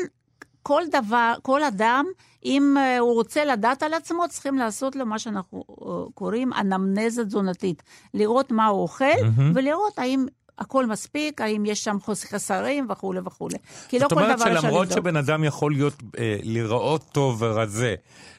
כל 0.62 0.82
דבר, 0.92 1.34
כל 1.42 1.62
אדם, 1.62 2.05
אם 2.45 2.76
אה, 2.78 2.99
הוא 2.99 3.14
רוצה 3.14 3.45
לדעת 3.45 3.82
על 3.82 3.95
עצמו, 3.95 4.24
צריכים 4.28 4.59
לעשות 4.59 4.97
לו 4.97 5.07
מה 5.07 5.18
שאנחנו 5.18 5.64
אה, 5.68 6.11
קוראים 6.14 6.53
אנמנזה 6.53 7.24
תזונתית. 7.24 7.82
לראות 8.14 8.53
מה 8.53 8.66
הוא 8.66 8.82
אוכל, 8.82 9.05
ולראות 9.55 9.99
האם 9.99 10.26
הכל 10.61 10.87
מספיק, 10.87 11.41
האם 11.41 11.67
יש 11.67 11.85
שם 11.85 11.97
חסרים 12.31 12.87
וכולי 12.91 13.21
וכולי. 13.25 13.57
כי 13.89 13.99
לא 13.99 14.03
זאת 14.03 14.13
כל 14.13 14.23
אומרת 14.23 14.37
דבר 14.39 14.49
אפשר 14.49 14.61
שלמרות 14.61 14.87
לבדוק. 14.87 14.99
שבן 14.99 15.17
אדם 15.17 15.45
יכול 15.45 15.73
להיות, 15.73 15.95
אה, 16.19 16.37
להיראות 16.43 17.05
טוב 17.13 17.43
ורזה, 17.43 17.95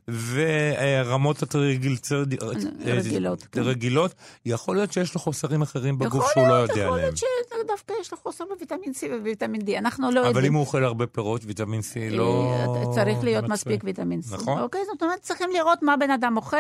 ורמות 0.07 1.43
הטריגליצרידים 1.43 2.39
רגילות, 2.85 3.43
כן. 3.51 3.61
רגילות, 3.61 4.13
יכול 4.45 4.75
להיות 4.75 4.93
שיש 4.93 5.13
לו 5.13 5.19
חוסרים 5.21 5.61
אחרים 5.61 5.99
בגוף 5.99 6.15
יכול 6.15 6.31
שהוא 6.33 6.47
לא 6.47 6.53
יודע 6.53 6.73
יכול 6.73 6.83
עליהם. 6.83 6.99
להיות 6.99 7.17
שדווקא 7.65 7.93
יש 8.01 8.11
לו 8.11 8.17
חוסר 8.17 8.43
בוויטמין 8.49 8.91
C 8.93 9.05
ובוויטמין 9.11 9.61
D, 9.61 9.77
אנחנו 9.77 10.11
לא 10.11 10.19
אבל 10.19 10.27
יודעים. 10.27 10.45
אם 10.45 10.53
הוא 10.53 10.61
אוכל 10.61 10.83
הרבה 10.83 11.07
פירות, 11.07 11.41
ויטמין 11.45 11.79
C 11.79 12.13
לא... 12.13 12.53
אה, 12.53 12.93
צריך 12.93 13.23
להיות. 13.23 13.49
מספיק 13.49 13.81
ויטמין 13.83 14.19
C. 14.29 14.33
נכון. 14.33 14.59
אוקיי, 14.61 14.81
זאת 14.93 15.03
אומרת, 15.03 15.19
צריכים 15.21 15.49
לראות 15.53 15.83
מה 15.83 15.97
בן 15.97 16.11
אדם 16.11 16.37
אוכל, 16.37 16.57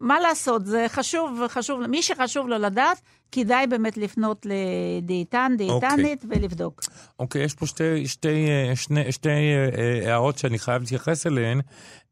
ומה 0.00 0.20
לעשות, 0.20 0.66
זה 0.66 0.86
חשוב, 0.88 1.40
חשוב, 1.48 1.86
מי 1.86 2.02
שחשוב 2.02 2.48
לו 2.48 2.58
לדעת, 2.58 3.00
כדאי 3.32 3.66
באמת 3.66 3.96
לפנות 3.96 4.46
לדיאטן, 4.46 5.52
דיאטנית, 5.58 6.24
ולבדוק. 6.28 6.80
אוקיי, 7.18 7.44
יש 7.44 7.54
פה 7.54 7.66
שתי, 7.66 8.06
שתי, 8.06 8.46
שני, 8.74 9.12
שתי 9.12 9.28
אה, 9.28 10.10
הערות 10.10 10.38
שאני 10.38 10.58
חייב 10.58 10.82
להתייחס 10.82 11.26
אליהן. 11.26 11.60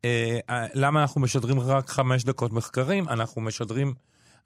אה, 0.04 0.38
אה, 0.50 0.66
למה 0.74 1.02
אנחנו 1.02 1.20
משדרים 1.20 1.60
רק 1.60 1.90
חמש 1.90 2.24
דקות 2.24 2.52
מחקרים? 2.52 3.08
אנחנו 3.08 3.42
משדרים... 3.42 3.94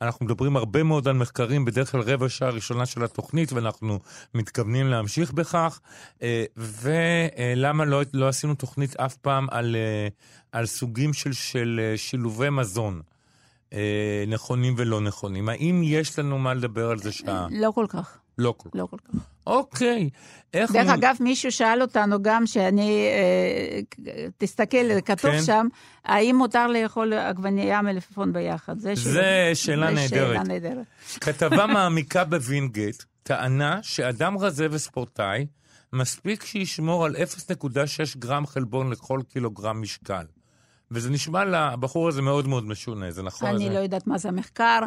אנחנו 0.01 0.27
מדברים 0.27 0.57
הרבה 0.57 0.83
מאוד 0.83 1.09
על 1.09 1.15
מחקרים, 1.15 1.65
בדרך 1.65 1.91
כלל 1.91 2.01
רבע 2.01 2.29
שעה 2.29 2.51
ראשונה 2.51 2.87
של 2.87 3.05
התוכנית, 3.05 3.53
ואנחנו 3.53 3.99
מתכוונים 4.35 4.87
להמשיך 4.87 5.33
בכך. 5.33 5.81
ולמה 6.57 7.85
לא, 7.85 8.03
לא 8.15 8.29
עשינו 8.29 8.55
תוכנית 8.55 8.97
אף 8.97 9.17
פעם 9.17 9.47
על, 9.51 9.77
על 10.53 10.67
סוגים 10.67 11.13
של, 11.13 11.33
של 11.33 11.93
שילובי 11.97 12.51
מזון, 12.51 13.03
אה, 13.73 14.25
נכונים 14.29 14.75
ולא 14.79 15.01
נכונים? 15.01 15.49
האם 15.49 15.81
יש 15.85 16.19
לנו 16.19 16.39
מה 16.39 16.55
לדבר 16.55 16.91
על 16.91 16.99
זה 16.99 17.13
שעה? 17.13 17.47
לא 17.51 17.71
כל 17.71 17.87
כך, 17.89 18.19
לא 18.39 18.55
כל 18.59 18.69
כך. 18.69 18.77
לא 18.77 18.87
כל 18.91 18.97
כך. 18.97 19.15
אוקיי. 19.47 20.11
איך... 20.55 20.73
דרך 20.73 20.87
נ- 20.87 20.91
אגב, 20.91 21.17
מישהו 21.21 21.53
שאל 21.53 21.83
אותנו 21.83 22.23
גם, 22.23 22.47
שאני, 22.47 23.07
אה, 23.09 23.81
תסתכל, 24.39 25.01
כתוב 25.05 25.31
כן. 25.31 25.43
שם, 25.43 25.67
האם 26.05 26.37
מותר 26.37 26.67
לאכול 26.67 27.13
עגבנייה 27.13 27.83
מלפפון 27.83 28.33
ביחד? 28.33 28.79
זה 28.79 28.93
זה 28.95 29.51
שאלה 29.55 29.91
נהדרת. 29.91 30.09
שאלה 30.11 30.43
נהדרת. 30.43 30.87
כתבה 31.21 31.67
מעמיקה 31.75 32.25
בווינגייט 32.25 33.03
טענה 33.23 33.79
שאדם 33.83 34.39
רזה 34.39 34.67
וספורטאי, 34.71 35.47
מספיק 35.93 36.45
שישמור 36.45 37.05
על 37.05 37.17
0.6 37.17 37.69
גרם 38.19 38.47
חלבון 38.47 38.91
לכל 38.91 39.21
קילוגרם 39.29 39.83
משקל. 39.83 40.25
וזה 40.93 41.11
נשמע 41.11 41.45
לבחור 41.45 42.09
הזה 42.09 42.23
מאוד 42.23 42.49
מאוד 42.49 42.67
משונה, 42.67 43.11
זה 43.11 43.23
נכון? 43.23 43.49
אני 43.49 43.69
זה... 43.69 43.75
לא 43.75 43.79
יודעת 43.79 44.07
מה 44.07 44.19
זה 44.19 44.29
המחקר. 44.29 44.81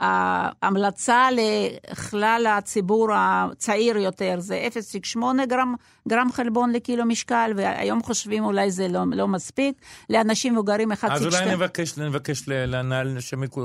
ההמלצה 0.00 1.28
לכלל 1.32 2.46
הציבור 2.50 3.08
הצעיר 3.14 3.96
יותר 3.96 4.36
זה 4.38 4.68
0.8 5.14 5.18
גרם, 5.48 5.74
גרם 6.08 6.32
חלבון 6.32 6.72
לקילו 6.72 7.04
משקל, 7.04 7.52
והיום 7.56 8.02
חושבים 8.02 8.44
אולי 8.44 8.70
זה 8.70 8.88
לא, 8.88 9.00
לא 9.12 9.28
מספיק. 9.28 9.76
לאנשים 10.10 10.52
מבוגרים 10.52 10.92
1.2. 10.92 10.96
אז 11.12 11.26
אולי 11.26 11.54
נבקש, 11.54 11.98
נבקש 11.98 12.48
ל- 12.48 12.66
להנהל 12.66 13.16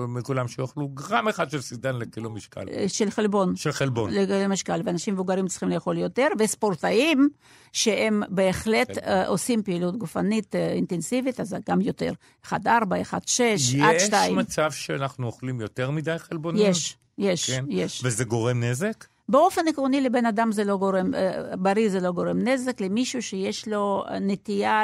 מכולם 0.08 0.48
שיאכלו 0.48 0.88
גרם 0.88 1.28
אחד 1.28 1.50
של 1.50 1.62
סידן 1.62 1.96
לקילו 1.96 2.30
משקל. 2.30 2.66
של 2.88 3.10
חלבון. 3.10 3.56
של 3.56 3.72
חלבון. 3.72 4.12
למשקל, 4.14 4.82
ואנשים 4.86 5.14
מבוגרים 5.14 5.48
צריכים 5.48 5.70
לאכול 5.70 5.98
יותר, 5.98 6.28
וספורטאים, 6.40 7.30
שהם 7.74 8.24
בהחלט 8.30 8.98
uh, 8.98 9.02
עושים 9.28 9.64
פעילות 9.64 9.98
גופנית 9.98 10.56
uh, 10.56 10.58
אינטנסיבית, 10.58 11.40
אז 11.40 11.56
גם 11.70 11.82
יותר. 11.82 12.12
1.4, 12.46 12.52
1.6, 12.54 13.14
עד 13.14 13.96
יש 13.96 14.04
2. 14.04 14.36
מצב 14.36 14.72
שאנחנו 14.72 15.28
אוכלים 15.28 15.62
יותר 15.62 15.92
מדי 15.92 16.19
חלבונים? 16.20 16.72
יש, 16.72 16.98
יש, 17.18 17.50
כן? 17.52 17.66
יש. 17.70 18.02
וזה 18.06 18.24
גורם 18.24 18.64
נזק? 18.64 19.06
באופן 19.30 19.68
עקרוני 19.68 20.02
לבן 20.02 20.26
אדם 20.26 20.52
זה 20.52 20.64
לא 20.64 20.78
גורם, 20.78 21.14
אה, 21.14 21.56
בריא 21.58 21.90
זה 21.90 22.00
לא 22.00 22.12
גורם 22.12 22.40
נזק, 22.40 22.82
למישהו 22.82 23.22
שיש 23.22 23.68
לו 23.68 24.04
נטייה 24.22 24.84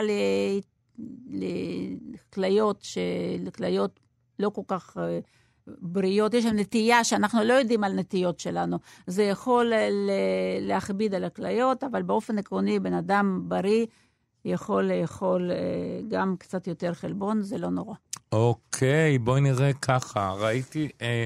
לכליות, 1.27 2.87
לכליות 3.45 3.99
לא 4.39 4.49
כל 4.49 4.61
כך 4.67 4.97
אה, 4.99 5.19
בריאות, 5.67 6.33
יש 6.33 6.45
להם 6.45 6.59
נטייה 6.59 7.03
שאנחנו 7.03 7.43
לא 7.43 7.53
יודעים 7.53 7.83
על 7.83 7.93
נטיות 7.93 8.39
שלנו. 8.39 8.77
זה 9.07 9.23
יכול 9.23 9.73
אה, 9.73 9.89
ל- 9.89 10.09
להכביד 10.67 11.13
על 11.13 11.23
הכליות, 11.23 11.83
אבל 11.83 12.01
באופן 12.01 12.37
עקרוני, 12.37 12.79
בן 12.79 12.93
אדם 12.93 13.41
בריא 13.47 13.85
יכול 14.45 14.83
לאכול 14.83 15.51
גם 16.07 16.35
קצת 16.39 16.67
יותר 16.67 16.93
חלבון, 16.93 17.41
זה 17.41 17.57
לא 17.57 17.69
נורא. 17.69 17.95
אוקיי, 18.31 19.17
בואי 19.17 19.41
נראה 19.41 19.73
ככה. 19.73 20.31
ראיתי, 20.31 20.89
אה, 21.01 21.25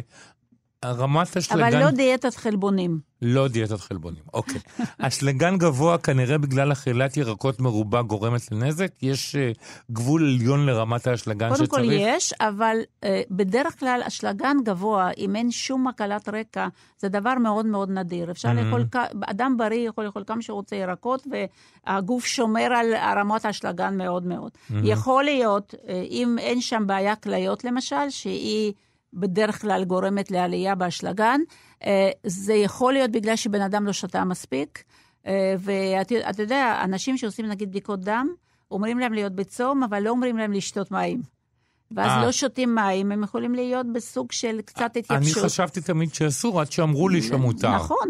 רמת 0.86 1.38
אשלגן... 1.38 1.64
אבל 1.64 1.80
לא 1.80 1.92
דיאטת 1.92 2.36
חלבונים. 2.36 3.00
לא 3.22 3.48
דיאטת 3.48 3.80
חלבונים, 3.80 4.24
אוקיי. 4.34 4.62
אשלגן 5.00 5.58
גבוה 5.58 5.98
כנראה 5.98 6.38
בגלל 6.38 6.72
אכילת 6.72 7.18
ירקות 7.18 7.60
מרובה 7.60 8.02
גורמת 8.02 8.52
לנזק? 8.52 8.92
יש 9.02 9.36
אה, 9.36 9.52
גבול 9.92 10.24
עליון 10.24 10.66
לרמת 10.66 11.08
האשלגן 11.08 11.50
קודם 11.50 11.66
שצריך? 11.66 11.82
כל 11.84 11.92
יש, 11.92 12.34
אבל 12.34 12.78
אה, 13.04 13.22
בדרך 13.32 13.80
כלל 13.80 14.02
אשלגן 14.08 14.58
גבוה, 14.66 15.10
אם 15.18 15.36
אין 15.36 15.52
שום 15.52 15.88
הקלת 15.88 16.30
רקע, 16.30 16.68
זה 17.00 17.10
דבר 17.10 17.34
מאוד 17.34 17.66
מאוד 17.66 17.90
נדיר. 17.90 18.32
אפשר 18.32 18.50
Mhm. 18.50 18.52
לאכול, 18.54 18.86
אדם 19.22 19.56
בריא 19.58 19.88
יכול 19.88 20.04
לאכול 20.06 20.24
כמה 20.28 20.42
שהוא 20.42 20.56
רוצה 20.56 20.76
ירקות, 20.76 21.28
והגוף 21.88 22.26
שומר 22.26 22.74
על 22.74 22.94
רמות 23.20 23.46
האשלגן 23.46 23.98
מאוד 23.98 24.26
מאוד. 24.26 24.52
Mhm. 24.52 24.74
יכול 24.84 25.24
להיות, 25.24 25.76
אה, 25.88 26.04
אם 26.10 26.36
אין 26.40 26.62
שם 26.62 26.84
בעיה 26.88 27.16
כליות 27.16 27.64
למשל, 27.64 28.10
שהיא 28.10 28.74
בדרך 29.14 29.62
כלל 29.62 29.84
גורמת 29.84 30.32
לעלייה 30.32 30.76
באשלגן, 30.76 31.39
אה, 31.86 32.10
זה 32.26 32.53
יכול 32.53 32.93
להיות 32.93 33.12
בגלל 33.12 33.36
שבן 33.36 33.62
אדם 33.62 33.86
לא 33.86 33.93
שתה 33.93 34.24
מספיק. 34.24 34.84
אה, 35.28 35.55
ואתה 35.60 36.41
יודע, 36.43 36.82
אנשים 36.84 37.18
שעושים 37.18 37.45
נגיד 37.45 37.70
בדיקות 37.70 37.99
דם, 37.99 38.28
אומרים 38.72 38.99
להם 38.99 39.14
להיות 39.14 39.36
בצום, 39.36 39.84
אבל 39.84 40.03
לא 40.03 40.10
אומרים 40.10 40.38
להם 40.38 40.51
לשתות 40.53 40.91
מים. 40.91 41.22
ואז 41.91 42.12
אה. 42.12 42.26
לא 42.26 42.32
שותים 42.32 42.76
מים, 42.76 43.12
הם 43.12 43.24
יכולים 43.24 43.55
להיות 43.55 43.86
בסוג 43.93 44.32
של 44.32 44.60
קצת 44.66 44.91
אני 44.95 44.99
התייבשות. 44.99 45.43
חשבתי 45.43 45.82
תמיד 45.82 46.14
שאסור, 46.14 46.62
עד 46.62 46.72
שאמרו 46.72 47.10
לי 47.10 47.22
שמותר. 47.22 47.76
נכון, 47.76 48.07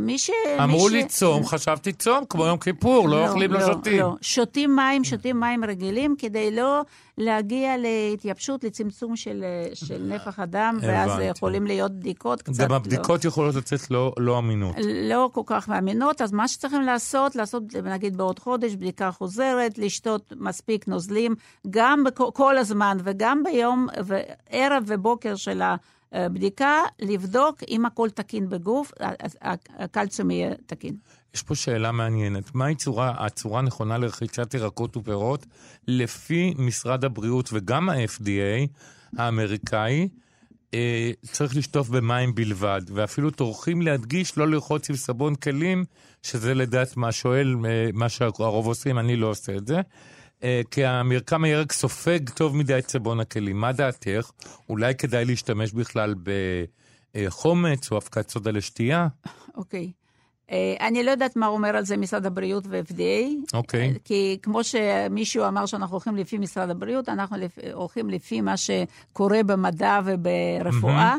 מי 0.00 0.18
ש... 0.18 0.30
אמרו 0.62 0.88
מי 0.88 0.92
לי 0.92 1.02
ש- 1.02 1.06
צום, 1.06 1.46
חשבתי 1.46 1.92
צום, 1.92 2.24
כמו 2.28 2.46
יום 2.46 2.58
כיפור, 2.58 3.08
לא 3.08 3.28
אוכלים, 3.28 3.52
לא 3.52 3.60
שותים. 3.60 4.00
לא, 4.00 4.14
שותים 4.20 4.76
מים, 4.76 5.04
שותים 5.04 5.40
מים 5.40 5.64
רגילים, 5.64 6.14
כדי 6.18 6.50
לא 6.50 6.82
להגיע 7.20 7.76
להתייבשות, 7.78 8.64
לצמצום 8.64 9.16
של, 9.16 9.44
של 9.74 10.02
נפח 10.02 10.38
הדם, 10.38 10.78
ואז 10.82 11.10
הבנתי. 11.10 11.24
יכולים 11.24 11.66
להיות 11.66 11.92
בדיקות 11.92 12.42
קצת... 12.42 12.62
גם 12.64 12.70
לא- 12.70 12.76
הבדיקות 12.76 13.24
יכולות 13.24 13.54
לצאת 13.54 13.90
לא- 13.90 14.12
לא 14.18 14.38
אמינות. 14.38 14.76
לא 15.10 15.30
כל 15.32 15.42
כך 15.46 15.68
מאמינות, 15.68 16.22
אז 16.22 16.32
מה 16.32 16.48
שצריכים 16.48 16.82
לעשות, 16.82 17.36
לעשות 17.36 17.62
נגיד 17.84 18.16
בעוד 18.16 18.38
חודש 18.38 18.74
בדיקה 18.74 19.10
חוזרת, 19.10 19.78
לשתות 19.78 20.32
מספיק 20.36 20.88
נוזלים, 20.88 21.34
גם 21.70 22.04
בכ- 22.04 22.32
כל 22.34 22.58
הזמן 22.58 22.96
וגם 23.04 23.42
ביום, 23.42 23.86
ערב 24.50 24.84
ובוקר 24.86 25.36
של 25.36 25.62
הבדיקה, 26.12 26.74
לבדוק 27.00 27.56
אם 27.68 27.86
הכל 27.86 28.10
תקין 28.10 28.48
בגוף, 28.48 28.92
הקלציום 29.78 30.30
יהיה 30.30 30.50
תקין. 30.66 30.94
יש 31.34 31.42
פה 31.42 31.54
שאלה 31.54 31.92
מעניינת. 31.92 32.54
מהי 32.54 32.74
צורה, 32.74 33.14
הצורה 33.18 33.58
הנכונה 33.58 33.98
לרכישת 33.98 34.54
ירקות 34.54 34.96
ופירות 34.96 35.46
לפי 35.88 36.54
משרד 36.58 37.04
הבריאות 37.04 37.50
וגם 37.52 37.88
ה-FDA 37.88 38.66
האמריקאי? 39.16 40.08
אה, 40.74 41.10
צריך 41.22 41.56
לשטוף 41.56 41.88
במים 41.88 42.34
בלבד, 42.34 42.82
ואפילו 42.94 43.30
טורחים 43.30 43.82
להדגיש 43.82 44.38
לא 44.38 44.48
לרחוץ 44.48 44.90
עם 44.90 44.96
סבון 44.96 45.34
כלים, 45.34 45.84
שזה 46.22 46.54
לדעת 46.54 46.96
מה 46.96 47.12
שואל, 47.12 47.56
אה, 47.64 47.90
מה 47.92 48.08
שהרוב 48.08 48.66
עושים, 48.66 48.98
אני 48.98 49.16
לא 49.16 49.26
עושה 49.26 49.56
את 49.56 49.66
זה. 49.66 49.80
אה, 50.42 50.60
כי 50.70 50.84
המרקם 50.84 51.44
הירק 51.44 51.72
סופג 51.72 52.30
טוב 52.30 52.56
מדי 52.56 52.78
את 52.78 52.90
סבון 52.90 53.20
הכלים. 53.20 53.60
מה 53.60 53.72
דעתך? 53.72 54.30
אולי 54.68 54.94
כדאי 54.94 55.24
להשתמש 55.24 55.72
בכלל 55.72 56.14
בחומץ 57.14 57.92
או 57.92 57.96
אבקת 57.96 58.28
סודה 58.28 58.50
לשתייה? 58.50 59.08
אוקיי. 59.56 59.84
אה, 59.84 59.99
אני 60.80 61.02
לא 61.02 61.10
יודעת 61.10 61.36
מה 61.36 61.46
אומר 61.46 61.76
על 61.76 61.84
זה 61.84 61.96
משרד 61.96 62.26
הבריאות 62.26 62.64
ו-FDA. 62.68 63.54
אוקיי. 63.54 63.94
כי 64.04 64.38
כמו 64.42 64.64
שמישהו 64.64 65.46
אמר 65.48 65.66
שאנחנו 65.66 65.94
הולכים 65.94 66.16
לפי 66.16 66.38
משרד 66.38 66.70
הבריאות, 66.70 67.08
אנחנו 67.08 67.36
הולכים 67.72 68.10
לפי 68.10 68.40
מה 68.40 68.54
שקורה 68.56 69.42
במדע 69.42 70.00
וברפואה. 70.04 71.16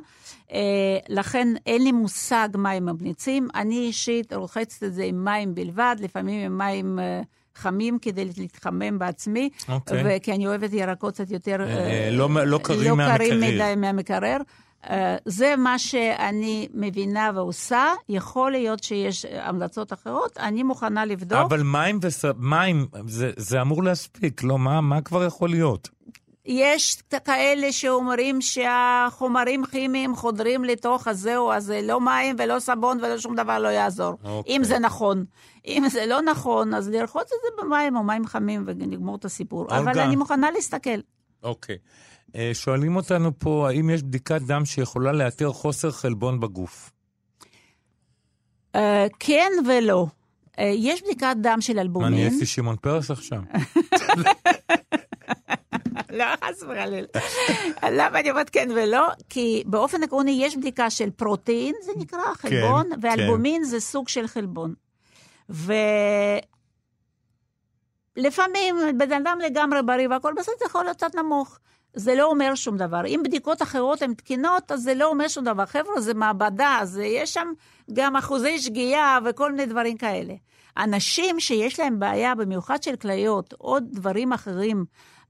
אה, 0.53 0.97
לכן 1.09 1.47
אין 1.65 1.83
לי 1.83 1.91
מושג 1.91 2.49
מה 2.55 2.71
הם 2.71 2.85
ממליצים. 2.85 3.47
אני 3.55 3.79
אישית 3.79 4.33
רוחצת 4.33 4.83
את 4.83 4.93
זה 4.93 5.03
עם 5.03 5.25
מים 5.25 5.55
בלבד, 5.55 5.95
לפעמים 5.99 6.45
עם 6.45 6.57
מים... 6.57 6.99
אה, 6.99 7.21
חמים 7.55 7.99
כדי 8.01 8.25
להתחמם 8.37 8.99
בעצמי, 8.99 9.49
אוקיי. 9.69 10.03
וכי 10.05 10.31
אני 10.31 10.47
אוהבת 10.47 10.73
ירקות 10.73 11.13
קצת 11.13 11.31
יותר... 11.31 11.61
אה, 11.67 12.09
לא- 12.11 12.29
לא 12.45 12.59
קרים 12.63 12.89
לא 12.89 12.95
מהמקרר. 12.95 13.17
קרים 13.17 13.41
מדי 13.41 13.73
מהמקרר. 13.77 14.37
אה, 14.89 15.15
זה 15.25 15.55
מה 15.57 15.79
שאני 15.79 16.67
מבינה 16.73 17.31
ועושה. 17.35 17.93
יכול 18.09 18.51
להיות 18.51 18.83
שיש 18.83 19.25
המלצות 19.25 19.93
אחרות, 19.93 20.37
אני 20.37 20.63
מוכנה 20.63 21.05
לבדוק. 21.05 21.39
אבל 21.39 21.63
מים, 21.63 21.99
וס... 22.01 22.25
מים 22.37 22.87
זה, 23.07 23.31
זה 23.37 23.61
אמור 23.61 23.83
להספיק, 23.83 24.43
לא? 24.43 24.59
מה, 24.59 24.81
מה 24.81 25.01
כבר 25.01 25.23
יכול 25.23 25.49
להיות? 25.49 25.89
יש 26.45 27.01
כאלה 27.25 27.71
שאומרים 27.71 28.41
שהחומרים 28.41 29.65
כימיים 29.65 30.15
חודרים 30.15 30.63
לתוך 30.63 31.07
הזהו, 31.07 31.51
אז 31.51 31.63
זה 31.63 31.81
לא 31.83 32.01
מים 32.01 32.35
ולא 32.39 32.59
סבון 32.59 32.97
ולא 32.97 33.17
שום 33.17 33.35
דבר 33.35 33.59
לא 33.59 33.67
יעזור. 33.67 34.17
אוקיי. 34.23 34.55
אם 34.55 34.63
זה 34.63 34.79
נכון. 34.79 35.25
אם 35.67 35.83
זה 35.89 36.05
לא 36.05 36.21
נכון, 36.21 36.73
אז 36.73 36.89
לרחוץ 36.89 37.23
את 37.23 37.37
זה 37.43 37.63
במים 37.63 37.95
או 37.95 38.03
מים 38.03 38.25
חמים 38.25 38.63
ונגמור 38.67 39.15
את 39.15 39.25
הסיפור. 39.25 39.67
אבל 39.69 39.87
אולגה. 39.87 40.03
אני 40.03 40.15
מוכנה 40.15 40.51
להסתכל. 40.51 40.99
אוקיי. 41.43 41.75
אה, 41.75 42.10
שואלים 42.53 42.95
אותנו 42.95 43.39
פה, 43.39 43.67
האם 43.69 43.89
יש 43.89 44.03
בדיקת 44.03 44.41
דם 44.41 44.65
שיכולה 44.65 45.11
לאתר 45.11 45.51
חוסר 45.51 45.91
חלבון 45.91 46.39
בגוף? 46.39 46.91
אה, 48.75 49.07
כן 49.19 49.51
ולא. 49.67 50.07
אה, 50.59 50.71
יש 50.75 51.03
בדיקת 51.03 51.35
דם 51.41 51.57
של 51.61 51.75
מה, 51.75 51.81
אלבומין. 51.81 52.13
נהייתי 52.13 52.45
שמעון 52.45 52.75
פרס 52.75 53.11
עכשיו? 53.11 53.41
לא, 56.09 56.25
חס 56.45 56.63
וחלילה. 56.63 57.07
למה 57.91 58.19
אני 58.19 58.31
אומרת 58.31 58.49
כן 58.49 58.69
ולא? 58.75 59.07
כי 59.29 59.63
באופן 59.65 60.03
עקרוני 60.03 60.39
יש 60.45 60.57
בדיקה 60.57 60.89
של 60.89 61.09
פרוטאין, 61.09 61.75
זה 61.85 61.91
נקרא 61.97 62.33
חלבון, 62.33 62.89
כן. 62.89 62.99
ואלבומין 63.01 63.63
זה 63.63 63.79
סוג 63.79 64.09
של 64.09 64.27
חלבון. 64.27 64.73
ולפעמים 68.17 68.75
בן 68.97 69.11
אדם 69.11 69.39
לגמרי 69.45 69.79
בריא 69.85 70.07
והכל 70.07 70.33
בסדר, 70.37 70.55
זה 70.59 70.65
יכול 70.65 70.83
להיות 70.83 70.97
קצת 70.97 71.15
נמוך. 71.15 71.59
זה 71.93 72.15
לא 72.15 72.25
אומר 72.25 72.55
שום 72.55 72.77
דבר. 72.77 73.05
אם 73.05 73.21
בדיקות 73.25 73.61
אחרות 73.61 74.01
הן 74.01 74.13
תקינות, 74.13 74.71
אז 74.71 74.81
זה 74.81 74.93
לא 74.93 75.09
אומר 75.09 75.27
שום 75.27 75.43
דבר. 75.45 75.65
חבר'ה, 75.65 76.01
זה 76.01 76.13
מעבדה, 76.13 76.77
אז 76.81 76.99
יש 77.03 77.33
שם 77.33 77.47
גם 77.93 78.15
אחוזי 78.15 78.59
שגיאה 78.59 79.19
וכל 79.25 79.51
מיני 79.51 79.65
דברים 79.65 79.97
כאלה. 79.97 80.33
אנשים 80.77 81.39
שיש 81.39 81.79
להם 81.79 81.99
בעיה, 81.99 82.35
במיוחד 82.35 82.83
של 82.83 82.95
כליות, 82.95 83.53
או 83.61 83.79
דברים 83.79 84.33
אחרים, 84.33 84.85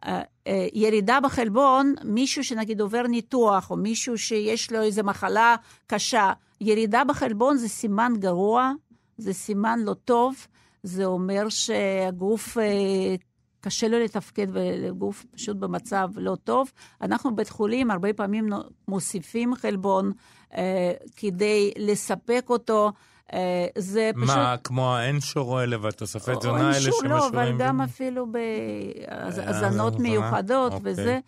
אה, 0.05 0.22
אה, 0.47 0.68
ירידה 0.74 1.20
בחלבון, 1.20 1.95
מישהו 2.03 2.43
שנגיד 2.43 2.82
עובר 2.82 3.01
ניתוח, 3.07 3.72
או 3.72 3.78
מישהו 3.78 4.18
שיש 4.18 4.72
לו 4.72 4.82
איזו 4.82 5.03
מחלה 5.03 5.55
קשה, 5.88 6.34
ירידה 6.62 7.03
בחלבון 7.03 7.57
זה 7.57 7.68
סימן 7.70 8.14
גרוע, 8.18 8.72
זה 9.18 9.34
סימן 9.34 9.80
לא 9.80 9.93
טוב, 9.93 10.36
זה 10.84 11.05
אומר 11.05 11.49
שהגוף 11.49 12.57
אה, 12.57 13.16
קשה 13.62 13.88
לו 13.88 13.99
לתפקד 13.99 14.47
והגוף 14.51 15.26
פשוט 15.36 15.57
במצב 15.57 16.09
לא 16.16 16.38
טוב. 16.43 16.72
אנחנו 17.01 17.36
בית 17.36 17.49
חולים 17.49 17.91
הרבה 17.91 18.14
פעמים 18.14 18.49
מוסיפים 18.88 19.55
חלבון 19.55 20.12
אה, 20.57 20.91
כדי 21.16 21.72
לספק 21.78 22.45
אותו. 22.49 22.91
אה, 23.34 23.68
זה 23.78 24.12
פשוט... 24.16 24.28
מה, 24.36 24.55
כמו 24.64 24.95
האנשור 24.95 25.59
האלה 25.59 25.78
והתוספי 25.82 26.32
תזונה 26.39 26.57
האלה 26.57 26.78
אישור, 26.78 27.03
לא, 27.03 27.28
אבל? 27.28 27.53
גם 27.59 27.78
ב- 27.78 27.82
אפילו 27.82 28.26
אה, 28.26 29.30
בהזנות? 29.30 29.99
מיוחדות 29.99 30.74
אוקיי. 30.74 30.91
וזה. 30.91 31.20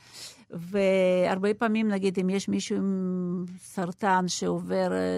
והרבה 0.50 1.54
פעמים, 1.54 1.88
נגיד, 1.88 2.20
אם 2.20 2.30
יש 2.30 2.50
מישהו 2.50 2.76
עם 2.76 3.46
סרטן 3.60 4.28
שעובר 4.28 4.94
אה, 4.94 5.18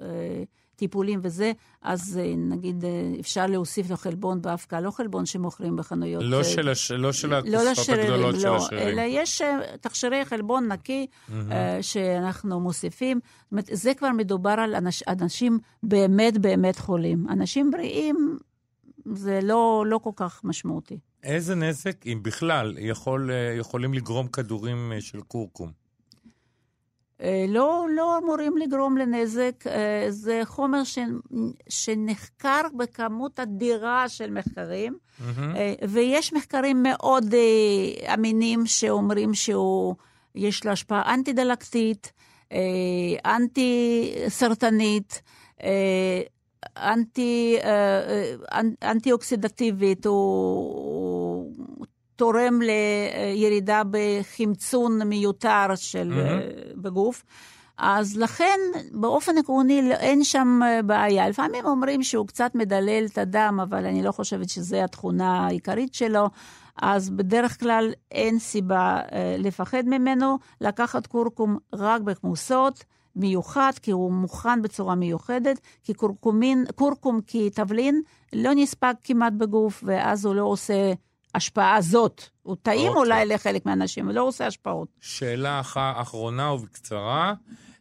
אה, 0.00 0.42
טיפולים 0.78 1.20
וזה, 1.22 1.52
אז 1.82 2.20
אה, 2.22 2.34
נגיד 2.36 2.84
אה, 2.84 2.90
אפשר 3.20 3.46
להוסיף 3.46 3.90
לו 3.90 3.96
חלבון 3.96 4.42
באבקה, 4.42 4.80
לא 4.80 4.90
חלבון 4.90 5.26
שמוכרים 5.26 5.76
בחנויות. 5.76 6.22
לא 6.26 6.38
אה, 6.38 6.44
של 6.44 6.68
הש- 6.68 6.90
לא 6.90 7.12
של 7.12 7.28
לא 7.28 7.36
הכוסות 7.70 7.88
הגדולות 7.98 8.40
של 8.40 8.46
לא, 8.48 8.56
השרירים. 8.56 8.88
אלא 8.88 9.02
יש 9.08 9.42
תכשירי 9.80 10.24
חלבון 10.24 10.72
נקי 10.72 11.06
אה, 11.50 11.78
שאנחנו 11.82 12.60
מוסיפים. 12.60 13.20
זאת 13.42 13.52
אומרת, 13.52 13.68
זה 13.72 13.94
כבר 13.94 14.10
מדובר 14.12 14.50
על 14.50 14.74
אנש, 14.74 15.02
אנשים 15.08 15.58
באמת 15.82 16.38
באמת 16.38 16.78
חולים. 16.78 17.26
אנשים 17.30 17.70
בריאים, 17.70 18.38
זה 19.14 19.40
לא, 19.42 19.84
לא 19.86 19.98
כל 19.98 20.10
כך 20.16 20.40
משמעותי. 20.44 20.98
איזה 21.24 21.54
נזק, 21.54 22.06
אם 22.06 22.18
בכלל, 22.22 22.74
יכול, 22.78 23.30
יכולים 23.58 23.94
לגרום 23.94 24.26
כדורים 24.28 24.92
של 25.00 25.20
כורכום? 25.28 25.87
אה, 27.22 27.44
לא, 27.48 27.86
לא 27.90 28.18
אמורים 28.18 28.56
לגרום 28.56 28.96
לנזק. 28.96 29.66
אה, 29.66 30.06
זה 30.08 30.40
חומר 30.44 30.84
ש, 30.84 30.98
שנחקר 31.68 32.60
בכמות 32.76 33.40
אדירה 33.40 34.08
של 34.08 34.30
מחקרים, 34.30 34.96
אה, 35.56 35.74
ויש 35.88 36.32
מחקרים 36.32 36.82
מאוד 36.82 37.34
אמינים 38.14 38.66
שאומרים 38.66 39.34
שהוא, 39.34 39.94
יש 40.34 40.64
לו 40.66 40.72
השפעה 40.72 41.14
אנטי-דלקתית, 41.14 42.12
אנטי-סרטנית, 43.26 45.22
אנטי, 46.76 47.56
אנ- 48.52 48.74
אנטי-אוקסידטיבית, 48.82 50.06
הוא, 50.06 50.14
הוא 50.14 51.07
תורם 52.18 52.60
לירידה 52.62 53.82
בחמצון 53.90 55.02
מיותר 55.02 55.66
של, 55.76 56.12
אה, 56.16 56.38
בגוף. 56.76 57.24
אז 57.78 58.16
לכן, 58.16 58.58
באופן 58.92 59.38
עקרוני, 59.38 59.88
לא- 59.88 59.94
אין 59.94 60.24
שם 60.24 60.60
אה, 60.64 60.82
בעיה. 60.82 61.28
לפעמים 61.28 61.64
אומרים 61.66 62.02
שהוא 62.02 62.26
קצת 62.26 62.54
מדלל 62.54 63.06
את 63.12 63.18
הדם, 63.18 63.58
אבל 63.62 63.86
אני 63.86 64.02
לא 64.02 64.12
חושבת 64.12 64.48
שזו 64.48 64.76
התכונה 64.76 65.46
העיקרית 65.46 65.94
שלו. 65.94 66.26
אז 66.82 67.10
בדרך 67.10 67.60
כלל 67.60 67.92
אין 68.12 68.38
סיבה 68.38 69.00
אה, 69.12 69.36
לפחד 69.38 69.82
ממנו. 69.86 70.38
לקחת 70.60 71.06
קורקום 71.06 71.58
רק 71.72 72.00
בכמוסות, 72.00 72.84
מיוחד, 73.16 73.72
כי 73.82 73.90
הוא 73.90 74.12
מוכן 74.12 74.62
בצורה 74.62 74.94
מיוחדת, 74.94 75.60
כי 75.84 75.94
קורקומין, 75.94 76.64
קורקום 76.74 77.20
כתבלין 77.26 78.02
לא 78.32 78.50
נספק 78.54 78.94
כמעט 79.04 79.32
בגוף, 79.32 79.82
ואז 79.86 80.24
הוא 80.24 80.34
לא 80.34 80.42
עושה 80.42 80.92
השפעה 81.34 81.80
זאת. 81.80 82.22
הוא 82.42 82.56
טעים 82.62 82.88
אוקיי. 82.88 83.00
אולי 83.00 83.26
לחלק 83.26 83.66
מהאנשים, 83.66 84.04
אבל 84.06 84.14
לא 84.14 84.22
עושה 84.22 84.46
השפעות. 84.46 84.88
שאלה 85.00 85.60
אח- 85.60 85.76
אחרונה 85.76 86.52
ובקצרה, 86.52 87.34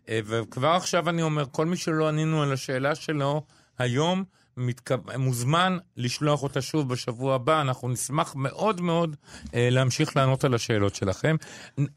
אה, 0.09 0.19
וכבר 0.25 0.67
עכשיו 0.69 1.09
אני 1.09 1.21
אומר, 1.21 1.45
כל 1.51 1.65
מי 1.65 1.77
שלא 1.77 2.07
ענינו 2.07 2.41
על 2.43 2.53
השאלה 2.53 2.95
שלו 2.95 3.41
היום, 3.77 4.23
מתכו... 4.57 4.95
מוזמן 5.17 5.77
לשלוח 5.97 6.43
אותה 6.43 6.61
שוב 6.61 6.89
בשבוע 6.89 7.35
הבא, 7.35 7.61
אנחנו 7.61 7.89
נשמח 7.89 8.35
מאוד 8.35 8.81
מאוד 8.81 9.15
אה, 9.53 9.67
להמשיך 9.71 10.17
לענות 10.17 10.43
על 10.43 10.53
השאלות 10.53 10.95
שלכם. 10.95 11.35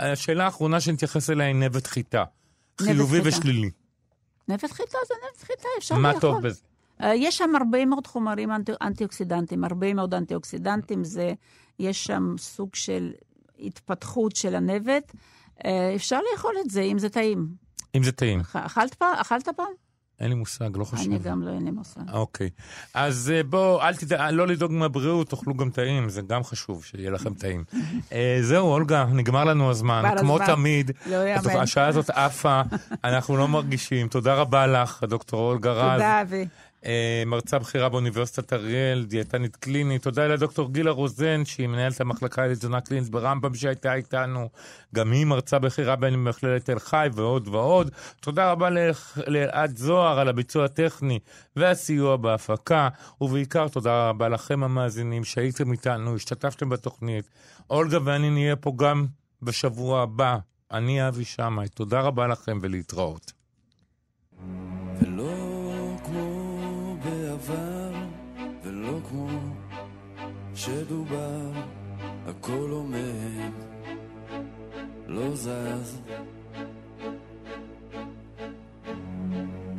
השאלה 0.01 0.45
האחרונה 0.45 0.81
שנתייחס 0.81 1.31
אליה 1.31 1.47
היא 1.47 1.55
נבט 1.55 1.87
חיטה. 1.87 2.25
חיובי 2.81 3.23
חיטה. 3.23 3.29
ושלילי. 3.39 3.71
נפת 4.49 4.71
חיטה 4.71 4.99
זה 5.09 5.15
נפת 5.33 5.43
חיטה, 5.47 5.69
אפשר 5.79 5.95
מה 5.95 6.09
לאכול. 6.09 6.21
טוב 6.21 6.43
בזה? 6.43 6.61
אה, 7.03 7.15
יש 7.15 7.39
שם 7.39 7.51
הרבה 7.57 7.87
מאוד 7.87 8.07
חומרים 8.07 8.53
אנטי, 8.53 8.73
אנטי-אוקסידנטים, 8.83 9.65
הרבה 9.65 9.95
מאוד 9.95 10.15
אנטי-אוקסידנטים, 10.15 11.05
זה, 11.05 11.33
יש 11.79 12.05
שם 12.05 12.35
סוג 12.39 12.75
של 12.75 13.11
התפתחות 13.59 14.37
של 14.37 14.55
הנבט. 14.55 15.13
אה, 15.65 15.93
אפשר 15.95 16.19
לאכול 16.33 16.55
את 16.65 16.71
זה, 16.71 16.81
אם 16.83 16.99
זה 16.99 17.09
טעים. 17.09 17.49
אם 17.95 18.03
זה 18.03 18.13
טעים. 18.13 18.41
אכ- 18.41 18.57
אכלת 18.57 18.95
פעם? 18.95 19.15
אכלת 19.21 19.49
פעם? 19.49 19.67
אין 20.21 20.29
לי 20.29 20.35
מושג, 20.35 20.77
לא 20.77 20.85
חושב. 20.85 21.11
אני 21.11 21.19
גם 21.19 21.43
לא, 21.43 21.51
אין 21.51 21.65
לי 21.65 21.71
מושג. 21.71 22.01
אוקיי. 22.13 22.51
אז 22.95 23.33
אה, 23.35 23.43
בואו, 23.43 23.83
אל 23.83 23.95
תדע, 23.97 24.31
לא 24.31 24.47
לדאוג 24.47 24.73
מהבריאות, 24.73 25.29
תאכלו 25.31 25.55
גם 25.55 25.71
טעים, 25.71 26.09
זה 26.09 26.23
גם 26.23 26.45
חשוב, 26.45 26.85
שיהיה 26.85 27.11
לכם 27.11 27.35
טעים. 27.35 27.65
אה, 28.13 28.39
זהו, 28.43 28.67
אולגה, 28.67 29.05
נגמר 29.05 29.45
לנו 29.45 29.71
הזמן. 29.71 30.03
כמו. 30.19 30.39
תמיד, 30.47 30.91
לא 31.07 31.17
השעה 31.61 31.87
הזאת 31.87 32.11
עפה, 32.11 32.63
אנחנו 33.05 33.37
לא 33.37 33.49
מרגישים. 33.49 34.09
תודה 34.09 34.35
רבה 34.35 34.67
לך, 34.67 35.05
דוקטור 35.09 35.41
אולגה 35.51 35.73
רז. 35.73 35.93
תודה, 35.93 36.23
אבי. 36.23 36.47
אה, 36.87 37.23
מרצה 37.27 37.59
בכירה 37.59 37.89
באוניברסיטת 37.89 38.53
אריאל, 38.53 39.05
דיאטנית 39.05 39.57
קלינית. 39.57 40.03
תודה 40.03 40.27
לדוקטור 40.27 40.73
גילה 40.73 40.91
רוזן, 40.91 41.45
שהיא 41.45 41.67
מנהלת 41.67 42.01
המחלקה 42.01 42.47
לתזונה 42.47 42.81
קלינית 42.81 43.11
ברמב"ם 43.11 43.55
שהייתה 43.55 43.95
איתנו. 43.95 44.49
גם 44.95 45.13
היא 45.13 45.25
מרצה 45.27 45.59
בכירה 45.59 45.97
במכללת 45.97 46.65
תל 46.65 46.79
חי 46.79 47.09
ועוד 47.13 47.49
ועוד. 47.49 47.91
תודה 48.21 48.51
רבה 48.51 48.69
לאלעד 49.27 49.77
זוהר 49.77 50.19
על 50.21 50.29
הביצוע 50.29 50.65
הטכני 50.65 51.19
והסיוע 51.57 52.17
בהפקה. 52.17 52.89
ובעיקר 53.21 53.69
תודה 53.69 54.09
רבה 54.09 54.29
לכם 54.29 54.65
המאזינים 54.65 55.25
שהייתם 55.25 55.73
איתנו, 55.73 56.15
השתתפתם 56.15 56.69
בתוכנית. 56.69 57.29
אולגה 57.71 57.99
ואני 58.05 58.31
נהיה 58.31 58.57
פה 58.57 58.73
גם 58.77 59.07
בשבוע 59.43 60.03
הבא. 60.03 60.37
אני 60.73 61.09
אבי 61.09 61.25
שמאי. 61.25 61.69
תודה 61.69 62.01
רבה 62.01 62.27
לכם 62.27 62.59
ולהתראות. 62.63 63.40
שדובר, 70.61 71.51
הכל 72.27 72.69
עומד, 72.71 73.53
לא 75.07 75.35
זז. 75.35 76.01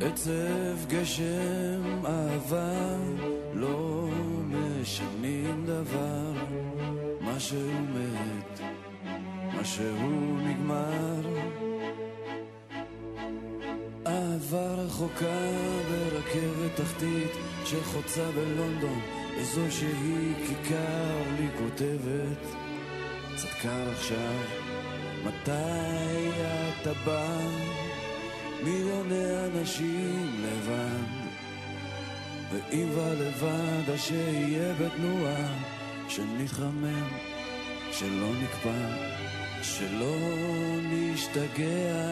עצב, 0.00 0.86
גשם, 0.88 1.82
אהבה, 2.06 2.96
לא 3.54 4.08
משנים 4.48 5.66
דבר, 5.66 6.32
מה 7.20 7.40
שהוא 7.40 7.80
מת, 7.94 8.60
מה 9.54 9.64
שהוא 9.64 10.40
נגמר. 10.40 11.20
אהבה 14.06 14.74
רחוקה 14.74 15.50
ברכבת 15.90 16.76
תחתית 16.76 17.30
שחוצה 17.64 18.30
בלונדון 18.34 19.21
איזו 19.36 19.60
שהיא 19.70 20.34
כיכר 20.46 21.22
לי 21.38 21.48
כותבת 21.58 22.46
קצת 23.34 23.68
עכשיו 23.92 24.40
מתי 25.24 26.30
אתה 26.82 26.92
בא? 27.04 27.38
מיליוני 28.64 29.46
אנשים 29.46 30.44
לבד 30.44 31.22
ואם 32.52 32.88
ולבד 32.94 33.90
אז 33.92 34.00
שיהיה 34.00 34.74
בתנועה 34.74 35.54
שנתחמם 36.08 37.08
שלא 37.92 38.28
נקפא 38.42 39.12
שלא 39.62 40.16
נשתגע 40.82 42.06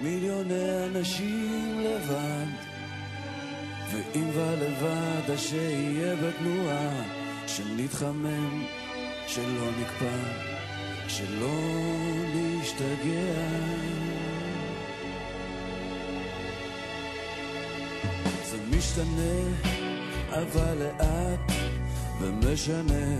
מיליוני 0.00 0.86
אנשים 0.86 1.80
לבד 1.80 2.75
ואם 3.90 4.28
ולבד 4.34 5.30
אז 5.32 5.40
שיהיה 5.40 6.16
בתנועה 6.16 7.02
שנתחמם 7.46 8.64
שלא 9.26 9.70
נקפא 9.80 10.56
שלא 11.08 11.58
נשתגע 12.34 13.36
זה 18.50 18.58
משתנה 18.76 19.40
אבל 20.30 20.78
לאט 20.78 21.52
ומשנה 22.20 23.16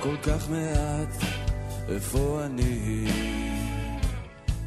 כל 0.00 0.16
כך 0.22 0.50
מעט 0.50 1.22
איפה 1.88 2.42
אני 2.44 3.06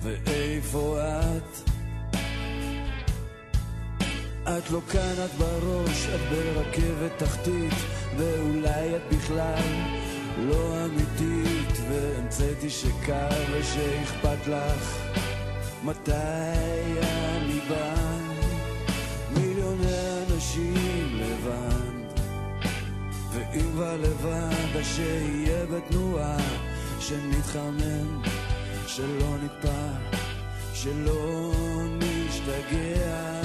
ואיפה 0.01 0.99
את? 1.01 1.66
את 4.47 4.71
לא 4.71 4.81
כאן, 4.91 5.13
את 5.25 5.31
בראש, 5.37 6.07
את 6.15 6.19
ברכבת 6.29 7.11
תחתית, 7.17 7.73
ואולי 8.17 8.95
את 8.95 9.01
בכלל 9.11 9.63
לא 10.37 10.85
אמיתית, 10.85 11.77
והמצאתי 11.89 12.69
שקר 12.69 13.27
ושאכפת 13.51 14.47
לך 14.47 14.97
מתי 15.83 16.11
אני 17.01 17.59
בא. 17.69 17.95
מיליוני 19.31 19.87
אנשים 20.31 21.19
לבד, 21.19 22.21
ואם 23.31 23.79
ולבד, 23.79 24.77
אז 24.79 24.85
שיהיה 24.95 25.65
בתנועה, 25.65 26.37
שנתחמם. 26.99 28.21
שלא 28.97 29.37
נקפא, 29.43 29.89
שלא 30.73 31.51
נשתגע, 31.99 33.41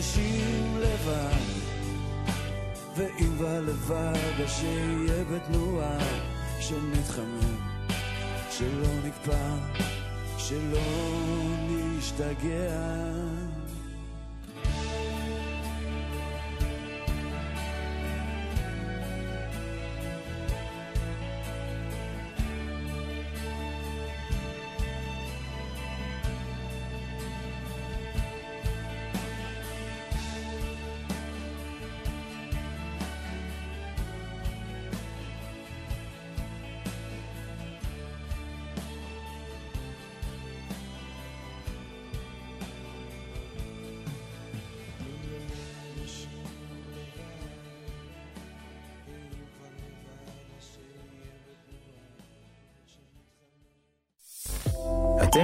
אנשים 0.00 0.76
לבד, 0.80 1.44
ואם 2.96 3.38
אז 3.38 4.50
שיהיה 4.50 5.24
בתנועה, 5.24 5.98
שנתחמם, 6.60 7.56
שלא 8.50 8.88
נקפא, 9.04 9.54
שלא 10.38 10.80
נשתגע. 11.68 13.39